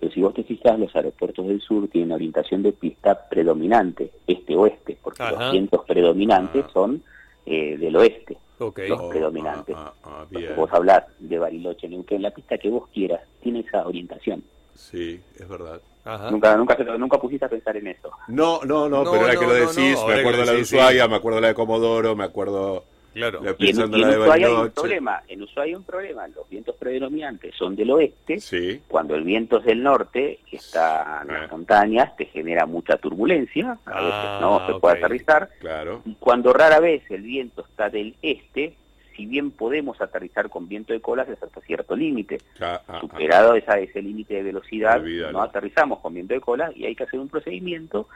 pero 0.00 0.12
si 0.12 0.20
vos 0.20 0.34
te 0.34 0.42
fijas, 0.42 0.78
los 0.78 0.94
aeropuertos 0.96 1.46
del 1.46 1.60
sur 1.60 1.86
tienen 1.88 2.10
orientación 2.12 2.62
de 2.64 2.72
pista 2.72 3.28
predominante, 3.28 4.10
este-oeste, 4.26 4.98
porque 5.02 5.22
Ajá. 5.22 5.32
los 5.44 5.52
vientos 5.52 5.84
predominantes 5.86 6.64
Ah. 6.66 6.70
son 6.72 7.02
eh, 7.46 7.76
del 7.78 7.94
oeste. 7.94 8.36
ok, 8.58 8.80
los 8.88 9.00
Oh, 9.02 9.08
predominantes. 9.10 9.76
ah, 9.78 9.92
ah, 10.02 10.26
ah, 10.34 10.52
vos 10.56 10.68
hablás 10.72 11.04
de 11.20 11.38
Bariloche, 11.38 11.88
Neuquén, 11.88 12.22
la 12.22 12.32
pista 12.32 12.58
que 12.58 12.68
vos 12.70 12.88
quieras, 12.92 13.20
tiene 13.40 13.60
esa 13.60 13.86
orientación. 13.86 14.42
Sí, 14.74 15.20
es 15.38 15.48
verdad. 15.48 15.80
ajá. 16.04 16.30
Nunca, 16.32 16.56
nunca, 16.56 16.76
se- 16.76 16.84
nunca 16.98 17.18
pusiste 17.20 17.44
a 17.44 17.48
pensar 17.48 17.76
en 17.76 17.86
eso. 17.88 18.10
No, 18.28 18.60
no, 18.64 18.88
no, 18.88 19.04
No, 19.04 19.10
pero 19.12 19.22
ahora 19.22 19.34
no, 19.34 19.40
que 19.40 19.46
lo 19.46 19.54
decís, 19.54 19.94
no, 20.00 20.06
me 20.08 20.14
acuerdo 20.14 20.38
la 20.44 20.50
de 20.50 20.52
decís, 20.54 20.68
sí. 20.70 20.76
Ushuaia, 20.76 21.06
me 21.08 21.14
acuerdo 21.16 21.40
la 21.40 21.48
de 21.48 21.54
Comodoro, 21.54 22.16
me 22.16 22.24
acuerdo 22.24 22.84
Claro. 23.16 23.40
la 23.42 23.54
Y 23.58 23.70
en, 23.70 23.76
y 23.94 24.02
en 24.02 24.08
Ushuaia 24.20 24.46
hay 24.46 24.52
un 24.54 24.70
problema. 24.70 25.22
En 25.26 25.42
Ushuaia 25.42 25.64
hay 25.70 25.74
un 25.74 25.84
problema. 25.84 26.28
Los 26.28 26.48
vientos 26.50 26.76
predominantes 26.76 27.54
son 27.56 27.74
del 27.74 27.90
oeste. 27.90 28.38
Sí, 28.40 28.82
Cuando 28.86 29.14
el 29.14 29.24
viento 29.24 29.58
es 29.58 29.64
del 29.64 29.82
norte, 29.82 30.38
está 30.52 31.22
en 31.24 31.30
Ah. 31.30 31.40
las 31.40 31.50
montañas, 31.50 32.14
te 32.16 32.26
genera 32.26 32.66
mucha 32.66 32.98
turbulencia. 32.98 33.78
A 33.86 34.00
veces 34.00 34.12
Ah, 34.14 34.38
no 34.42 34.66
se 34.66 34.78
puede 34.78 34.98
aterrizar. 34.98 35.48
claro. 35.60 36.02
Y 36.04 36.14
cuando 36.16 36.52
rara 36.52 36.78
vez 36.78 37.02
el 37.10 37.22
viento 37.22 37.64
está 37.68 37.88
del 37.88 38.14
este, 38.20 38.74
si 39.16 39.24
bien 39.24 39.50
podemos 39.50 39.98
aterrizar 40.02 40.50
con 40.50 40.68
viento 40.68 40.92
de 40.92 41.00
colas, 41.00 41.26
es 41.30 41.42
hasta 41.42 41.62
cierto 41.62 41.96
límite. 41.96 42.38
Ah, 42.60 42.82
ah, 42.86 42.92
ah. 42.96 43.00
Superado 43.00 43.54
esa, 43.54 43.78
ese 43.78 44.02
límite 44.02 44.34
de 44.34 44.42
velocidad, 44.42 45.00
Olvídalo. 45.00 45.32
no 45.32 45.42
aterrizamos 45.42 46.00
con 46.00 46.12
viento 46.12 46.34
de 46.34 46.40
cola 46.40 46.70
y 46.74 46.84
hay 46.84 46.94
que 46.94 47.04
hacer 47.04 47.18
un 47.18 47.28
procedimiento 47.30 48.08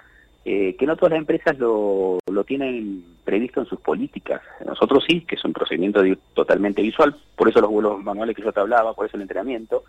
eh, 0.45 0.75
que 0.77 0.87
no 0.87 0.97
todas 0.97 1.11
las 1.13 1.21
empresas 1.21 1.59
lo, 1.59 2.19
lo 2.31 2.45
tienen 2.45 3.05
previsto 3.25 3.61
en 3.61 3.67
sus 3.67 3.81
políticas. 3.81 4.41
Nosotros 4.65 5.05
sí, 5.07 5.21
que 5.23 5.35
es 5.37 5.45
un 5.45 5.53
procedimiento 5.53 6.03
di- 6.03 6.17
totalmente 6.35 6.81
visual, 6.83 7.15
por 7.37 7.49
eso 7.49 7.61
los 7.61 7.71
vuelos 7.71 8.03
manuales 8.03 8.35
que 8.35 8.43
yo 8.43 8.53
te 8.53 8.61
hablaba, 8.61 8.95
por 8.95 9.07
eso 9.07 9.17
el 9.17 9.23
entrenamiento, 9.23 9.85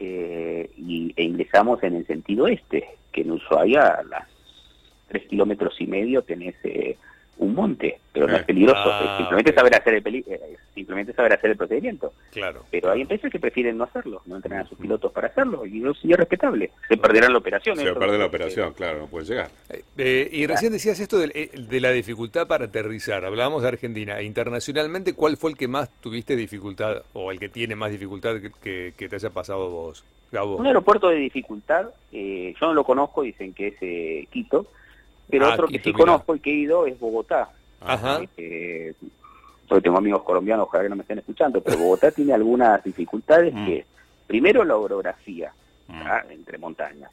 eh, 0.00 0.70
y, 0.76 1.12
e 1.16 1.22
ingresamos 1.22 1.82
en 1.84 1.94
el 1.96 2.06
sentido 2.06 2.48
este, 2.48 2.84
que 3.12 3.20
en 3.20 3.30
Ushuaia 3.32 3.82
a 3.86 4.02
las 4.02 4.28
tres 5.08 5.26
kilómetros 5.28 5.80
y 5.80 5.86
medio 5.86 6.22
tenés 6.22 6.56
eh, 6.64 6.96
un 7.38 7.54
monte, 7.54 7.98
pero 8.12 8.26
no 8.28 8.34
Eh. 8.34 8.40
es 8.40 8.44
peligroso, 8.44 8.78
Ah, 8.84 9.08
es 9.12 9.16
simplemente 9.18 9.52
saber 9.52 9.74
hacer 9.74 9.94
el 9.94 10.02
peli- 10.02 10.24
eh, 10.28 10.56
simplemente 10.74 11.12
saber 11.12 11.32
hacer 11.32 11.50
el 11.50 11.56
procedimiento. 11.56 12.12
Claro. 12.30 12.64
Pero 12.70 12.90
hay 12.90 13.00
empresas 13.00 13.32
que 13.32 13.40
prefieren 13.40 13.76
no 13.76 13.84
hacerlo, 13.84 14.22
no 14.26 14.36
entrenan 14.36 14.60
a 14.60 14.68
sus 14.68 14.78
pilotos 14.78 15.10
para 15.12 15.28
hacerlo, 15.28 15.66
y 15.66 15.80
eso 15.80 15.94
sí 15.94 16.12
es 16.12 16.16
respetable. 16.18 16.70
Se 16.88 16.96
perderán 16.96 17.32
la 17.32 17.38
operación. 17.38 17.76
Se 17.76 17.82
pierde 17.92 18.18
la 18.18 18.26
operación, 18.26 18.72
claro, 18.74 18.98
no 19.00 19.06
puede 19.08 19.26
llegar. 19.26 19.48
Eh, 19.98 20.28
y 20.30 20.46
recién 20.46 20.72
decías 20.72 21.00
esto 21.00 21.18
de, 21.18 21.32
eh, 21.34 21.50
de 21.58 21.80
la 21.80 21.90
dificultad 21.90 22.46
para 22.46 22.66
aterrizar. 22.66 23.24
Hablábamos 23.24 23.62
de 23.62 23.68
Argentina. 23.68 24.22
Internacionalmente, 24.22 25.14
¿cuál 25.14 25.36
fue 25.36 25.50
el 25.50 25.56
que 25.56 25.66
más 25.68 25.90
tuviste 26.00 26.36
dificultad 26.36 27.02
o 27.14 27.32
el 27.32 27.40
que 27.40 27.48
tiene 27.48 27.74
más 27.74 27.90
dificultad 27.90 28.40
que, 28.40 28.50
que- 28.62 28.92
que 28.96 29.08
te 29.08 29.16
haya 29.16 29.30
pasado 29.30 29.68
vos, 29.70 30.04
Gabo? 30.30 30.56
Un 30.56 30.66
aeropuerto 30.66 31.08
de 31.08 31.16
dificultad, 31.16 31.86
eh, 32.12 32.54
yo 32.60 32.66
no 32.68 32.74
lo 32.74 32.84
conozco, 32.84 33.22
dicen 33.22 33.52
que 33.52 33.68
es 33.68 33.74
eh, 33.80 34.26
Quito, 34.30 34.66
pero 35.30 35.46
Ah, 35.46 35.54
otro 35.54 35.68
que 35.68 35.78
sí 35.80 35.92
conozco 35.92 36.34
y 36.36 36.40
que 36.40 36.50
he 36.50 36.54
ido 36.54 36.86
es 36.86 36.98
Bogotá. 36.98 37.50
Ajá. 37.80 38.20
Eh, 38.36 38.92
porque 39.68 39.82
tengo 39.82 39.98
amigos 39.98 40.22
colombianos, 40.22 40.66
ojalá 40.68 40.84
que 40.84 40.90
no 40.90 40.96
me 40.96 41.02
estén 41.02 41.18
escuchando, 41.18 41.60
pero 41.62 41.78
Bogotá 41.78 42.10
tiene 42.12 42.32
algunas 42.34 42.82
dificultades 42.84 43.52
Mm. 43.54 43.66
que, 43.66 43.84
primero, 44.26 44.64
la 44.64 44.76
orografía, 44.76 45.52
Mm. 45.88 46.02
¿ah? 46.04 46.22
entre 46.30 46.58
montañas. 46.58 47.10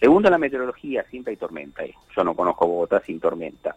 Segundo, 0.00 0.30
la 0.30 0.38
meteorología, 0.38 1.04
siempre 1.10 1.32
hay 1.32 1.36
tormenta. 1.36 1.82
ahí. 1.82 1.92
Yo 2.16 2.24
no 2.24 2.34
conozco 2.34 2.66
Bogotá 2.66 3.00
sin 3.00 3.20
tormenta. 3.20 3.76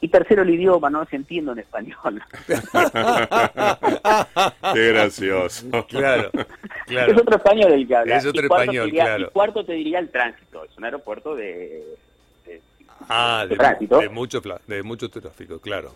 Y 0.00 0.08
tercero, 0.08 0.42
el 0.42 0.50
idioma, 0.50 0.90
no 0.90 1.06
se 1.06 1.16
entiendo 1.16 1.52
en 1.52 1.60
español. 1.60 2.20
Qué 4.74 4.88
gracioso. 4.92 5.66
Claro, 5.88 6.30
Es 6.88 7.16
otro 7.16 7.36
español 7.36 7.72
el 7.72 7.86
que 7.88 7.96
habla. 7.96 8.16
Es 8.16 8.26
otro 8.26 8.42
Y 8.42 8.44
español, 8.44 8.84
te 8.86 8.90
diría- 8.90 9.04
claro. 9.04 9.26
Y 9.26 9.30
cuarto 9.30 9.64
te 9.64 9.72
diría 9.72 9.98
el 10.00 10.10
tránsito. 10.10 10.64
Es 10.64 10.76
un 10.76 10.84
aeropuerto 10.84 11.34
de... 11.34 11.82
de- 13.04 13.14
Ah, 13.14 13.46
de, 13.48 13.56
tránsito. 13.56 13.98
de 13.98 14.08
mucho, 14.08 14.40
de 14.66 14.82
mucho 14.82 15.08
tráfico, 15.08 15.58
claro. 15.60 15.92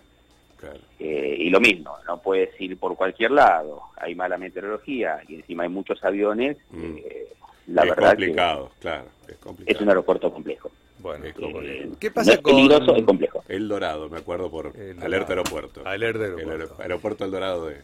Claro. 0.58 0.80
eh, 0.98 1.36
y 1.38 1.50
lo 1.50 1.60
mismo, 1.60 1.96
no 2.06 2.20
puedes 2.20 2.60
ir 2.60 2.76
por 2.78 2.96
cualquier 2.96 3.30
lado. 3.30 3.80
Hay 3.96 4.16
mala 4.16 4.36
meteorología 4.38 5.20
y 5.28 5.36
encima 5.36 5.62
hay 5.62 5.68
muchos 5.68 6.02
aviones. 6.02 6.56
Mm. 6.70 6.96
eh, 6.98 7.28
la 7.68 7.82
es 7.82 7.88
verdad 7.90 8.08
complicado, 8.10 8.70
claro, 8.80 9.04
es 9.22 9.34
que 9.34 9.34
complicado. 9.36 9.76
es 9.76 9.82
un 9.82 9.88
aeropuerto 9.88 10.32
complejo. 10.32 10.70
Bueno, 11.00 11.24
Es 11.26 11.34
como 11.34 11.60
Eh, 11.62 11.88
¿Qué 12.00 12.08
no 12.08 12.14
pasa 12.14 12.32
es 12.32 12.38
con 12.40 12.54
peligroso, 12.56 12.96
es 12.96 13.04
complejo. 13.04 13.44
El 13.46 13.68
Dorado, 13.68 14.08
me 14.08 14.18
acuerdo 14.18 14.50
por 14.50 14.72
El 14.76 15.00
Alerta. 15.00 15.28
Aeropuerto. 15.34 15.86
Alerta 15.86 16.24
El 16.24 16.32
Aeropuerto. 16.32 16.74
aer- 16.74 16.82
aeropuerto 16.82 17.24
El 17.24 17.30
Dorado 17.30 17.66
de 17.66 17.76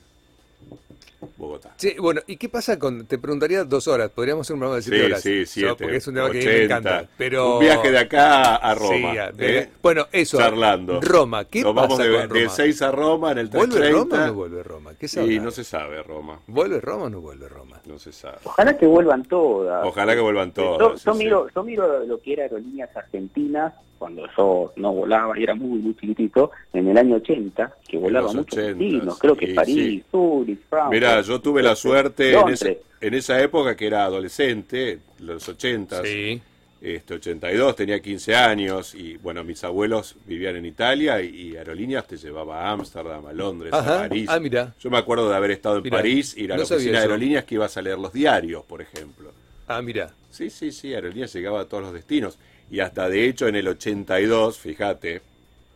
Bogotá. 1.45 1.73
Sí, 1.77 1.95
bueno, 2.01 2.21
¿y 2.27 2.37
qué 2.37 2.49
pasa 2.49 2.79
con.? 2.79 3.07
Te 3.07 3.19
preguntaría 3.19 3.65
dos 3.65 3.87
horas. 3.89 4.11
Podríamos 4.11 4.47
hacer 4.47 4.55
un 4.55 4.61
programa 4.61 4.77
de 4.77 4.83
siete 4.83 4.99
Sí, 4.99 5.05
horas. 5.07 5.23
sí, 5.23 5.39
¿no? 5.41 5.47
siete, 5.47 5.85
Porque 5.85 5.97
es 5.97 6.07
un 6.09 6.15
tema 6.15 6.31
que 6.31 6.39
a 6.39 6.41
mí 6.41 6.47
me 6.47 6.53
80. 6.55 6.65
encanta. 6.79 7.09
Pero... 7.17 7.55
Un 7.55 7.61
viaje 7.61 7.91
de 7.91 7.99
acá 7.99 8.57
a 8.57 8.75
Roma. 8.75 8.95
Sí, 9.13 9.19
a- 9.19 9.33
de- 9.33 9.59
¿eh? 9.59 9.71
Bueno, 9.83 10.07
eso. 10.13 10.39
Charlando. 10.39 11.01
Roma, 11.01 11.45
¿qué 11.45 11.63
Nos 11.63 11.75
pasa 11.75 11.87
vamos 11.89 11.99
de, 11.99 12.11
con 12.13 12.29
de 12.29 12.41
Roma? 12.45 12.55
6 12.57 12.83
a 12.83 12.91
Roma 12.91 13.33
en 13.33 13.39
el 13.39 13.49
¿Vuelve 13.49 13.75
330. 13.77 14.17
Roma 14.17 14.25
o 14.25 14.27
no 14.27 14.35
vuelve 14.35 14.63
Roma? 14.63 14.93
¿Qué 14.99 15.09
sabrá? 15.09 15.33
Y 15.33 15.41
no 15.41 15.51
se 15.51 15.65
sabe 15.65 16.03
Roma. 16.03 16.41
¿Vuelve 16.47 16.81
Roma 16.81 17.05
o 17.05 17.11
no 17.11 17.21
vuelve 17.21 17.49
Roma? 17.49 17.81
No 17.87 17.99
se 17.99 18.13
sabe. 18.13 18.39
Ojalá 18.45 18.77
que 18.77 18.87
vuelvan 18.87 19.23
todas. 19.25 19.85
Ojalá 19.87 20.15
que 20.15 20.21
vuelvan 20.21 20.49
Yo, 20.53 20.77
todas. 20.77 21.05
yo 21.05 21.13
sí, 21.13 21.19
sí. 21.19 21.25
miro, 21.25 21.47
yo 21.55 21.63
miro 21.63 22.05
lo 22.07 22.21
que 22.21 22.33
era 22.33 22.43
aerolíneas 22.45 22.97
argentinas 22.97 23.75
cuando 23.99 24.27
yo 24.37 24.73
no 24.77 24.93
volaba 24.93 25.39
y 25.39 25.45
era 25.45 25.55
muy, 25.55 25.79
muy 25.79 25.95
chiquitito, 25.97 26.51
en 26.75 26.89
el 26.89 26.99
año 26.99 27.17
80, 27.17 27.75
que 27.89 27.97
volaban 27.97 28.25
los 28.27 28.35
muchos 28.35 28.59
80s, 28.59 28.63
argentinos, 28.67 29.19
creo 29.19 29.37
que 29.37 29.55
París, 29.55 29.75
sí. 29.77 30.05
Zurich, 30.11 30.61
Frankfurt. 30.69 30.93
Mira, 30.93 31.21
yo 31.23 31.34
tuve 31.41 31.63
la 31.63 31.77
suerte 31.77 32.33
en, 32.39 32.49
esa- 32.49 32.69
en 33.01 33.15
esa 33.15 33.41
época 33.43 33.77
que 33.77 33.87
era 33.87 34.05
adolescente, 34.05 34.99
los 35.21 35.49
80, 35.49 36.03
Sí. 36.03 36.41
este, 36.81 37.15
82, 37.15 37.77
tenía 37.77 38.01
15 38.01 38.35
años 38.35 38.95
y 38.95 39.17
bueno, 39.19 39.43
mis 39.45 39.63
abuelos 39.65 40.17
vivían 40.27 40.57
en 40.57 40.67
Italia 40.67 41.21
y, 41.23 41.29
y 41.53 41.57
Aerolíneas 41.57 42.07
te 42.07 42.17
llevaba 42.17 42.63
a 42.63 42.73
Ámsterdam, 42.73 43.27
a 43.27 43.33
Londres, 43.33 43.73
Ajá. 43.73 43.97
a 44.05 44.09
París. 44.09 44.27
Ah, 44.31 44.39
mira. 44.41 44.75
Yo 44.81 44.91
me 44.91 44.99
acuerdo 44.99 45.29
de 45.29 45.37
haber 45.37 45.51
estado 45.53 45.77
en 45.79 45.83
Mirá, 45.83 45.97
París, 45.99 46.37
ir 46.37 46.53
a 46.53 46.57
no 46.57 46.63
la 46.63 46.69
oficina 46.69 46.99
de. 46.99 47.05
Aerolíneas 47.05 47.45
que 47.45 47.55
ibas 47.55 47.77
a 47.77 47.83
leer 47.83 47.99
los 47.99 48.13
diarios, 48.13 48.65
por 48.65 48.81
ejemplo. 48.83 49.33
Ah, 49.69 49.81
mira. 49.83 50.11
Sí, 50.31 50.51
sí, 50.51 50.73
sí, 50.73 50.95
Aerolíneas 50.95 51.33
llegaba 51.35 51.61
a 51.61 51.65
todos 51.67 51.85
los 51.85 51.93
destinos. 51.93 52.39
Y 52.71 52.81
hasta 52.81 53.09
de 53.09 53.27
hecho 53.29 53.47
en 53.47 53.57
el 53.57 53.69
82, 53.69 54.59
fíjate, 54.59 55.21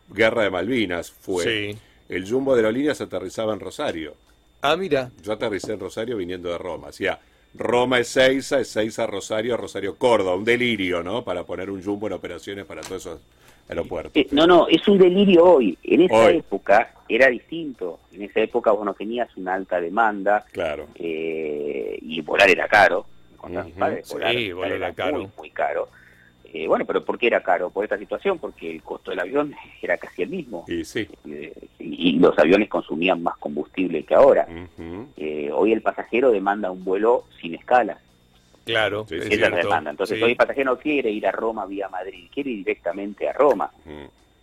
Guerra 0.09 0.43
de 0.43 0.49
Malvinas 0.49 1.11
fue. 1.11 1.43
Sí. 1.43 1.77
El 2.09 2.27
jumbo 2.29 2.55
de 2.55 2.61
aerolíneas 2.61 2.99
aterrizaba 3.01 3.53
en 3.53 3.59
Rosario. 3.59 4.15
Ah, 4.61 4.75
mira. 4.75 5.11
Yo 5.23 5.33
aterricé 5.33 5.73
en 5.73 5.79
Rosario 5.79 6.17
viniendo 6.17 6.49
de 6.49 6.57
Roma. 6.57 6.89
Hacía 6.89 7.19
Roma 7.55 7.99
es 7.99 8.09
Seiza, 8.09 8.59
es 8.59 8.69
Seiza 8.69 9.07
Rosario, 9.07 9.57
Rosario 9.57 9.95
Córdoba, 9.95 10.35
un 10.35 10.45
delirio, 10.45 11.01
¿no? 11.03 11.23
Para 11.23 11.43
poner 11.43 11.69
un 11.69 11.83
jumbo 11.83 12.07
en 12.07 12.13
operaciones 12.13 12.65
para 12.65 12.81
todos 12.81 13.05
esos 13.05 13.21
aeropuertos. 13.67 14.15
Eh, 14.15 14.27
no, 14.31 14.45
no, 14.45 14.67
es 14.67 14.87
un 14.87 14.97
delirio 14.97 15.45
hoy. 15.45 15.77
En 15.83 16.01
esa 16.01 16.31
época 16.31 16.93
era 17.07 17.27
distinto. 17.27 17.99
En 18.13 18.23
esa 18.23 18.41
época 18.41 18.71
vos 18.71 18.85
no 18.85 18.93
tenías 18.93 19.35
una 19.37 19.55
alta 19.55 19.79
demanda. 19.79 20.45
Claro. 20.51 20.87
Eh, 20.95 21.97
y 22.01 22.21
volar 22.21 22.49
era 22.49 22.67
caro. 22.67 23.05
Con 23.37 23.51
mis 23.63 23.73
padres, 23.73 24.05
sí, 24.05 24.51
volar 24.51 24.73
era, 24.73 24.93
caro. 24.93 25.31
muy 25.37 25.49
caro. 25.51 25.87
Eh, 26.51 26.67
bueno, 26.67 26.85
pero 26.85 27.03
¿por 27.03 27.17
qué 27.17 27.27
era 27.27 27.43
caro? 27.43 27.69
Por 27.69 27.83
esta 27.83 27.97
situación, 27.97 28.39
porque 28.39 28.71
el 28.71 28.81
costo 28.81 29.11
del 29.11 29.19
avión 29.19 29.53
era 29.81 29.97
casi 29.97 30.23
el 30.23 30.29
mismo. 30.29 30.65
Y, 30.67 30.83
sí. 30.83 31.07
Eh, 31.29 31.53
y, 31.77 32.17
los 32.19 32.37
aviones 32.37 32.69
consumían 32.69 33.21
más 33.21 33.37
combustible 33.37 34.03
que 34.03 34.15
ahora. 34.15 34.47
Eh, 35.15 35.49
hoy 35.53 35.73
el 35.73 35.81
pasajero 35.81 36.31
demanda 36.31 36.71
un 36.71 36.83
vuelo 36.83 37.25
sin 37.39 37.55
escala. 37.55 37.99
Claro, 38.65 39.05
Esa 39.09 39.27
es 39.27 39.39
la 39.39 39.49
demanda. 39.49 39.91
Entonces 39.91 40.21
hoy 40.21 40.31
el 40.31 40.37
pasajero 40.37 40.71
no 40.71 40.79
quiere 40.79 41.11
ir 41.11 41.25
a 41.27 41.31
Roma 41.31 41.65
vía 41.65 41.87
Madrid, 41.89 42.27
quiere 42.33 42.51
ir 42.51 42.57
directamente 42.57 43.27
a 43.27 43.33
Roma. 43.33 43.71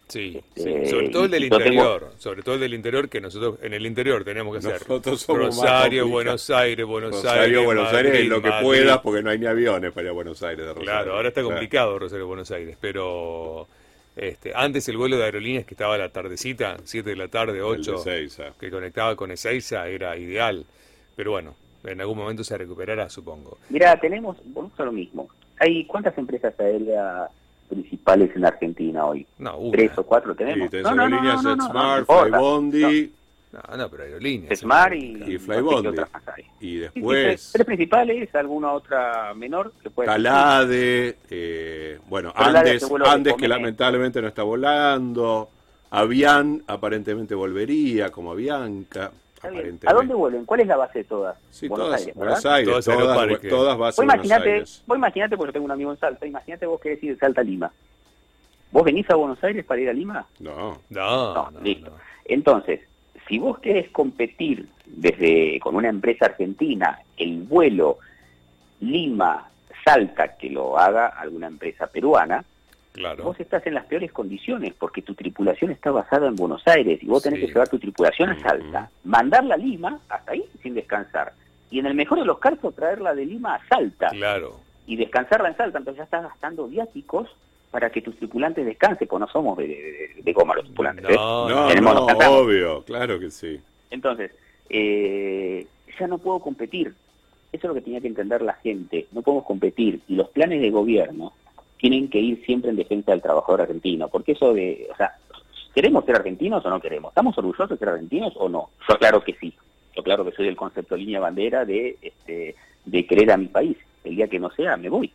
Sí, 0.09 0.41
este, 0.55 0.87
sobre 0.87 1.09
todo 1.09 1.25
el 1.25 1.31
del 1.33 1.45
interior, 1.45 2.13
sobre 2.19 2.43
todo 2.43 2.55
el 2.55 2.61
del 2.61 2.75
interior 2.75 3.09
que 3.09 3.21
nosotros 3.21 3.59
en 3.61 3.75
el 3.75 3.85
interior 3.85 4.25
tenemos 4.25 4.53
que 4.53 4.69
hacer. 4.69 4.87
Rosario, 4.87 6.07
Buenos 6.07 6.49
Aires, 6.49 6.87
Buenos 6.87 7.11
Rosario, 7.11 7.43
Aires, 7.43 7.65
Buenos 7.65 7.93
Aires, 7.93 8.29
lo 8.29 8.41
que 8.41 8.53
puedas 8.63 8.99
porque 8.99 9.23
no 9.23 9.31
hay 9.31 9.39
ni 9.41 9.47
aviones 9.47 9.93
para 9.93 10.05
ir 10.05 10.11
a 10.11 10.13
Buenos 10.13 10.43
Aires. 10.45 10.65
De 10.65 10.75
Claro, 10.75 11.17
ahora 11.17 11.29
está 11.29 11.43
complicado 11.43 11.99
Rosario, 11.99 12.27
Buenos 12.29 12.53
Aires, 12.53 12.77
pero 12.81 13.67
este, 14.15 14.53
antes 14.55 14.89
el 14.89 14.97
vuelo 14.97 15.19
de 15.19 15.25
aerolíneas 15.25 15.65
que 15.67 15.75
estaba 15.75 15.97
a 15.97 15.99
la 15.99 16.09
tardecita, 16.11 16.77
7 16.85 17.11
de 17.11 17.17
la 17.17 17.27
tarde, 17.27 17.61
8, 17.61 18.05
que 18.61 18.71
conectaba 18.71 19.17
con 19.17 19.33
Ezeiza 19.33 19.89
era 19.89 20.17
ideal, 20.17 20.65
pero 21.17 21.33
bueno, 21.33 21.57
en 21.83 22.01
algún 22.01 22.19
momento 22.19 22.45
se 22.45 22.57
recuperará, 22.57 23.11
supongo. 23.11 23.59
Mira, 23.71 23.99
tenemos, 23.99 24.37
vamos 24.45 24.73
a 24.79 24.85
lo 24.85 24.93
mismo. 24.93 25.29
¿Hay 25.59 25.85
cuántas 25.85 26.17
empresas 26.17 26.59
aéreas 26.61 27.29
principales 27.67 28.35
en 28.35 28.45
Argentina 28.45 29.05
hoy. 29.05 29.27
No, 29.39 29.59
Tres 29.73 29.93
o 29.97 30.03
cuatro 30.05 30.35
tenemos. 30.35 30.71
Sí, 30.71 30.79
no, 30.83 30.95
no, 30.95 31.03
aerolíneas 31.03 31.43
no, 31.43 31.57
Smart, 31.57 32.07
Flybondi. 32.07 33.13
No, 33.53 33.77
no, 33.77 33.89
pero 33.89 34.03
aerolíneas. 34.03 34.59
Smart 34.59 34.95
y, 34.95 35.35
y 35.35 35.39
Flybondi. 35.39 36.01
Y 36.61 36.77
después... 36.77 37.51
tres, 37.53 37.67
principales, 37.67 38.35
alguna 38.35 38.73
otra 38.73 39.35
menor 39.35 39.73
que 39.83 39.91
puede 39.91 40.07
Calade, 40.07 41.17
eh, 41.31 41.99
bueno, 42.09 42.33
Andes, 42.35 42.87
Andes 43.05 43.35
que 43.35 43.49
lamentablemente 43.49 44.21
no 44.21 44.29
está 44.29 44.43
volando. 44.43 45.51
Avian 45.91 46.63
aparentemente 46.67 47.35
volvería 47.35 48.11
como 48.11 48.33
Avianca. 48.33 49.11
¿A 49.43 49.93
dónde 49.93 50.15
vuelven? 50.15 50.45
¿Cuál 50.45 50.61
es 50.61 50.67
la 50.67 50.77
base 50.77 51.01
de 51.01 51.05
todas? 51.05 51.37
Sí, 51.51 51.69
Buenos 51.69 51.89
todas, 51.89 52.01
Aires, 52.01 52.15
Buenos 52.15 52.47
Aires, 52.47 52.69
todas, 52.69 52.85
todas, 52.85 53.41
todas 53.49 53.79
bases 53.79 53.97
vos 53.97 54.15
imaginate, 54.15 54.53
Aires. 54.53 54.83
Vos 54.87 54.97
imaginate, 54.99 55.37
porque 55.37 55.49
yo 55.49 55.53
tengo 55.53 55.67
un 55.67 55.73
amigo 55.73 55.91
en 55.93 55.99
Salta, 55.99 56.27
imagínate 56.27 56.67
vos 56.67 56.81
querés 56.81 57.03
ir 57.03 57.15
de 57.15 57.19
Salta 57.19 57.41
a 57.41 57.45
Lima. 57.45 57.71
¿Vos 58.73 58.85
venís 58.85 59.09
a 59.11 59.15
Buenos 59.15 59.43
Aires 59.45 59.65
para 59.65 59.81
ir 59.81 59.89
a 59.89 59.93
Lima? 59.93 60.27
No. 60.41 60.79
No, 60.91 61.35
no, 61.35 61.51
no 61.51 61.61
listo. 61.61 61.93
Entonces, 62.25 62.81
si 63.29 63.39
vos 63.39 63.59
querés 63.59 63.89
competir 63.91 64.69
desde 64.85 65.59
con 65.61 65.77
una 65.77 65.89
empresa 65.89 66.27
argentina, 66.27 67.01
el 67.17 67.43
vuelo 67.43 67.99
Lima-Salta, 68.81 70.37
que 70.37 70.51
lo 70.51 70.79
haga 70.79 71.07
alguna 71.07 71.47
empresa 71.47 71.87
peruana, 71.87 72.45
Vos 73.23 73.39
estás 73.41 73.67
en 73.67 73.75
las 73.75 73.87
peores 73.87 74.13
condiciones 74.13 74.73
porque 74.79 75.03
tu 75.03 75.15
tripulación 75.15 75.71
está 75.71 75.91
basada 75.91 76.29
en 76.29 76.37
Buenos 76.37 76.67
Aires 76.67 77.03
y 77.03 77.07
vos 77.07 77.23
tenés 77.23 77.41
que 77.41 77.47
llevar 77.49 77.69
tu 77.69 77.79
tripulación 77.79 78.31
a 78.31 78.41
Salta, 78.41 78.91
mandarla 79.05 79.55
a 79.55 79.59
Lima, 79.59 80.01
hasta 80.09 80.33
ahí, 80.33 80.45
sin 80.63 80.75
descansar. 80.75 81.33
Y 81.71 81.79
en 81.79 81.87
el 81.87 81.95
mejor 81.95 82.21
de 82.21 82.25
los 82.25 82.39
casos, 82.39 82.75
traerla 82.75 83.15
de 83.15 83.27
Lima 83.27 83.57
a 83.57 83.69
Salta. 83.69 84.09
Claro. 84.11 84.61
Y 84.87 84.97
descansarla 84.97 85.49
en 85.49 85.57
Salta. 85.57 85.79
Entonces 85.79 85.99
ya 85.99 86.05
estás 86.05 86.23
gastando 86.23 86.69
viáticos 86.69 87.29
para 87.71 87.91
que 87.91 88.01
tus 88.01 88.17
tripulantes 88.17 88.65
descansen, 88.65 89.09
pues 89.09 89.21
no 89.21 89.29
somos 89.29 89.59
de, 89.59 90.13
de, 90.23 90.33
goma 90.33 90.55
los 90.55 90.65
tripulantes. 90.65 91.05
No, 91.05 91.71
¿eh? 91.71 91.81
no, 91.81 92.07
obvio, 92.07 92.83
claro 92.85 93.19
que 93.19 93.31
sí. 93.31 93.61
Entonces, 93.91 94.33
eh, 94.71 95.67
ya 95.99 96.07
no 96.07 96.19
puedo 96.19 96.39
competir. 96.39 96.95
Eso 97.53 97.67
es 97.67 97.69
lo 97.69 97.75
que 97.75 97.81
tenía 97.81 98.01
que 98.01 98.09
entender 98.09 98.43
la 98.43 98.55
gente. 98.55 99.07
No 99.13 99.23
podemos 99.23 99.45
competir. 99.45 100.01
Y 100.09 100.15
los 100.15 100.29
planes 100.29 100.61
de 100.61 100.71
gobierno 100.71 101.33
tienen 101.79 102.09
que 102.09 102.19
ir 102.19 102.45
siempre 102.45 102.71
en 102.71 102.77
defensa 102.77 103.13
del 103.13 103.23
trabajador 103.23 103.63
argentino, 103.63 104.09
porque 104.09 104.33
eso 104.33 104.53
de, 104.55 104.89
o 104.93 104.97
sea, 104.97 105.13
¿queremos 105.75 106.05
ser 106.05 106.17
argentinos 106.17 106.65
o 106.65 106.71
no 106.71 106.81
queremos? 106.81 107.11
¿Estamos 107.11 107.37
orgullosos 107.39 107.71
de 107.71 107.77
ser 107.77 107.89
argentinos 107.89 108.33
o 108.37 108.49
no? 108.49 108.71
Yo 108.89 108.97
claro 108.97 109.23
que 109.23 109.35
sí, 109.35 109.53
yo 109.95 110.03
claro 110.03 110.25
que 110.25 110.33
soy 110.33 110.47
del 110.47 110.57
concepto 110.57 110.97
línea 110.97 111.21
bandera 111.21 111.65
de, 111.65 111.97
este, 112.01 112.55
de 112.85 113.07
querer 113.07 113.31
a 113.31 113.37
mi 113.37 113.47
país, 113.47 113.77
el 114.05 114.17
día 114.17 114.29
que 114.29 114.39
no 114.39 114.51
sea, 114.51 114.77
me 114.77 114.89
voy. 114.89 115.13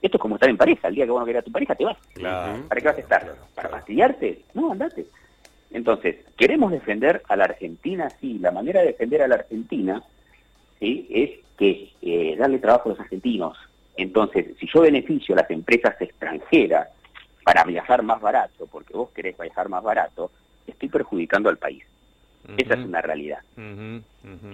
Esto 0.00 0.16
es 0.16 0.20
como 0.20 0.34
estar 0.34 0.50
en 0.50 0.56
pareja, 0.56 0.88
el 0.88 0.96
día 0.96 1.04
que 1.04 1.12
vos 1.12 1.20
no 1.20 1.26
querés 1.26 1.42
a 1.42 1.44
tu 1.44 1.52
pareja, 1.52 1.74
te 1.74 1.84
vas. 1.84 1.96
¿Para 2.20 2.80
qué 2.80 2.88
vas 2.88 2.96
a 2.96 3.00
estar? 3.00 3.34
¿Para 3.54 3.68
fastidiarte? 3.68 4.42
No, 4.54 4.72
andate. 4.72 5.06
Entonces, 5.70 6.16
queremos 6.36 6.72
defender 6.72 7.22
a 7.28 7.36
la 7.36 7.44
Argentina, 7.44 8.10
sí, 8.20 8.38
la 8.38 8.50
manera 8.50 8.80
de 8.80 8.88
defender 8.88 9.22
a 9.22 9.28
la 9.28 9.36
Argentina 9.36 10.02
¿sí? 10.78 11.06
es 11.10 11.30
que 11.56 11.90
eh, 12.02 12.36
darle 12.36 12.58
trabajo 12.58 12.88
a 12.88 12.92
los 12.92 13.00
argentinos, 13.00 13.56
entonces, 13.96 14.46
si 14.58 14.66
yo 14.72 14.80
beneficio 14.80 15.34
a 15.34 15.42
las 15.42 15.50
empresas 15.50 16.00
extranjeras 16.00 16.88
para 17.44 17.64
viajar 17.64 18.02
más 18.02 18.20
barato, 18.20 18.66
porque 18.66 18.94
vos 18.94 19.10
querés 19.10 19.36
viajar 19.38 19.68
más 19.68 19.82
barato, 19.82 20.30
estoy 20.66 20.88
perjudicando 20.88 21.48
al 21.48 21.58
país. 21.58 21.84
Esa 22.56 22.74
es 22.74 22.80
una 22.80 23.00
realidad. 23.00 23.38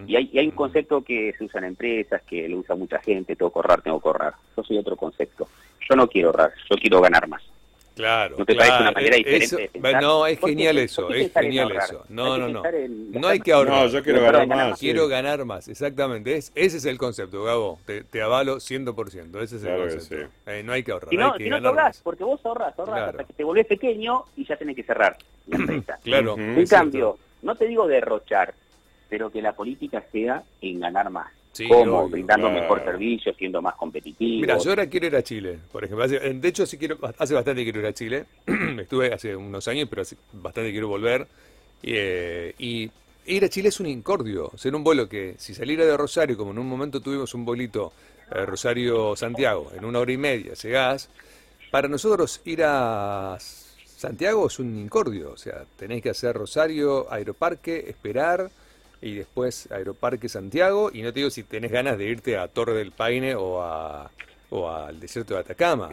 y, 0.06 0.16
hay, 0.16 0.28
y, 0.30 0.38
hay, 0.38 0.46
un 0.46 0.54
concepto 0.54 1.02
que 1.02 1.34
se 1.38 1.44
usa 1.44 1.58
en 1.58 1.68
empresas, 1.68 2.20
que 2.22 2.46
lo 2.48 2.58
usa 2.58 2.74
mucha 2.74 2.98
gente, 3.00 3.34
tengo 3.34 3.50
que 3.50 3.58
ahorrar, 3.58 3.80
tengo 3.80 4.00
que 4.00 4.08
ahorrar. 4.08 4.34
Yo 4.56 4.62
soy 4.62 4.76
otro 4.76 4.94
concepto. 4.94 5.48
Yo 5.88 5.96
no 5.96 6.06
quiero 6.06 6.28
ahorrar, 6.28 6.52
yo 6.68 6.76
quiero 6.76 7.00
ganar 7.00 7.26
más. 7.28 7.42
Claro. 7.98 8.36
¿No 8.38 8.44
te 8.44 8.54
parece 8.54 8.76
una 8.80 8.92
manera 8.92 9.16
diferente 9.16 9.70
No, 10.00 10.24
es 10.24 10.38
genial 10.38 10.78
eso, 10.78 11.10
es 11.10 11.32
genial 11.32 11.72
eso. 11.72 12.04
No, 12.08 12.38
no, 12.38 12.48
no. 12.48 12.62
No 13.10 13.28
hay 13.28 13.40
que 13.40 13.52
ahorrar. 13.52 13.82
No, 13.82 13.86
yo 13.88 14.02
quiero 14.04 14.22
ganar 14.22 14.46
más. 14.46 14.78
Quiero 14.78 15.08
ganar 15.08 15.44
más, 15.44 15.66
exactamente. 15.66 16.36
Es, 16.36 16.52
ese 16.54 16.76
es 16.76 16.84
el 16.84 16.96
concepto, 16.96 17.42
Gabo. 17.42 17.80
Te, 17.84 18.04
te 18.04 18.22
avalo 18.22 18.58
100%. 18.58 19.42
Ese 19.42 19.56
es 19.56 19.64
el 19.64 19.76
concepto. 19.76 20.30
Eh, 20.46 20.62
no 20.64 20.72
hay 20.72 20.84
que 20.84 20.92
ahorrar. 20.92 21.10
Si 21.10 21.16
no, 21.16 21.32
hay 21.32 21.38
que 21.38 21.44
si 21.44 21.50
no 21.50 21.60
te 21.60 21.66
ahorrás, 21.66 22.00
porque 22.02 22.22
vos 22.22 22.40
ahorras, 22.44 22.78
ahorras 22.78 23.08
hasta 23.10 23.24
que 23.24 23.32
te 23.32 23.42
volvés 23.42 23.66
pequeño 23.66 24.24
y 24.36 24.44
ya 24.44 24.56
tenés 24.56 24.76
que 24.76 24.84
cerrar 24.84 25.16
la 25.48 25.56
empresa. 25.58 25.98
claro. 26.04 26.36
En 26.38 26.66
cambio, 26.66 27.18
no 27.42 27.56
te 27.56 27.66
digo 27.66 27.88
derrochar, 27.88 28.54
pero 29.08 29.30
que 29.30 29.42
la 29.42 29.52
política 29.54 30.04
sea 30.12 30.44
en 30.60 30.78
ganar 30.78 31.10
más. 31.10 31.37
¿Cómo? 31.66 32.08
Brindando 32.08 32.50
mejor 32.50 32.84
servicio, 32.84 33.34
siendo 33.34 33.60
más 33.60 33.74
competitivo. 33.74 34.40
Mira, 34.40 34.58
yo 34.58 34.70
ahora 34.70 34.86
quiero 34.86 35.06
ir 35.06 35.16
a 35.16 35.22
Chile, 35.22 35.58
por 35.72 35.84
ejemplo. 35.84 36.06
De 36.06 36.48
hecho, 36.48 36.66
sí 36.66 36.78
quiero, 36.78 36.98
hace 37.18 37.34
bastante 37.34 37.64
quiero 37.64 37.80
ir 37.80 37.86
a 37.86 37.92
Chile. 37.92 38.26
Estuve 38.80 39.12
hace 39.12 39.34
unos 39.34 39.66
años, 39.68 39.88
pero 39.88 40.02
hace 40.02 40.16
bastante 40.32 40.70
quiero 40.70 40.88
volver. 40.88 41.26
Eh, 41.82 42.54
y 42.58 42.90
ir 43.26 43.44
a 43.44 43.48
Chile 43.48 43.70
es 43.70 43.80
un 43.80 43.86
incordio. 43.86 44.52
Ser 44.56 44.74
un 44.74 44.84
vuelo 44.84 45.08
que, 45.08 45.34
si 45.38 45.54
saliera 45.54 45.84
de 45.84 45.96
Rosario, 45.96 46.36
como 46.36 46.50
en 46.50 46.58
un 46.58 46.68
momento 46.68 47.00
tuvimos 47.00 47.34
un 47.34 47.44
bolito 47.44 47.92
eh, 48.30 48.44
Rosario-Santiago, 48.44 49.72
en 49.76 49.84
una 49.84 49.98
hora 50.00 50.12
y 50.12 50.18
media 50.18 50.54
llegás, 50.54 51.08
para 51.70 51.88
nosotros 51.88 52.40
ir 52.44 52.62
a 52.64 53.36
Santiago 53.40 54.46
es 54.46 54.58
un 54.58 54.78
incordio. 54.78 55.32
O 55.32 55.36
sea, 55.36 55.64
tenéis 55.76 56.02
que 56.02 56.10
hacer 56.10 56.36
Rosario, 56.36 57.12
Aeroparque, 57.12 57.84
esperar 57.88 58.50
y 59.00 59.14
después 59.14 59.70
Aeroparque 59.70 60.28
Santiago, 60.28 60.90
y 60.92 61.02
no 61.02 61.12
te 61.12 61.20
digo 61.20 61.30
si 61.30 61.44
tenés 61.44 61.70
ganas 61.70 61.98
de 61.98 62.06
irte 62.06 62.36
a 62.36 62.48
Torre 62.48 62.74
del 62.74 62.92
Paine 62.92 63.34
o, 63.34 63.62
a, 63.62 64.10
o 64.50 64.70
al 64.70 64.98
desierto 64.98 65.34
de 65.34 65.40
Atacama. 65.40 65.90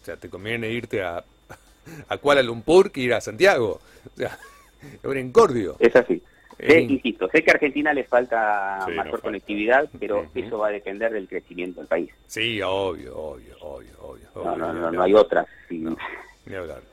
O 0.00 0.04
sea, 0.04 0.16
te 0.16 0.30
conviene 0.30 0.70
irte 0.70 1.02
a, 1.02 1.22
a 2.08 2.18
Kuala 2.18 2.42
Lumpur 2.42 2.90
que 2.90 3.02
ir 3.02 3.12
a 3.12 3.20
Santiago. 3.20 3.80
O 4.14 4.16
sea, 4.16 4.38
es 4.82 5.04
un 5.04 5.16
encordio. 5.16 5.76
Es 5.78 5.94
así. 5.94 6.22
Sé, 6.58 6.78
insisto, 6.78 7.26
sé 7.32 7.42
que 7.42 7.50
a 7.50 7.54
Argentina 7.54 7.94
le 7.94 8.04
falta 8.04 8.86
mayor 8.94 9.22
conectividad, 9.22 9.88
pero 9.98 10.26
eso 10.34 10.58
va 10.58 10.68
a 10.68 10.70
depender 10.70 11.10
del 11.10 11.26
crecimiento 11.26 11.80
del 11.80 11.88
país. 11.88 12.10
Sí, 12.26 12.60
obvio, 12.60 13.16
obvio, 13.16 13.56
obvio, 13.60 13.90
obvio. 14.02 14.26
no, 14.34 14.56
no, 14.56 14.72
no, 14.74 14.90
no, 14.90 15.02
hay 15.02 15.14
otra. 15.14 15.46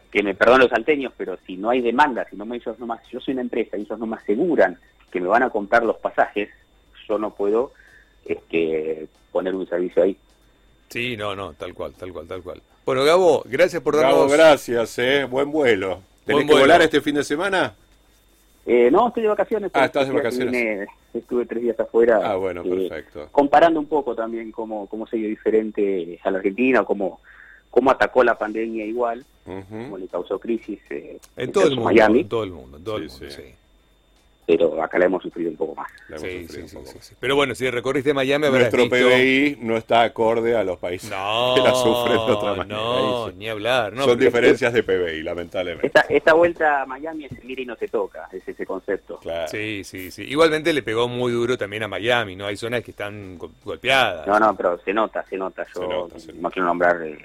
Que 0.09 0.23
me 0.23 0.35
perdonen 0.35 0.61
los 0.61 0.69
salteños, 0.69 1.11
pero 1.17 1.37
si 1.45 1.57
no 1.57 1.69
hay 1.69 1.81
demanda, 1.81 2.25
si 2.29 2.37
no 2.37 2.45
me, 2.45 2.55
ellos 2.55 2.79
nomás, 2.79 3.01
yo 3.09 3.19
soy 3.19 3.33
una 3.33 3.41
empresa 3.41 3.75
y 3.75 3.81
ellos 3.81 3.99
no 3.99 4.07
me 4.07 4.15
aseguran 4.15 4.79
que 5.11 5.21
me 5.21 5.27
van 5.27 5.43
a 5.43 5.49
comprar 5.49 5.83
los 5.83 5.97
pasajes, 5.97 6.49
yo 7.07 7.17
no 7.17 7.31
puedo 7.31 7.71
este, 8.25 9.07
poner 9.31 9.55
un 9.55 9.67
servicio 9.67 10.03
ahí. 10.03 10.17
Sí, 10.89 11.17
no, 11.17 11.35
no, 11.35 11.53
tal 11.53 11.73
cual, 11.73 11.93
tal 11.93 12.13
cual, 12.13 12.27
tal 12.27 12.41
cual. 12.41 12.61
Bueno, 12.85 13.03
Gabo, 13.03 13.43
gracias 13.45 13.81
por 13.81 13.95
darnos... 13.95 14.15
Gabo, 14.15 14.29
gracias, 14.29 14.97
eh, 14.99 15.25
buen 15.25 15.51
vuelo. 15.51 16.01
¿Tenés 16.25 16.45
que 16.45 16.53
volar 16.53 16.81
este 16.81 17.01
fin 17.01 17.15
de 17.15 17.23
semana? 17.23 17.73
Eh, 18.65 18.89
no, 18.91 19.07
estoy 19.07 19.23
de 19.23 19.29
vacaciones. 19.29 19.71
Ah, 19.73 19.85
estás 19.85 20.07
de 20.07 20.13
vacaciones. 20.13 20.89
estuve 21.13 21.45
tres 21.45 21.63
días 21.63 21.79
afuera. 21.79 22.19
Ah, 22.21 22.35
bueno, 22.35 22.63
eh, 22.65 22.89
perfecto. 22.89 23.29
Comparando 23.31 23.79
un 23.79 23.85
poco 23.85 24.13
también 24.13 24.51
cómo, 24.51 24.87
cómo 24.87 25.07
se 25.07 25.15
dio 25.15 25.29
diferente 25.29 26.19
a 26.21 26.31
la 26.31 26.39
Argentina, 26.39 26.83
cómo, 26.83 27.21
cómo 27.69 27.91
atacó 27.91 28.25
la 28.25 28.37
pandemia 28.37 28.85
igual, 28.85 29.25
cómo 29.45 29.97
le 29.97 30.07
causó 30.07 30.37
crisis. 30.37 30.79
Eh, 30.89 31.17
en, 31.37 31.51
todo 31.53 31.67
el 31.67 31.77
mundo, 31.77 31.91
en 31.91 32.27
todo 32.27 32.43
el 32.43 32.51
mundo, 32.51 32.77
en 32.77 32.83
todo 32.83 32.97
el 32.97 33.07
mundo, 33.07 33.25
sí. 33.29 33.43
Pero 34.47 34.81
acá 34.81 34.97
la 34.97 35.05
hemos 35.05 35.21
sufrido 35.21 35.51
un 35.51 35.57
poco 35.57 35.75
más. 35.75 35.91
Sí, 36.15 36.47
sí, 36.47 36.65
sí, 36.69 37.15
Pero 37.19 37.35
bueno, 37.35 37.53
si 37.53 37.69
recorriste 37.69 38.13
Miami, 38.13 38.47
Nuestro 38.47 38.87
PBI 38.87 39.57
no 39.59 39.75
está 39.75 40.03
acorde 40.03 40.55
a 40.55 40.63
los 40.63 40.77
países 40.77 41.11
no, 41.11 41.53
que 41.55 41.61
la 41.61 41.75
sufren 41.75 42.15
de 42.15 42.31
otra 42.31 42.53
manera. 42.53 42.79
No, 42.79 43.29
ni 43.31 43.49
hablar. 43.49 43.91
No, 43.91 44.05
Son 44.05 44.17
diferencias 44.17 44.71
de 44.71 44.83
PBI, 44.83 45.21
lamentablemente. 45.23 45.87
Esta, 45.87 45.99
esta, 46.07 46.33
vuelta 46.33 46.83
a 46.83 46.85
Miami 46.85 47.25
es 47.25 47.43
mira 47.43 47.61
y 47.61 47.65
no 47.65 47.75
se 47.75 47.89
toca, 47.89 48.29
es 48.31 48.47
ese 48.47 48.65
concepto. 48.65 49.17
Claro. 49.17 49.49
Sí, 49.49 49.83
sí, 49.83 50.11
sí. 50.11 50.23
Igualmente 50.23 50.71
le 50.71 50.81
pegó 50.81 51.09
muy 51.09 51.33
duro 51.33 51.57
también 51.57 51.83
a 51.83 51.89
Miami, 51.89 52.37
¿no? 52.37 52.45
Hay 52.45 52.55
zonas 52.55 52.83
que 52.83 52.91
están 52.91 53.37
golpeadas. 53.65 54.25
No, 54.27 54.39
no, 54.39 54.55
pero 54.55 54.79
se 54.79 54.93
nota, 54.93 55.25
se 55.29 55.35
nota. 55.35 55.65
Yo 55.75 56.07
no 56.35 56.49
quiero 56.49 56.67
nombrar... 56.67 57.01
Eh, 57.03 57.17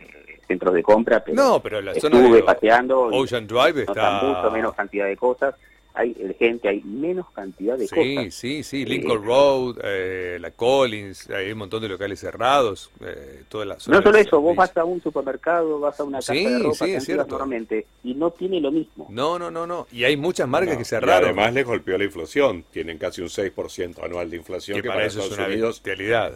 centros 0.45 0.75
de 0.75 0.83
compra, 0.83 1.21
pero 1.21 1.37
no, 1.37 1.61
pero 1.63 1.81
la 1.81 1.93
estuve 1.93 2.11
zona 2.11 2.45
paseando 2.45 3.05
Ocean 3.05 3.47
Drive 3.47 3.85
está 3.85 4.21
mucho 4.23 4.51
menos 4.51 4.75
cantidad 4.75 5.07
de 5.07 5.17
cosas 5.17 5.55
hay 5.95 6.15
gente, 6.39 6.69
hay 6.69 6.81
menos 6.83 7.31
cantidad 7.31 7.77
de 7.77 7.87
cosas. 7.89 8.05
Sí, 8.05 8.31
sí, 8.31 8.63
sí, 8.63 8.85
Lincoln 8.87 9.25
Road, 9.25 9.79
eh, 9.85 10.39
la 10.41 10.51
Collins, 10.51 11.29
hay 11.31 11.53
un 11.53 11.59
montón 11.59 11.83
de 11.83 11.89
locales 11.89 12.19
cerrados, 12.19 12.91
eh, 13.01 13.43
toda 13.49 13.67
la 13.67 13.75
No 13.75 14.03
solo 14.03 14.17
eso, 14.17 14.41
vos 14.41 14.57
vas 14.57 14.75
a 14.77 14.85
un 14.85 15.03
supermercado, 15.03 15.79
vas 15.81 16.01
a 16.01 16.05
una 16.05 16.19
casa 16.19 16.33
de 16.33 16.59
ropa, 16.59 16.87
sí, 16.87 16.93
es 16.93 17.05
cierto. 17.05 17.27
normalmente, 17.27 17.87
y 18.05 18.15
no 18.15 18.31
tiene 18.31 18.61
lo 18.61 18.71
mismo. 18.71 19.07
No, 19.11 19.39
no, 19.39 19.51
no, 19.51 19.67
no, 19.67 19.87
y 19.93 20.05
hay 20.05 20.17
muchas 20.17 20.49
marcas 20.49 20.79
que 20.79 20.85
cerraron. 20.85 21.23
Y 21.23 21.25
además 21.27 21.53
les 21.53 21.67
golpeó 21.67 21.99
la 21.99 22.05
inflación, 22.05 22.65
tienen 22.71 22.97
casi 22.97 23.21
un 23.21 23.29
6% 23.29 24.03
anual 24.03 24.31
de 24.31 24.37
inflación, 24.37 24.81
que, 24.81 24.89
para, 24.89 25.05
eso 25.05 25.21
Estados 25.21 25.33
es 25.33 25.39
una 25.39 25.47
Unidos 25.49 25.83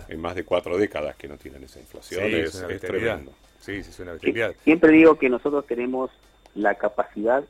en 0.09 0.21
más 0.21 0.35
de 0.35 0.45
cuatro 0.45 0.77
décadas 0.77 1.17
que 1.17 1.29
no 1.29 1.39
tienen 1.39 1.65
esa 1.65 1.81
inflación, 1.81 2.25
es, 2.25 2.55
es, 2.55 2.81
tremendo. 2.81 3.33
Sí, 3.61 3.73
es 3.73 3.99
una 3.99 4.13
bestialidad. 4.13 4.55
Siempre 4.65 4.93
digo 4.93 5.19
que 5.19 5.29
nosotros 5.29 5.67
tenemos 5.67 6.11
la 6.55 6.75
capacidad 6.75 7.43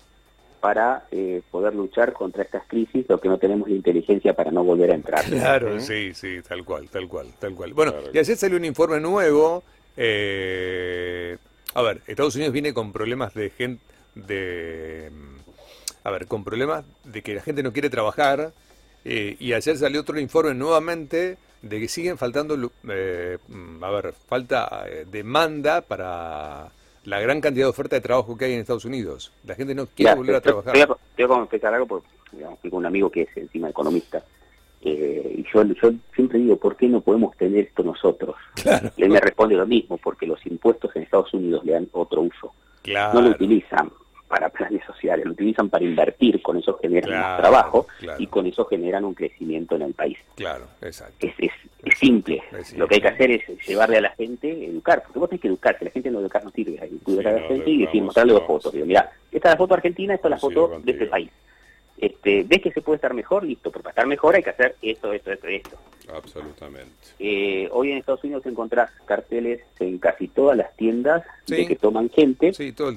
para 0.66 1.04
eh, 1.12 1.42
poder 1.48 1.76
luchar 1.76 2.12
contra 2.12 2.42
estas 2.42 2.64
crisis, 2.66 3.06
lo 3.08 3.20
que 3.20 3.28
no 3.28 3.38
tenemos 3.38 3.68
la 3.68 3.76
inteligencia 3.76 4.34
para 4.34 4.50
no 4.50 4.64
volver 4.64 4.90
a 4.90 4.94
entrar. 4.96 5.24
Claro, 5.24 5.78
sí, 5.78 6.12
sí, 6.12 6.40
tal 6.42 6.64
cual, 6.64 6.88
tal 6.88 7.06
cual, 7.06 7.28
tal 7.38 7.54
cual. 7.54 7.72
Bueno, 7.72 7.94
y 8.12 8.18
ayer 8.18 8.36
salió 8.36 8.56
un 8.56 8.64
informe 8.64 8.98
nuevo. 8.98 9.62
Eh, 9.96 11.36
a 11.72 11.82
ver, 11.82 12.00
Estados 12.08 12.34
Unidos 12.34 12.52
viene 12.52 12.74
con 12.74 12.92
problemas 12.92 13.32
de 13.32 13.50
gente, 13.50 13.80
de, 14.16 15.12
a 16.02 16.10
ver, 16.10 16.26
con 16.26 16.42
problemas 16.42 16.84
de 17.04 17.22
que 17.22 17.36
la 17.36 17.42
gente 17.42 17.62
no 17.62 17.72
quiere 17.72 17.88
trabajar. 17.88 18.50
Eh, 19.04 19.36
y 19.38 19.52
ayer 19.52 19.78
salió 19.78 20.00
otro 20.00 20.18
informe 20.18 20.52
nuevamente 20.54 21.38
de 21.62 21.78
que 21.78 21.86
siguen 21.86 22.18
faltando, 22.18 22.54
a 22.56 23.90
ver, 23.92 24.14
falta 24.26 24.84
demanda 25.12 25.80
para 25.82 26.72
la 27.07 27.20
gran 27.20 27.40
cantidad 27.40 27.66
de 27.66 27.70
oferta 27.70 27.96
de 27.96 28.02
trabajo 28.02 28.36
que 28.36 28.44
hay 28.44 28.52
en 28.52 28.61
Estados 28.61 28.84
Unidos. 28.84 29.32
La 29.44 29.54
gente 29.54 29.74
no 29.74 29.86
quiere 29.86 30.14
volver 30.14 30.36
a 30.36 30.40
trabajar. 30.40 30.74
Te 30.74 31.24
voy 31.24 31.36
a 31.36 31.38
confesar 31.38 31.72
algo 31.72 31.86
porque 31.86 32.09
digamos, 32.32 32.61
tengo 32.61 32.76
un 32.76 32.86
amigo 32.86 33.11
que 33.11 33.22
es 33.22 33.36
encima 33.36 33.70
economista. 33.70 34.22
Eh, 34.82 35.36
y 35.38 35.44
yo, 35.52 35.62
yo 35.64 35.92
siempre 36.14 36.38
digo, 36.38 36.57
¿por 36.57 36.76
qué 36.76 36.88
no 36.88 37.00
podemos 37.00 37.36
tener 37.36 37.66
esto 37.66 37.82
nosotros? 37.82 38.36
Y 38.96 39.02
él 39.04 39.11
me 39.11 39.20
responde 39.20 39.54
lo 39.54 39.66
mismo, 39.66 39.96
porque 39.98 40.26
los 40.26 40.44
impuestos 40.46 40.94
en 40.96 41.02
Estados 41.02 41.32
Unidos 41.32 41.64
le 41.64 41.72
dan 41.72 41.88
otro 41.92 42.22
uso. 42.22 42.52
No 42.86 43.20
lo 43.20 43.30
utilizan 43.30 43.90
para 44.28 44.48
planes 44.48 44.84
sociales, 44.84 45.24
lo 45.24 45.32
utilizan 45.32 45.68
para 45.68 45.84
invertir, 45.84 46.42
con 46.42 46.56
eso 46.56 46.78
generan 46.80 47.10
más 47.10 47.38
trabajo 47.38 47.86
y 48.18 48.26
con 48.26 48.46
eso 48.46 48.64
generan 48.64 49.04
un 49.04 49.14
crecimiento 49.14 49.76
en 49.76 49.82
el 49.82 49.94
país. 49.94 50.18
Claro, 50.34 50.66
exacto. 50.82 51.26
Es, 51.26 51.34
es, 51.38 51.98
simple. 51.98 52.42
Lo 52.76 52.88
que 52.88 52.96
hay 52.96 53.00
que 53.00 53.08
hacer 53.08 53.30
es 53.30 53.66
llevarle 53.66 53.98
a 53.98 54.00
la 54.00 54.10
gente, 54.10 54.66
educar, 54.66 55.02
porque 55.02 55.18
vos 55.18 55.28
tenés 55.28 55.42
que 55.42 55.48
educar, 55.48 55.78
que 55.78 55.84
la 55.84 55.90
gente 55.90 56.10
no 56.10 56.20
educar 56.20 56.44
no 56.44 56.50
sirve, 56.50 56.78
hay 56.80 56.88
que 56.88 57.12
educar 57.12 57.28
a 57.28 57.40
la 57.40 57.48
gente 57.48 57.70
y 57.70 57.84
decir, 57.84 58.02
mostrarle 58.02 58.32
dos 58.32 58.46
fotos. 58.46 58.72
Digo, 58.72 58.86
mira, 58.86 59.10
esta 59.30 59.48
es 59.48 59.54
la 59.54 59.58
foto 59.58 59.74
argentina, 59.74 60.14
esta 60.14 60.28
es 60.28 60.30
la 60.30 60.38
foto 60.38 60.80
de 60.82 60.92
este 60.92 61.06
país. 61.06 61.30
Este, 61.99 62.44
ves 62.44 62.61
que 62.61 62.72
se 62.72 62.82
puede 62.82 62.97
estar 62.97 63.14
mejor, 63.14 63.44
listo, 63.44 63.70
pero 63.70 63.82
para 63.82 63.92
estar 63.92 64.07
mejor 64.07 64.34
hay 64.34 64.42
que 64.42 64.51
hacer 64.51 64.76
esto, 64.82 65.12
esto, 65.12 65.32
esto, 65.32 65.47
esto. 65.47 65.76
Absolutamente. 66.14 66.92
Eh, 67.18 67.68
hoy 67.72 67.90
en 67.90 67.99
Estados 67.99 68.22
Unidos 68.22 68.44
encontrás 68.47 68.90
carteles 69.07 69.61
en 69.80 69.99
casi 69.99 70.28
todas 70.28 70.57
las 70.57 70.74
tiendas 70.76 71.24
de 71.47 71.66
que 71.66 71.76
toman 71.76 72.11
gente. 72.11 72.53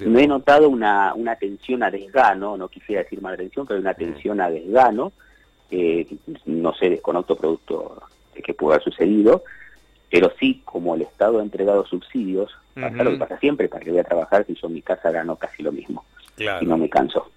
no 0.06 0.20
he 0.20 0.28
notado 0.28 0.70
una, 0.70 1.14
una 1.16 1.32
atención 1.32 1.82
a 1.82 1.90
desgano, 1.90 2.58
no 2.58 2.68
quisiera 2.68 3.04
decir 3.04 3.22
mala 3.22 3.36
atención, 3.36 3.66
pero 3.66 3.80
una 3.80 3.92
atención 3.92 4.42
a 4.42 4.50
desgano. 4.50 5.12
Eh, 5.72 6.08
no 6.46 6.74
sé, 6.74 6.90
desconozco 6.90 7.36
producto 7.36 8.02
de 8.36 8.42
que 8.42 8.54
pueda 8.54 8.76
haber 8.76 8.84
sucedido, 8.84 9.44
pero 10.10 10.32
sí, 10.40 10.62
como 10.66 10.96
el 10.96 11.04
Estado 11.04 11.40
ha 11.40 11.44
entregado 11.44 11.86
subsidios, 11.86 12.52
pasa 12.74 13.04
lo 13.04 13.12
que 13.12 13.18
pasa 13.18 13.38
siempre, 13.40 13.70
para 13.70 13.84
que 13.84 13.92
voy 13.92 14.00
a 14.00 14.04
trabajar 14.04 14.46
si 14.46 14.56
yo 14.56 14.68
en 14.68 14.74
mi 14.74 14.82
casa 14.82 15.12
gano 15.12 15.36
casi 15.36 15.64
lo 15.64 15.72
mismo. 15.72 16.06
Y 16.38 16.66
no 16.66 16.78
me 16.78 16.90
canso. 16.90 17.30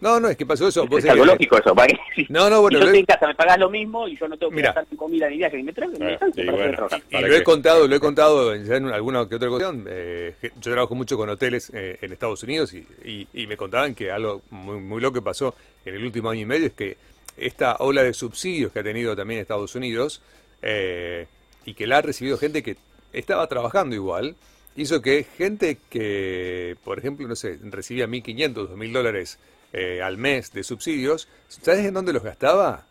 No, 0.00 0.20
no, 0.20 0.28
es 0.28 0.36
que 0.36 0.46
pasó 0.46 0.68
eso. 0.68 0.86
Es 0.96 1.04
algo 1.06 1.24
lógico 1.24 1.58
eso. 1.58 1.74
¿para 1.74 1.92
no, 2.28 2.48
no, 2.48 2.60
bueno. 2.60 2.78
Si 2.78 2.82
yo 2.82 2.86
estoy 2.86 3.00
en 3.00 3.06
casa, 3.06 3.26
me 3.26 3.34
pagas 3.34 3.58
lo 3.58 3.70
mismo 3.70 4.06
y 4.06 4.16
yo 4.16 4.28
no 4.28 4.36
tengo 4.36 4.52
que 4.52 4.62
gastar 4.62 4.86
en 4.90 4.96
comida 4.96 5.28
ni 5.28 5.38
viaje 5.38 5.56
ni 5.56 5.62
me 5.64 5.72
traigo, 5.72 5.98
me 5.98 6.14
eh, 6.14 6.18
y, 6.36 6.46
bueno, 6.46 6.88
y 7.10 7.20
lo 7.20 7.34
he 7.34 7.42
contado, 7.42 7.88
lo 7.88 7.96
he 7.96 8.00
contado 8.00 8.54
en 8.54 8.86
alguna 8.86 9.28
que 9.28 9.34
otra 9.34 9.50
ocasión. 9.50 9.84
Eh, 9.88 10.34
yo 10.42 10.72
trabajo 10.72 10.94
mucho 10.94 11.16
con 11.16 11.28
hoteles 11.28 11.70
eh, 11.74 11.98
en 12.00 12.12
Estados 12.12 12.42
Unidos 12.42 12.72
y, 12.74 13.26
y, 13.32 13.46
me 13.46 13.56
contaban 13.56 13.94
que 13.94 14.10
algo 14.10 14.42
muy, 14.50 14.78
muy 14.78 15.00
loco 15.00 15.14
que 15.14 15.22
pasó 15.22 15.54
en 15.84 15.94
el 15.94 16.04
último 16.04 16.30
año 16.30 16.42
y 16.42 16.46
medio 16.46 16.66
es 16.66 16.74
que 16.74 16.96
esta 17.36 17.76
ola 17.80 18.02
de 18.02 18.12
subsidios 18.12 18.72
que 18.72 18.80
ha 18.80 18.84
tenido 18.84 19.16
también 19.16 19.40
Estados 19.40 19.74
Unidos 19.74 20.22
y 20.62 21.74
que 21.74 21.86
la 21.86 21.98
ha 21.98 22.02
recibido 22.02 22.36
gente 22.38 22.62
que 22.62 22.76
estaba 23.12 23.46
trabajando 23.46 23.94
igual, 23.94 24.36
hizo 24.76 25.02
que 25.02 25.24
gente 25.36 25.78
que, 25.90 26.76
por 26.84 26.98
ejemplo, 26.98 27.26
no 27.26 27.36
sé, 27.36 27.58
recibía 27.62 28.06
1.500, 28.06 28.54
2.000 28.54 28.92
dólares 28.92 29.38
eh, 29.72 30.00
al 30.02 30.16
mes 30.16 30.52
de 30.52 30.64
subsidios, 30.64 31.28
¿sabes 31.48 31.84
en 31.84 31.94
dónde 31.94 32.12
los 32.12 32.22
gastaba? 32.22 32.86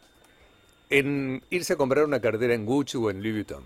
En 0.90 1.42
irse 1.50 1.74
a 1.74 1.76
comprar 1.76 2.06
una 2.06 2.22
cartera 2.22 2.54
en 2.54 2.66
Gucci 2.66 2.98
o 2.98 3.10
en 3.10 3.22
Louis 3.22 3.34
Vuitton. 3.34 3.64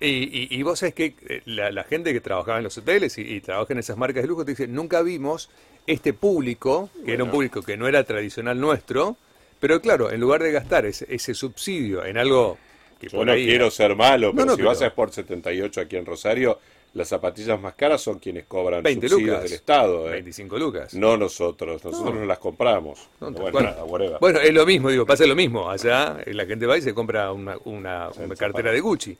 Y, 0.00 0.56
y, 0.56 0.62
vos 0.62 0.78
sabés 0.78 0.94
que 0.94 1.14
eh, 1.28 1.42
la, 1.44 1.84
gente 1.84 2.12
que 2.12 2.20
trabajaba 2.20 2.58
en 2.58 2.64
los 2.64 2.78
hoteles 2.78 3.18
y, 3.18 3.40
trabaja 3.40 3.72
en 3.72 3.80
esas 3.80 3.96
marcas 3.96 4.22
de 4.22 4.28
lujo 4.28 4.44
te 4.44 4.52
dice, 4.52 4.66
nunca 4.66 5.02
vimos 5.02 5.50
este 5.86 6.12
público, 6.12 6.88
que 7.04 7.14
era 7.14 7.24
un 7.24 7.30
público 7.30 7.62
que 7.62 7.76
no 7.76 7.86
era 7.86 8.04
tradicional 8.04 8.58
nuestro, 8.58 9.16
pero 9.58 9.80
claro, 9.80 10.10
en 10.10 10.20
lugar 10.20 10.42
de 10.42 10.52
gastar 10.52 10.86
ese, 10.86 11.06
ese 11.10 11.34
subsidio 11.34 12.04
en 12.04 12.16
algo 12.16 12.58
que 13.00 13.08
Yo 13.08 13.24
no 13.24 13.34
quiero 13.34 13.70
ser 13.70 13.96
malo, 13.96 14.32
pero 14.34 14.56
si 14.56 14.62
vas 14.62 14.82
a 14.82 14.86
Sport 14.86 15.12
78 15.12 15.80
aquí 15.80 15.96
en 15.96 16.06
Rosario, 16.06 16.58
las 16.92 17.08
zapatillas 17.08 17.60
más 17.60 17.74
caras 17.74 18.00
son 18.00 18.18
quienes 18.18 18.46
cobran 18.46 18.82
20 18.82 19.08
subsidios 19.08 19.28
lucas, 19.30 19.44
del 19.44 19.52
Estado. 19.52 20.08
¿eh? 20.08 20.12
25 20.12 20.58
lucas. 20.58 20.94
No 20.94 21.16
nosotros, 21.16 21.84
nosotros 21.84 22.14
no, 22.14 22.24
las 22.24 22.38
compramos. 22.38 23.08
bueno, 24.20 24.40
es 24.40 24.52
lo 24.52 24.66
mismo, 24.66 24.90
digo, 24.90 25.06
pasa 25.06 25.26
lo 25.26 25.36
mismo. 25.36 25.70
Allá 25.70 26.18
la 26.26 26.46
gente 26.46 26.66
va 26.66 26.76
y 26.76 26.82
se 26.82 26.92
compra 26.92 27.32
una, 27.32 27.56
una, 27.64 28.10
una 28.16 28.34
cartera 28.34 28.72
de 28.72 28.80
Gucci. 28.80 29.16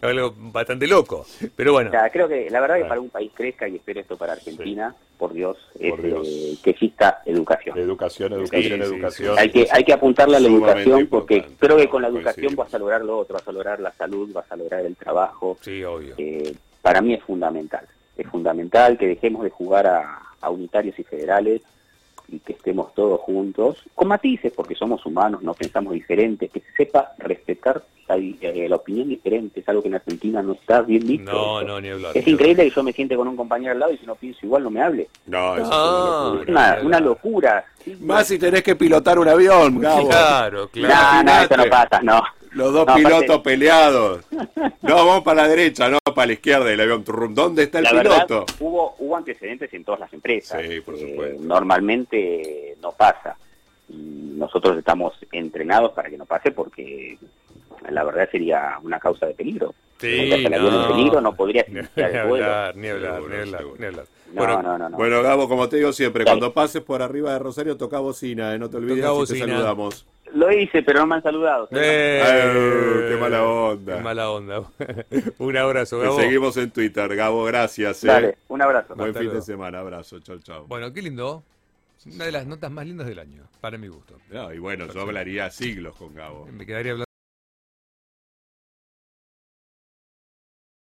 Algo 0.00 0.34
bastante 0.36 0.86
loco. 0.86 1.26
Pero 1.54 1.72
bueno. 1.72 1.90
creo 2.12 2.28
que 2.28 2.48
la 2.50 2.60
verdad 2.60 2.76
que 2.76 2.84
para 2.84 3.00
un 3.00 3.10
país 3.10 3.30
crezca, 3.34 3.68
y 3.68 3.76
espero 3.76 4.00
esto 4.00 4.16
para 4.16 4.34
Argentina, 4.34 4.94
por 5.18 5.32
Dios, 5.32 5.56
eh, 5.78 6.56
que 6.62 6.70
exista 6.70 7.22
educación. 7.24 7.78
Educación, 7.78 8.32
educación, 8.32 8.82
educación. 8.82 9.38
Hay 9.38 9.50
que, 9.50 9.66
hay 9.70 9.84
que 9.84 9.92
apuntarle 9.92 10.36
a 10.36 10.40
la 10.40 10.48
educación 10.48 11.06
porque 11.06 11.44
creo 11.58 11.76
que 11.76 11.88
con 11.88 12.02
la 12.02 12.08
educación 12.08 12.54
vas 12.54 12.72
a 12.74 12.78
lograr 12.78 13.04
lo 13.04 13.18
otro, 13.18 13.34
vas 13.34 13.48
a 13.48 13.52
lograr 13.52 13.80
la 13.80 13.92
salud, 13.92 14.32
vas 14.32 14.50
a 14.50 14.56
lograr 14.56 14.84
el 14.84 14.96
trabajo. 14.96 15.56
Sí, 15.60 15.82
obvio. 15.84 16.14
Eh, 16.18 16.54
para 16.82 17.00
mí 17.00 17.14
es 17.14 17.22
fundamental. 17.22 17.86
Es 18.16 18.26
fundamental 18.28 18.96
que 18.96 19.06
dejemos 19.06 19.44
de 19.44 19.50
jugar 19.50 19.86
a, 19.86 20.22
a 20.40 20.50
unitarios 20.50 20.98
y 20.98 21.02
federales 21.02 21.62
y 22.28 22.38
que 22.40 22.52
estemos 22.52 22.94
todos 22.94 23.20
juntos, 23.20 23.82
con 23.94 24.08
matices, 24.08 24.52
porque 24.54 24.74
somos 24.74 25.04
humanos, 25.06 25.42
no 25.42 25.54
pensamos 25.54 25.92
diferentes, 25.92 26.50
que 26.50 26.60
se 26.60 26.72
sepa 26.72 27.12
respetar 27.18 27.82
la, 28.08 28.16
eh, 28.16 28.66
la, 28.68 28.76
opinión 28.76 29.08
diferente, 29.08 29.60
es 29.60 29.68
algo 29.68 29.82
que 29.82 29.88
en 29.88 29.96
Argentina 29.96 30.42
no 30.42 30.52
está 30.52 30.82
bien 30.82 31.06
visto. 31.06 31.32
No, 31.32 31.62
no, 31.62 31.80
ni 31.80 31.88
hablar. 31.88 32.16
Es 32.16 32.26
increíble 32.26 32.64
que 32.64 32.70
yo 32.70 32.82
me 32.82 32.92
siente 32.92 33.16
con 33.16 33.26
un 33.26 33.36
compañero 33.36 33.72
al 33.72 33.80
lado 33.80 33.92
y 33.92 33.98
si 33.98 34.06
no 34.06 34.14
pienso 34.14 34.40
igual 34.44 34.62
no 34.62 34.70
me 34.70 34.82
hable. 34.82 35.08
No, 35.26 35.56
eso 35.56 36.42
es 36.42 36.48
una, 36.48 36.78
una 36.82 37.00
locura. 37.00 37.64
Más 38.00 38.28
si 38.28 38.38
tenés 38.38 38.62
que 38.62 38.76
pilotar 38.76 39.18
un 39.18 39.28
avión, 39.28 39.78
Claro, 39.78 40.68
claro. 40.68 41.24
No, 41.24 41.32
no, 41.32 41.42
eso 41.42 41.56
no 41.56 41.70
pasa, 41.70 42.00
no. 42.02 42.22
Los 42.52 42.72
dos 42.72 42.86
pilotos 42.94 43.40
peleados. 43.40 44.24
No, 44.82 44.94
vamos 44.94 45.24
para 45.24 45.42
la 45.42 45.48
derecha, 45.48 45.88
no 45.88 45.98
para 46.16 46.28
la 46.28 46.32
izquierda 46.32 46.72
el 46.72 46.80
avión. 46.80 47.04
¿Dónde 47.34 47.64
está 47.64 47.78
el 47.78 47.86
piloto? 47.86 48.46
hubo, 48.60 48.96
hubo 48.98 49.16
antecedentes 49.18 49.72
en 49.74 49.84
todas 49.84 50.00
las 50.00 50.12
empresas. 50.14 50.62
Sí, 50.66 50.80
por 50.80 50.98
supuesto. 50.98 51.42
normalmente 51.42 52.74
no 52.80 52.92
pasa. 52.92 53.36
Y 53.90 54.32
nosotros 54.38 54.78
estamos 54.78 55.12
entrenados 55.30 55.92
para 55.92 56.08
que 56.08 56.16
no 56.16 56.24
pase 56.24 56.52
porque 56.52 57.18
la 57.88 58.04
verdad 58.04 58.28
sería 58.30 58.78
una 58.82 58.98
causa 58.98 59.26
de 59.26 59.34
peligro. 59.34 59.74
Sí, 59.98 60.28
no. 60.28 60.36
en 60.36 60.88
peligro 60.88 61.20
no 61.20 61.34
podría 61.34 61.64
ni 61.68 61.78
hablar, 62.02 62.76
ni 62.76 62.88
hablar, 62.88 63.22
ni 63.22 63.36
hablar, 63.86 64.06
bueno, 64.34 64.62
no, 64.62 64.76
no, 64.76 64.88
no, 64.88 64.96
bueno, 64.96 65.22
Gabo, 65.22 65.48
como 65.48 65.68
te 65.68 65.76
digo 65.76 65.92
siempre, 65.92 66.24
cuando 66.24 66.52
pases 66.52 66.82
por 66.82 67.00
arriba 67.00 67.32
de 67.32 67.38
Rosario, 67.38 67.76
toca 67.76 67.98
bocina, 68.00 68.54
¿eh? 68.54 68.58
no 68.58 68.68
te 68.68 68.76
olvides 68.76 69.06
si 69.28 69.34
te 69.34 69.38
saludamos. 69.40 70.06
Lo 70.34 70.50
hice, 70.52 70.82
pero 70.82 71.00
no 71.00 71.06
me 71.06 71.14
han 71.14 71.22
saludado. 71.22 71.68
Eh, 71.70 73.08
¡Qué 73.08 73.16
mala 73.16 73.44
onda! 73.44 73.96
¡Qué 73.96 74.02
mala 74.02 74.30
onda! 74.30 74.62
un 75.38 75.56
abrazo, 75.56 76.00
Gabo. 76.00 76.16
Te 76.16 76.24
seguimos 76.24 76.56
en 76.56 76.70
Twitter, 76.72 77.14
Gabo, 77.14 77.44
gracias. 77.44 78.02
¿eh? 78.04 78.08
Dale, 78.08 78.36
un 78.48 78.60
abrazo. 78.60 78.94
Buen 78.96 79.14
fin 79.14 79.32
de 79.32 79.40
semana, 79.40 79.78
abrazo, 79.78 80.18
chao, 80.20 80.38
chao. 80.40 80.66
Bueno, 80.66 80.92
qué 80.92 81.00
lindo. 81.02 81.42
Una 82.06 82.24
de 82.24 82.32
las 82.32 82.46
notas 82.46 82.70
más 82.70 82.86
lindas 82.86 83.06
del 83.06 83.18
año, 83.18 83.44
para 83.60 83.78
mi 83.78 83.88
gusto. 83.88 84.18
No, 84.30 84.52
y 84.52 84.58
bueno, 84.58 84.86
yo 84.92 85.00
hablaría 85.00 85.50
siglos 85.50 85.96
con 85.96 86.14
Gabo. 86.14 86.46
Me 86.46 86.66
quedaría 86.66 86.92
hablando 86.92 87.05